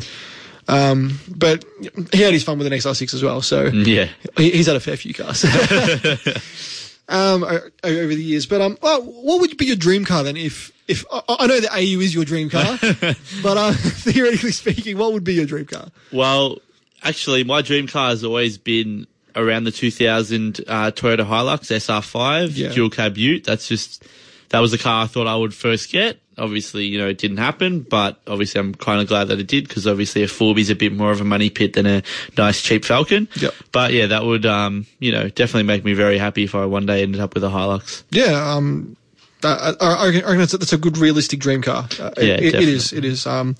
um, 0.67 1.17
but 1.29 1.63
he 2.11 2.21
had 2.21 2.33
his 2.33 2.43
fun 2.43 2.57
with 2.57 2.67
an 2.67 2.73
XR6 2.73 3.13
as 3.13 3.23
well. 3.23 3.41
So 3.41 3.67
yeah. 3.67 4.09
He, 4.35 4.51
he's 4.51 4.67
had 4.67 4.75
a 4.75 4.81
fair 4.81 4.97
few 4.97 5.13
cars 5.13 5.41
um, 7.09 7.43
over 7.43 8.07
the 8.15 8.23
years. 8.23 8.45
But 8.45 8.61
um, 8.61 8.77
well, 8.81 9.01
what 9.01 9.41
would 9.41 9.57
be 9.57 9.65
your 9.65 9.75
dream 9.75 10.05
car 10.05 10.23
then? 10.23 10.37
If 10.37 10.71
if 10.87 11.05
I, 11.11 11.47
know 11.47 11.59
that 11.59 11.71
AU 11.71 11.99
is 12.01 12.13
your 12.13 12.25
dream 12.25 12.49
car, 12.49 12.77
but 13.43 13.57
uh, 13.57 13.71
theoretically 13.73 14.51
speaking, 14.51 14.97
what 14.97 15.13
would 15.13 15.23
be 15.23 15.33
your 15.33 15.45
dream 15.45 15.65
car? 15.65 15.87
Well, 16.11 16.59
actually, 17.03 17.43
my 17.43 17.61
dream 17.61 17.87
car 17.87 18.09
has 18.09 18.23
always 18.23 18.57
been 18.57 19.07
around 19.35 19.63
the 19.63 19.71
2000 19.71 20.59
uh, 20.67 20.91
Toyota 20.91 21.25
Hilux 21.25 21.71
SR5 21.71 22.55
Yeah. 22.55 22.71
dual 22.71 22.89
cab 22.89 23.17
Ute. 23.17 23.43
That's 23.43 23.67
just 23.67 24.05
that 24.53 24.59
was 24.59 24.69
the 24.71 24.77
car 24.77 25.03
I 25.03 25.07
thought 25.07 25.25
I 25.27 25.35
would 25.35 25.53
first 25.53 25.91
get. 25.91 26.19
Obviously, 26.37 26.85
you 26.85 26.97
know, 26.99 27.07
it 27.07 27.17
didn't 27.17 27.37
happen, 27.37 27.81
but 27.81 28.21
obviously 28.27 28.59
I'm 28.61 28.73
kind 28.75 29.01
of 29.01 29.07
glad 29.07 29.27
that 29.29 29.39
it 29.39 29.47
did 29.47 29.67
because 29.67 29.85
obviously 29.87 30.23
a 30.23 30.27
4 30.27 30.57
is 30.59 30.69
a 30.69 30.75
bit 30.75 30.93
more 30.93 31.11
of 31.11 31.21
a 31.21 31.23
money 31.23 31.49
pit 31.49 31.73
than 31.73 31.85
a 31.85 32.01
nice 32.37 32.61
cheap 32.61 32.85
Falcon. 32.85 33.27
Yep. 33.39 33.53
But 33.71 33.93
yeah, 33.93 34.05
that 34.07 34.23
would, 34.25 34.45
um, 34.45 34.85
you 34.99 35.11
know, 35.11 35.27
definitely 35.29 35.63
make 35.63 35.83
me 35.83 35.93
very 35.93 36.17
happy 36.17 36.43
if 36.43 36.55
I 36.55 36.65
one 36.65 36.85
day 36.85 37.03
ended 37.03 37.19
up 37.21 37.33
with 37.33 37.43
a 37.43 37.49
Hilux. 37.49 38.03
Yeah, 38.11 38.53
um, 38.55 38.95
I, 39.43 39.73
I, 39.81 39.85
I 39.89 40.05
reckon 40.09 40.37
that's 40.37 40.53
a, 40.53 40.57
that's 40.57 40.73
a 40.73 40.77
good 40.77 40.97
realistic 40.97 41.39
dream 41.39 41.61
car. 41.61 41.87
Uh, 41.99 42.11
it- 42.17 42.23
Yeah, 42.25 42.33
it- 42.35 42.55
it 42.55 42.69
is. 42.69 42.93
It 42.93 43.05
is. 43.05 43.27
Um, 43.27 43.55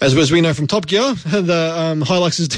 as 0.00 0.16
as 0.16 0.30
we 0.32 0.40
know 0.40 0.54
from 0.54 0.66
Top 0.66 0.86
Gear, 0.86 1.14
the 1.26 1.74
um, 1.76 2.02
Hiluxes, 2.02 2.48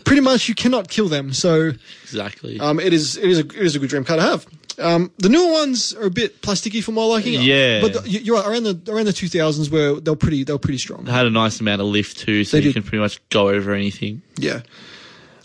pretty 0.04 0.20
much 0.22 0.48
you 0.48 0.54
cannot 0.54 0.88
kill 0.88 1.08
them. 1.08 1.32
So 1.32 1.72
Exactly. 2.04 2.60
um, 2.60 2.78
it 2.80 2.92
is 2.92 3.16
it 3.16 3.28
is 3.28 3.38
a 3.38 3.46
it 3.46 3.54
is 3.56 3.74
a 3.76 3.78
good 3.78 3.90
dream 3.90 4.04
car 4.04 4.16
to 4.16 4.22
have. 4.22 4.46
Um, 4.82 5.10
the 5.18 5.28
newer 5.28 5.52
ones 5.52 5.94
are 5.94 6.06
a 6.06 6.10
bit 6.10 6.42
plasticky 6.42 6.82
for 6.82 6.92
my 6.92 7.04
liking. 7.04 7.40
Yeah. 7.40 7.80
but 7.80 7.92
the, 8.02 8.08
you- 8.10 8.20
you're 8.20 8.36
right, 8.36 8.46
around 8.46 8.64
the 8.64 8.92
around 8.92 9.06
the 9.06 9.12
two 9.12 9.28
thousands 9.28 9.70
where 9.70 9.94
they're 10.00 10.16
pretty 10.16 10.44
they're 10.44 10.58
pretty 10.58 10.78
strong. 10.78 11.06
It 11.06 11.10
had 11.10 11.26
a 11.26 11.30
nice 11.30 11.60
amount 11.60 11.80
of 11.80 11.86
lift 11.88 12.18
too, 12.18 12.44
so 12.44 12.56
They 12.56 12.62
you 12.64 12.68
did. 12.70 12.74
can 12.74 12.82
pretty 12.82 12.98
much 13.00 13.20
go 13.30 13.48
over 13.48 13.72
anything. 13.72 14.22
Yeah. 14.36 14.60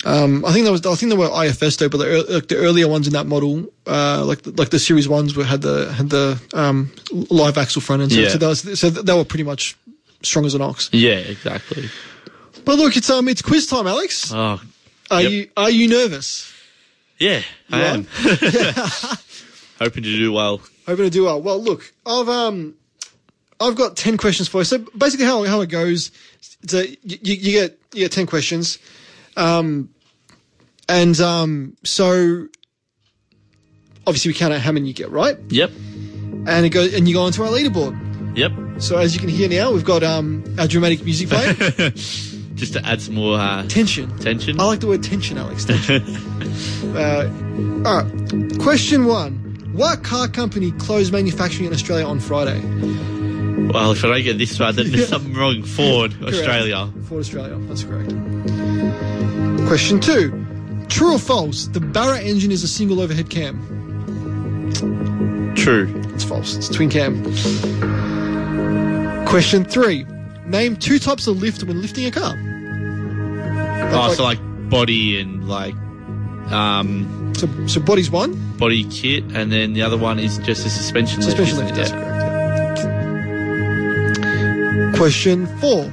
Um, 0.06 0.46
I 0.46 0.52
think 0.54 0.66
that 0.66 0.72
was 0.72 0.86
I 0.86 0.94
think 0.96 1.12
they 1.12 1.18
were 1.18 1.30
IFS 1.46 1.78
though, 1.78 1.90
but 1.90 1.98
the, 1.98 2.26
like 2.30 2.48
the 2.48 2.58
earlier 2.58 2.88
ones 2.88 3.08
in 3.08 3.14
that 3.14 3.26
model, 3.26 3.66
uh, 3.88 4.24
like 4.26 4.44
the, 4.44 4.52
like 4.52 4.70
the 4.70 4.80
series 4.80 5.10
ones, 5.10 5.36
were 5.36 5.44
had 5.44 5.62
the 5.62 5.92
had 5.92 6.10
the 6.10 6.40
um, 6.54 6.92
live 7.32 7.58
axle 7.58 7.82
front 7.82 8.04
end, 8.04 8.12
so, 8.12 8.20
Yeah. 8.20 8.30
so, 8.30 8.38
that 8.38 8.48
was, 8.48 8.80
so 8.80 8.90
they 8.92 9.14
were 9.14 9.26
pretty 9.26 9.44
much 9.44 9.76
strong 10.22 10.46
as 10.46 10.54
an 10.54 10.62
ox. 10.62 10.90
Yeah, 10.94 11.16
exactly. 11.18 11.90
But 12.64 12.78
look, 12.78 12.96
it's 12.96 13.10
um 13.10 13.28
it's 13.28 13.42
quiz 13.42 13.66
time, 13.68 13.88
Alex. 13.88 14.32
Oh, 14.34 14.62
Are 15.10 15.22
yep. 15.22 15.32
you 15.32 15.50
are 15.58 15.70
you 15.72 15.88
nervous? 15.88 16.54
yeah, 17.18 17.42
I 17.72 17.82
am. 17.82 18.08
Hoping 19.80 20.04
to 20.04 20.10
do 20.18 20.32
well. 20.32 20.62
Hoping 20.86 21.06
to 21.06 21.10
do 21.12 21.24
well. 21.26 21.42
Well, 21.42 21.62
look, 21.62 21.94
I've 22.06 22.28
um, 22.30 22.76
I've 23.60 23.76
got 23.76 23.96
ten 23.96 24.18
questions 24.18 24.48
for 24.48 24.60
you. 24.60 24.64
So 24.66 24.80
basically, 24.98 25.26
how 25.26 25.44
how 25.44 25.62
it 25.62 25.70
goes, 25.70 26.12
it's 26.64 26.74
a, 26.74 26.88
you, 26.90 27.18
you 27.22 27.52
get 27.52 27.80
you 27.94 28.00
get 28.02 28.12
ten 28.12 28.26
questions, 28.26 28.80
um, 29.36 29.90
and 30.90 31.20
um, 31.20 31.78
so 31.84 32.48
obviously 34.06 34.30
we 34.30 34.34
count 34.36 34.54
out 34.54 34.62
how 34.62 34.72
many 34.72 34.88
you 34.88 34.94
get 34.94 35.10
right, 35.12 35.38
Yep. 35.50 35.72
and 36.48 36.66
it 36.66 36.70
goes 36.70 36.94
and 36.94 37.08
you 37.08 37.14
go 37.14 37.24
onto 37.24 37.44
our 37.44 37.50
leaderboard. 37.50 38.38
Yep. 38.38 38.82
So 38.82 38.98
as 38.98 39.14
you 39.14 39.20
can 39.20 39.30
hear 39.30 39.50
now, 39.50 39.72
we've 39.72 39.86
got 39.86 40.04
um 40.04 40.44
our 40.60 40.68
dramatic 40.68 41.04
music 41.04 41.30
playing. 41.30 41.56
Just 42.58 42.74
to 42.74 42.84
add 42.84 43.00
some 43.00 43.14
more 43.14 43.38
uh, 43.38 43.68
tension. 43.68 44.18
tension. 44.18 44.60
I 44.60 44.64
like 44.64 44.80
the 44.80 44.88
word 44.88 45.04
tension, 45.04 45.38
Alex. 45.38 45.64
Tension. 45.66 46.02
uh, 46.96 47.30
all 47.86 48.02
right. 48.04 48.60
Question 48.60 49.06
one. 49.06 49.47
What 49.78 50.04
car 50.04 50.28
company 50.28 50.72
closed 50.72 51.14
manufacturing 51.14 51.68
in 51.68 51.74
Australia 51.74 52.08
on 52.08 52.20
Friday? 52.20 52.60
well, 53.72 53.92
if 53.92 54.04
I 54.04 54.08
don't 54.08 54.24
get 54.24 54.40
this 54.40 54.60
right, 54.60 54.74
then 54.74 54.92
there's 54.92 55.08
something 55.08 55.36
wrong. 55.36 55.62
Ford, 55.62 56.16
Australia. 56.24 56.92
Ford 57.04 57.20
Australia. 57.20 57.58
That's 57.68 57.84
correct. 57.84 58.10
Question 59.68 60.00
two. 60.00 60.46
True 60.90 61.14
or 61.14 61.20
false? 61.20 61.68
The 61.68 61.80
Barra 61.80 62.20
engine 62.20 62.52
is 62.52 62.64
a 62.64 62.68
single 62.68 63.00
overhead 63.02 63.30
cam. 63.30 63.62
True. 65.56 65.94
It's 66.16 66.24
false. 66.24 66.56
It's 66.56 66.70
twin 66.70 66.90
cam. 66.90 67.24
Question 69.28 69.64
three. 69.64 70.08
Name 70.48 70.76
two 70.76 70.98
types 70.98 71.28
of 71.28 71.40
lift 71.40 71.64
when 71.64 71.84
lifting 71.84 72.06
a 72.06 72.12
car. 72.12 72.34
Oh, 73.94 74.14
so 74.16 74.24
like 74.24 74.40
body 74.70 75.20
and 75.20 75.48
like 75.48 75.76
um, 76.52 77.34
so, 77.36 77.48
so 77.68 77.82
body's 77.82 78.10
one. 78.12 78.36
body 78.58 78.84
kit, 78.86 79.24
and 79.34 79.52
then 79.52 79.74
the 79.74 79.82
other 79.82 79.98
one 79.98 80.20
is 80.20 80.38
just 80.40 80.66
a 80.66 80.70
suspension. 80.70 81.20
lift, 81.22 81.32
Suspension 81.38 81.58
lift. 81.58 81.76
That's 81.76 81.92
correct. 81.92 82.84
yeah. 82.84 82.98
Question 84.96 85.48
four. 85.60 85.92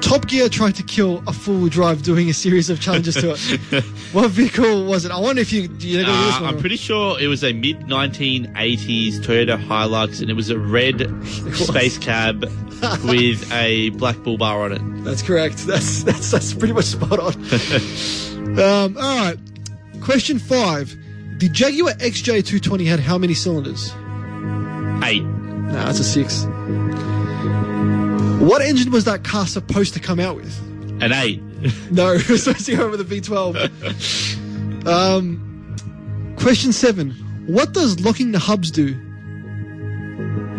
Top 0.00 0.26
Gear 0.28 0.48
tried 0.48 0.74
to 0.76 0.82
kill 0.84 1.22
a 1.26 1.32
four-wheel 1.32 1.68
drive 1.68 2.02
doing 2.02 2.30
a 2.30 2.32
series 2.32 2.70
of 2.70 2.80
challenges 2.80 3.16
to 3.16 3.32
it. 3.32 3.84
what 4.12 4.30
vehicle 4.30 4.86
was 4.86 5.04
it? 5.04 5.10
I 5.10 5.18
wonder 5.18 5.42
if 5.42 5.52
you. 5.52 5.68
you 5.80 6.02
know, 6.02 6.08
Uh. 6.08 6.40
I'm 6.44 6.58
pretty 6.58 6.76
sure 6.76 7.20
it 7.20 7.26
was 7.26 7.42
a 7.44 7.52
mid 7.52 7.80
1980s 7.80 9.16
Toyota 9.20 9.62
Hilux, 9.62 10.22
and 10.22 10.30
it 10.30 10.34
was 10.34 10.48
a 10.50 10.58
red 10.58 11.10
space 11.54 11.98
cab 11.98 12.42
with 13.04 13.52
a 13.52 13.90
black 13.90 14.16
bull 14.22 14.38
bar 14.38 14.62
on 14.62 14.72
it. 14.72 15.04
That's 15.04 15.20
correct. 15.20 15.66
That's 15.66 16.04
that's 16.04 16.30
that's 16.30 16.54
pretty 16.54 16.72
much 16.74 16.84
spot 16.86 17.18
on. 17.18 17.34
um, 18.58 18.96
all 18.96 19.16
right. 19.18 19.36
Question 20.08 20.38
five. 20.38 20.96
The 21.38 21.50
Jaguar 21.50 21.92
XJ220 21.92 22.86
had 22.86 22.98
how 22.98 23.18
many 23.18 23.34
cylinders? 23.34 23.92
Eight. 25.04 25.22
Nah, 25.22 25.84
that's 25.84 25.98
a 25.98 26.04
six. 26.04 26.44
What 28.42 28.62
engine 28.62 28.90
was 28.90 29.04
that 29.04 29.22
car 29.22 29.46
supposed 29.46 29.92
to 29.92 30.00
come 30.00 30.18
out 30.18 30.36
with? 30.36 30.58
An 31.02 31.12
eight. 31.12 31.42
No, 31.90 32.12
it 32.12 32.26
was 32.26 32.44
supposed 32.44 32.64
to 32.66 32.76
go 32.76 32.88
with 32.88 33.02
a 33.02 33.04
V12. 33.04 34.86
um, 34.88 35.76
question 36.38 36.72
seven. 36.72 37.10
What 37.46 37.74
does 37.74 38.00
locking 38.00 38.32
the 38.32 38.38
hubs 38.38 38.70
do? 38.70 38.94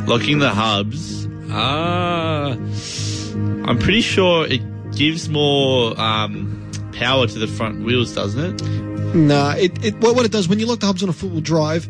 Locking 0.05 0.37
the 0.37 0.49
hubs. 0.51 1.27
Ah. 1.49 2.51
I'm 2.51 3.79
pretty 3.79 4.01
sure 4.01 4.45
it 4.45 4.61
gives 4.91 5.27
more 5.27 5.99
um, 5.99 6.69
power 6.91 7.25
to 7.25 7.39
the 7.39 7.47
front 7.47 7.83
wheels, 7.83 8.13
doesn't 8.13 8.61
it? 8.61 8.98
Nah, 9.13 9.53
it, 9.55 9.83
it 9.83 9.95
what, 9.97 10.15
what 10.15 10.25
it 10.25 10.31
does 10.31 10.47
when 10.47 10.59
you 10.59 10.65
lock 10.65 10.79
the 10.79 10.85
hubs 10.85 11.01
on 11.03 11.09
a 11.09 11.13
four 11.13 11.29
wheel 11.29 11.41
drive 11.41 11.87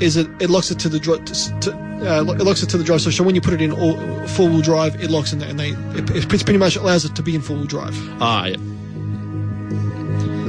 is 0.00 0.16
it, 0.16 0.28
it 0.40 0.48
locks 0.50 0.70
it 0.70 0.78
to 0.80 0.88
the 0.88 0.98
dri- 0.98 1.18
to, 1.18 1.60
to, 1.60 1.72
uh, 1.72 2.22
it 2.32 2.42
locks 2.44 2.62
it 2.62 2.68
to 2.70 2.78
the 2.78 2.84
drive. 2.84 3.00
So, 3.02 3.24
when 3.24 3.34
you 3.34 3.40
put 3.40 3.52
it 3.54 3.60
in 3.60 3.72
all 3.72 3.96
four 4.28 4.48
wheel 4.48 4.62
drive, 4.62 4.94
it 5.02 5.10
locks 5.10 5.32
in 5.32 5.38
there, 5.40 5.48
and 5.50 5.58
they 5.58 5.70
it, 5.98 6.10
it 6.10 6.28
pretty 6.28 6.58
much 6.58 6.76
allows 6.76 7.04
it 7.04 7.14
to 7.16 7.22
be 7.22 7.34
in 7.34 7.40
four 7.42 7.56
wheel 7.56 7.66
drive. 7.66 7.94
Ah, 8.22 8.46
yeah. 8.46 8.56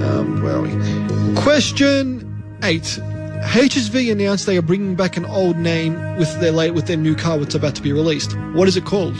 Um, 0.06 0.42
where 0.42 0.56
are 0.56 0.62
we? 0.62 1.36
Question 1.42 2.44
eight. 2.64 3.00
HSV 3.42 4.12
announced 4.12 4.46
they 4.46 4.58
are 4.58 4.62
bringing 4.62 4.96
back 4.96 5.18
an 5.18 5.26
old 5.26 5.58
name 5.58 5.94
with 6.18 6.40
their 6.40 6.52
late 6.52 6.72
with 6.76 6.86
their 6.86 6.98
new 6.98 7.16
car, 7.16 7.40
is 7.40 7.56
about 7.56 7.76
to 7.76 7.82
be 7.82 7.92
released. 7.92 8.38
What 8.54 8.68
is 8.68 8.78
it 8.78 8.86
called? 8.86 9.18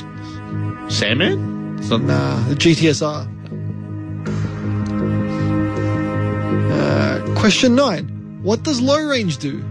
Sandman? 0.92 1.78
It's 1.80 1.90
not- 1.90 2.02
Nah, 2.04 2.40
the 2.48 2.56
GTSR. 2.56 3.28
Uh, 6.82 7.36
question 7.40 7.76
nine. 7.76 8.40
What 8.42 8.64
does 8.64 8.82
low 8.82 9.00
range 9.08 9.38
do? 9.38 9.64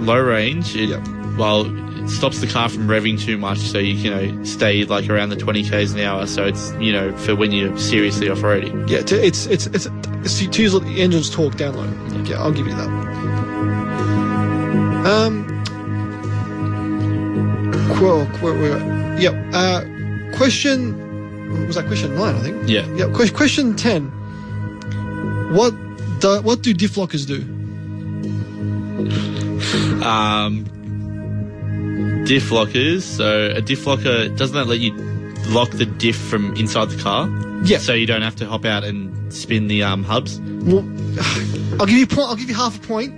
low 0.00 0.20
range. 0.20 0.76
It, 0.76 0.88
Yep. 0.90 1.06
Well, 1.38 1.66
it 2.02 2.08
stops 2.08 2.40
the 2.40 2.48
car 2.48 2.68
from 2.68 2.88
revving 2.88 3.20
too 3.20 3.38
much, 3.38 3.58
so 3.58 3.78
you 3.78 3.94
you 3.94 4.10
know 4.10 4.44
stay 4.44 4.84
like 4.84 5.08
around 5.08 5.28
the 5.28 5.36
20 5.36 5.62
k's 5.68 5.92
an 5.92 6.00
hour. 6.00 6.26
So 6.26 6.44
it's 6.44 6.72
you 6.80 6.92
know 6.92 7.16
for 7.16 7.36
when 7.36 7.52
you're 7.52 7.76
seriously 7.78 8.28
off 8.28 8.38
roading. 8.38 8.88
Yeah, 8.88 9.02
to, 9.02 9.24
it's 9.24 9.46
it's 9.46 9.66
it's, 9.66 9.86
it's 10.24 10.38
to 10.44 10.62
use 10.62 10.72
the 10.72 11.00
engine's 11.00 11.30
torque 11.30 11.56
down 11.56 11.76
low. 11.76 12.22
Yeah, 12.24 12.42
I'll 12.42 12.52
give 12.52 12.66
you 12.66 12.74
that. 12.74 12.88
Um. 15.06 15.46
Quo, 17.96 18.26
quo, 18.38 18.52
quo, 18.54 19.16
yep. 19.18 19.34
Uh, 19.52 19.82
question 20.36 20.96
was 21.66 21.76
that 21.76 21.86
question 21.86 22.14
nine? 22.16 22.34
I 22.34 22.40
think. 22.40 22.68
Yeah. 22.68 22.86
Yeah. 22.94 23.06
Question, 23.12 23.36
question 23.36 23.76
ten. 23.76 24.10
What 25.54 25.72
do, 26.20 26.40
what 26.42 26.62
do 26.62 26.72
diff 26.74 26.96
lockers 26.96 27.26
do? 27.26 27.42
Um, 30.04 30.64
diff 32.26 32.50
lockers. 32.50 33.04
So 33.04 33.50
a 33.54 33.60
diff 33.60 33.86
locker 33.86 34.28
doesn't 34.28 34.54
that 34.56 34.66
let 34.66 34.78
you 34.80 34.92
lock 35.48 35.70
the 35.70 35.86
diff 35.86 36.16
from 36.16 36.54
inside 36.56 36.90
the 36.90 37.02
car? 37.02 37.28
Yeah. 37.64 37.78
So 37.78 37.92
you 37.94 38.06
don't 38.06 38.22
have 38.22 38.36
to 38.36 38.46
hop 38.46 38.64
out 38.64 38.84
and 38.84 39.32
spin 39.32 39.66
the 39.68 39.82
um, 39.82 40.04
hubs. 40.04 40.40
Well, 40.40 40.80
I'll 41.80 41.86
give 41.86 41.96
you 41.98 42.06
point. 42.06 42.28
I'll 42.28 42.36
give 42.36 42.48
you 42.48 42.54
half 42.54 42.76
a 42.76 42.86
point. 42.86 43.14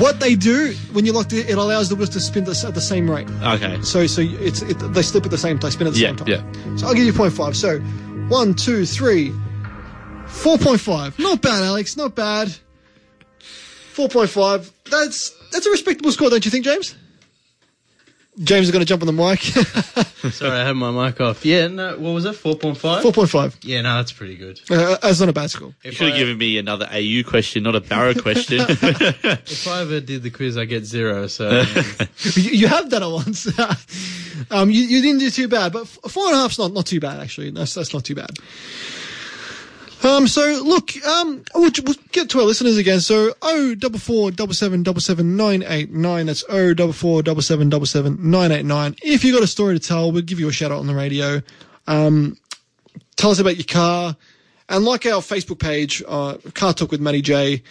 What 0.00 0.20
they 0.20 0.36
do 0.36 0.72
when 0.92 1.04
you 1.04 1.12
lock 1.12 1.28
the, 1.28 1.40
it 1.40 1.58
allows 1.58 1.90
the 1.90 1.94
wheels 1.96 2.08
to 2.10 2.20
spin 2.20 2.44
the, 2.44 2.64
at 2.66 2.74
the 2.74 2.80
same 2.80 3.10
rate. 3.10 3.28
Okay. 3.42 3.78
So 3.82 4.06
so 4.06 4.22
it's 4.22 4.62
it, 4.62 4.74
they 4.94 5.02
slip 5.02 5.24
at 5.26 5.30
the 5.30 5.36
same 5.38 5.58
time, 5.58 5.68
they 5.70 5.74
spin 5.74 5.86
at 5.86 5.92
the 5.92 5.98
Yeah, 6.00 6.08
same 6.08 6.16
time. 6.16 6.28
yeah. 6.28 6.76
So 6.76 6.86
I'll 6.86 6.94
give 6.94 7.04
you 7.04 7.12
five. 7.12 7.54
So 7.56 7.78
one, 8.30 8.54
two, 8.54 8.86
three, 8.86 9.34
4.5. 10.30 11.18
Not 11.18 11.42
bad, 11.42 11.62
Alex. 11.62 11.96
Not 11.96 12.14
bad. 12.14 12.48
4.5. 13.94 14.70
That's 14.90 15.30
that's 15.52 15.66
a 15.66 15.70
respectable 15.70 16.12
score, 16.12 16.30
don't 16.30 16.44
you 16.44 16.50
think, 16.50 16.64
James? 16.64 16.94
James 18.42 18.66
is 18.66 18.70
going 18.72 18.80
to 18.80 18.86
jump 18.86 19.02
on 19.02 19.06
the 19.06 19.12
mic. 19.12 19.40
Sorry, 20.32 20.52
I 20.58 20.64
had 20.64 20.74
my 20.76 20.90
mic 20.90 21.20
off. 21.20 21.44
Yeah, 21.44 21.66
no, 21.66 21.98
what 21.98 22.12
was 22.12 22.24
it? 22.24 22.34
4.5? 22.36 23.02
4.5. 23.02 23.56
Yeah, 23.62 23.82
no, 23.82 23.96
that's 23.96 24.12
pretty 24.12 24.36
good. 24.36 24.60
Uh, 24.70 24.96
that's 25.02 25.20
not 25.20 25.28
a 25.28 25.32
bad 25.32 25.50
score. 25.50 25.74
You 25.82 25.90
should 25.92 26.06
have 26.06 26.14
I, 26.14 26.18
given 26.18 26.38
me 26.38 26.56
another 26.56 26.88
AU 26.90 27.22
question, 27.28 27.64
not 27.64 27.74
a 27.74 27.80
Barra 27.80 28.14
question. 28.22 28.60
if 28.68 29.68
I 29.68 29.82
ever 29.82 30.00
did 30.00 30.22
the 30.22 30.30
quiz, 30.30 30.56
I 30.56 30.64
get 30.64 30.84
zero. 30.84 31.26
So 31.26 31.64
You, 32.36 32.42
you 32.52 32.68
have 32.68 32.88
done 32.88 33.02
it 33.02 33.10
once. 33.10 33.46
um, 34.50 34.70
you, 34.70 34.82
you 34.84 35.02
didn't 35.02 35.18
do 35.18 35.30
too 35.30 35.48
bad, 35.48 35.72
but 35.72 35.86
four 35.86 36.26
and 36.26 36.34
a 36.36 36.38
half's 36.38 36.58
not 36.58 36.72
not 36.72 36.86
too 36.86 37.00
bad 37.00 37.20
actually. 37.20 37.50
That's 37.50 37.74
that's 37.74 37.92
not 37.92 38.04
too 38.04 38.14
bad. 38.14 38.30
Um, 40.02 40.26
so 40.26 40.62
look, 40.64 40.96
um, 41.04 41.44
we'll, 41.54 41.70
we'll 41.84 41.96
get 42.12 42.30
to 42.30 42.40
our 42.40 42.44
listeners 42.44 42.78
again. 42.78 43.00
So 43.00 43.34
oh 43.42 43.74
double 43.74 43.98
four 43.98 44.30
double 44.30 44.54
seven 44.54 44.82
double 44.82 45.00
seven 45.00 45.36
nine 45.36 45.62
eight 45.66 45.90
nine. 45.90 46.26
That's 46.26 46.44
oh 46.48 46.74
double 46.74 46.92
four 46.92 47.22
double 47.22 47.42
seven 47.42 47.68
double 47.68 47.86
seven 47.86 48.18
nine 48.30 48.50
eight 48.52 48.64
nine. 48.64 48.96
If 49.02 49.24
you've 49.24 49.34
got 49.34 49.44
a 49.44 49.48
story 49.48 49.78
to 49.78 49.86
tell, 49.86 50.10
we'll 50.10 50.22
give 50.22 50.40
you 50.40 50.48
a 50.48 50.52
shout 50.52 50.72
out 50.72 50.78
on 50.78 50.86
the 50.86 50.94
radio. 50.94 51.42
Um, 51.86 52.36
tell 53.16 53.30
us 53.30 53.38
about 53.38 53.56
your 53.56 53.66
car, 53.66 54.16
and 54.68 54.84
like 54.84 55.04
our 55.06 55.20
Facebook 55.20 55.58
page, 55.58 56.02
uh, 56.08 56.38
Car 56.54 56.72
Talk 56.72 56.90
with 56.90 57.00
Matty 57.00 57.20
J 57.22 57.62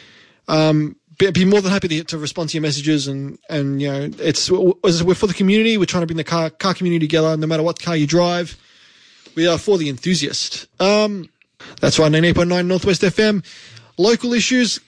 um, 0.49 0.95
be, 1.17 1.31
be 1.31 1.45
more 1.45 1.61
than 1.61 1.71
happy 1.71 1.87
to, 1.87 2.03
to 2.05 2.17
respond 2.17 2.49
to 2.49 2.57
your 2.57 2.63
messages 2.63 3.07
and 3.07 3.37
and 3.49 3.81
you 3.81 3.87
know 3.87 4.09
it's 4.17 4.49
we're 4.49 5.15
for 5.15 5.27
the 5.27 5.33
community. 5.33 5.77
We're 5.77 5.85
trying 5.85 6.01
to 6.01 6.07
bring 6.07 6.17
the 6.17 6.23
car 6.23 6.49
car 6.49 6.73
community 6.73 7.07
together. 7.07 7.37
No 7.37 7.47
matter 7.47 7.63
what 7.63 7.79
car 7.79 7.95
you 7.95 8.07
drive, 8.07 8.57
we 9.35 9.47
are 9.47 9.57
for 9.57 9.77
the 9.77 9.89
enthusiast. 9.89 10.67
Um, 10.81 11.29
that's 11.81 11.99
right, 11.99 12.11
ninety 12.11 12.29
eight 12.29 12.35
point 12.35 12.49
nine 12.49 12.67
Northwest 12.67 13.01
FM. 13.01 13.43
Local 13.97 14.33
issues 14.33 14.79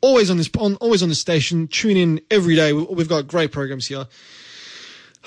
always 0.00 0.30
on 0.30 0.36
this 0.38 0.48
on 0.58 0.76
always 0.76 1.02
on 1.02 1.08
this 1.08 1.20
station. 1.20 1.68
Tune 1.68 1.96
in 1.96 2.20
every 2.30 2.56
day. 2.56 2.72
We- 2.72 2.84
We've 2.84 3.08
got 3.08 3.26
great 3.26 3.52
programs 3.52 3.86
here. 3.86 4.06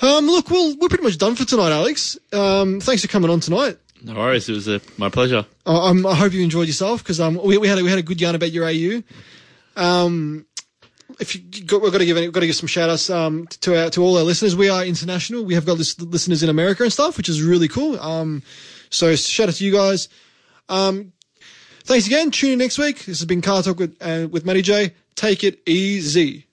Um, 0.02 0.26
look, 0.26 0.50
we'll, 0.50 0.76
we're 0.78 0.88
pretty 0.88 1.04
much 1.04 1.18
done 1.18 1.36
for 1.36 1.44
tonight, 1.44 1.70
Alex. 1.70 2.18
Um, 2.32 2.80
thanks 2.80 3.02
for 3.02 3.08
coming 3.08 3.30
on 3.30 3.38
tonight. 3.40 3.78
no 4.02 4.14
worries. 4.14 4.48
It 4.48 4.52
was 4.54 4.66
a, 4.66 4.80
my 4.98 5.08
pleasure. 5.08 5.46
I, 5.66 5.88
um, 5.90 6.04
I 6.04 6.14
hope 6.16 6.32
you 6.32 6.42
enjoyed 6.42 6.66
yourself 6.66 7.02
because 7.02 7.20
um, 7.20 7.40
we, 7.44 7.58
we 7.58 7.68
had 7.68 7.78
a, 7.78 7.84
we 7.84 7.90
had 7.90 7.98
a 8.00 8.02
good 8.02 8.20
yarn 8.20 8.34
about 8.34 8.50
your 8.50 8.64
AU. 8.66 9.02
Um, 9.76 10.46
if 11.20 11.34
you 11.36 11.64
got, 11.64 11.80
we've 11.80 11.92
got 11.92 11.98
to 11.98 12.06
give 12.06 12.16
we've 12.16 12.32
got 12.32 12.40
to 12.40 12.46
give 12.46 12.56
some 12.56 12.66
shout 12.66 12.90
outs 12.90 13.08
um, 13.08 13.46
to 13.60 13.84
our, 13.84 13.90
to 13.90 14.02
all 14.02 14.16
our 14.16 14.24
listeners. 14.24 14.56
We 14.56 14.68
are 14.68 14.84
international. 14.84 15.44
We 15.44 15.54
have 15.54 15.64
got 15.66 15.78
listeners 15.78 16.42
in 16.42 16.48
America 16.48 16.82
and 16.82 16.92
stuff, 16.92 17.16
which 17.16 17.28
is 17.28 17.40
really 17.42 17.68
cool. 17.68 17.98
Um, 18.00 18.42
so 18.90 19.14
shout 19.14 19.48
out 19.48 19.54
to 19.56 19.64
you 19.64 19.72
guys. 19.72 20.08
Um, 20.68 21.12
thanks 21.84 22.06
again. 22.06 22.30
Tune 22.30 22.52
in 22.52 22.58
next 22.58 22.78
week. 22.78 23.04
This 23.04 23.18
has 23.18 23.26
been 23.26 23.42
Car 23.42 23.62
Talk 23.62 23.78
with 23.78 23.96
uh, 24.00 24.28
with 24.30 24.44
Matty 24.44 24.62
J. 24.62 24.94
Take 25.14 25.44
it 25.44 25.60
easy. 25.66 26.46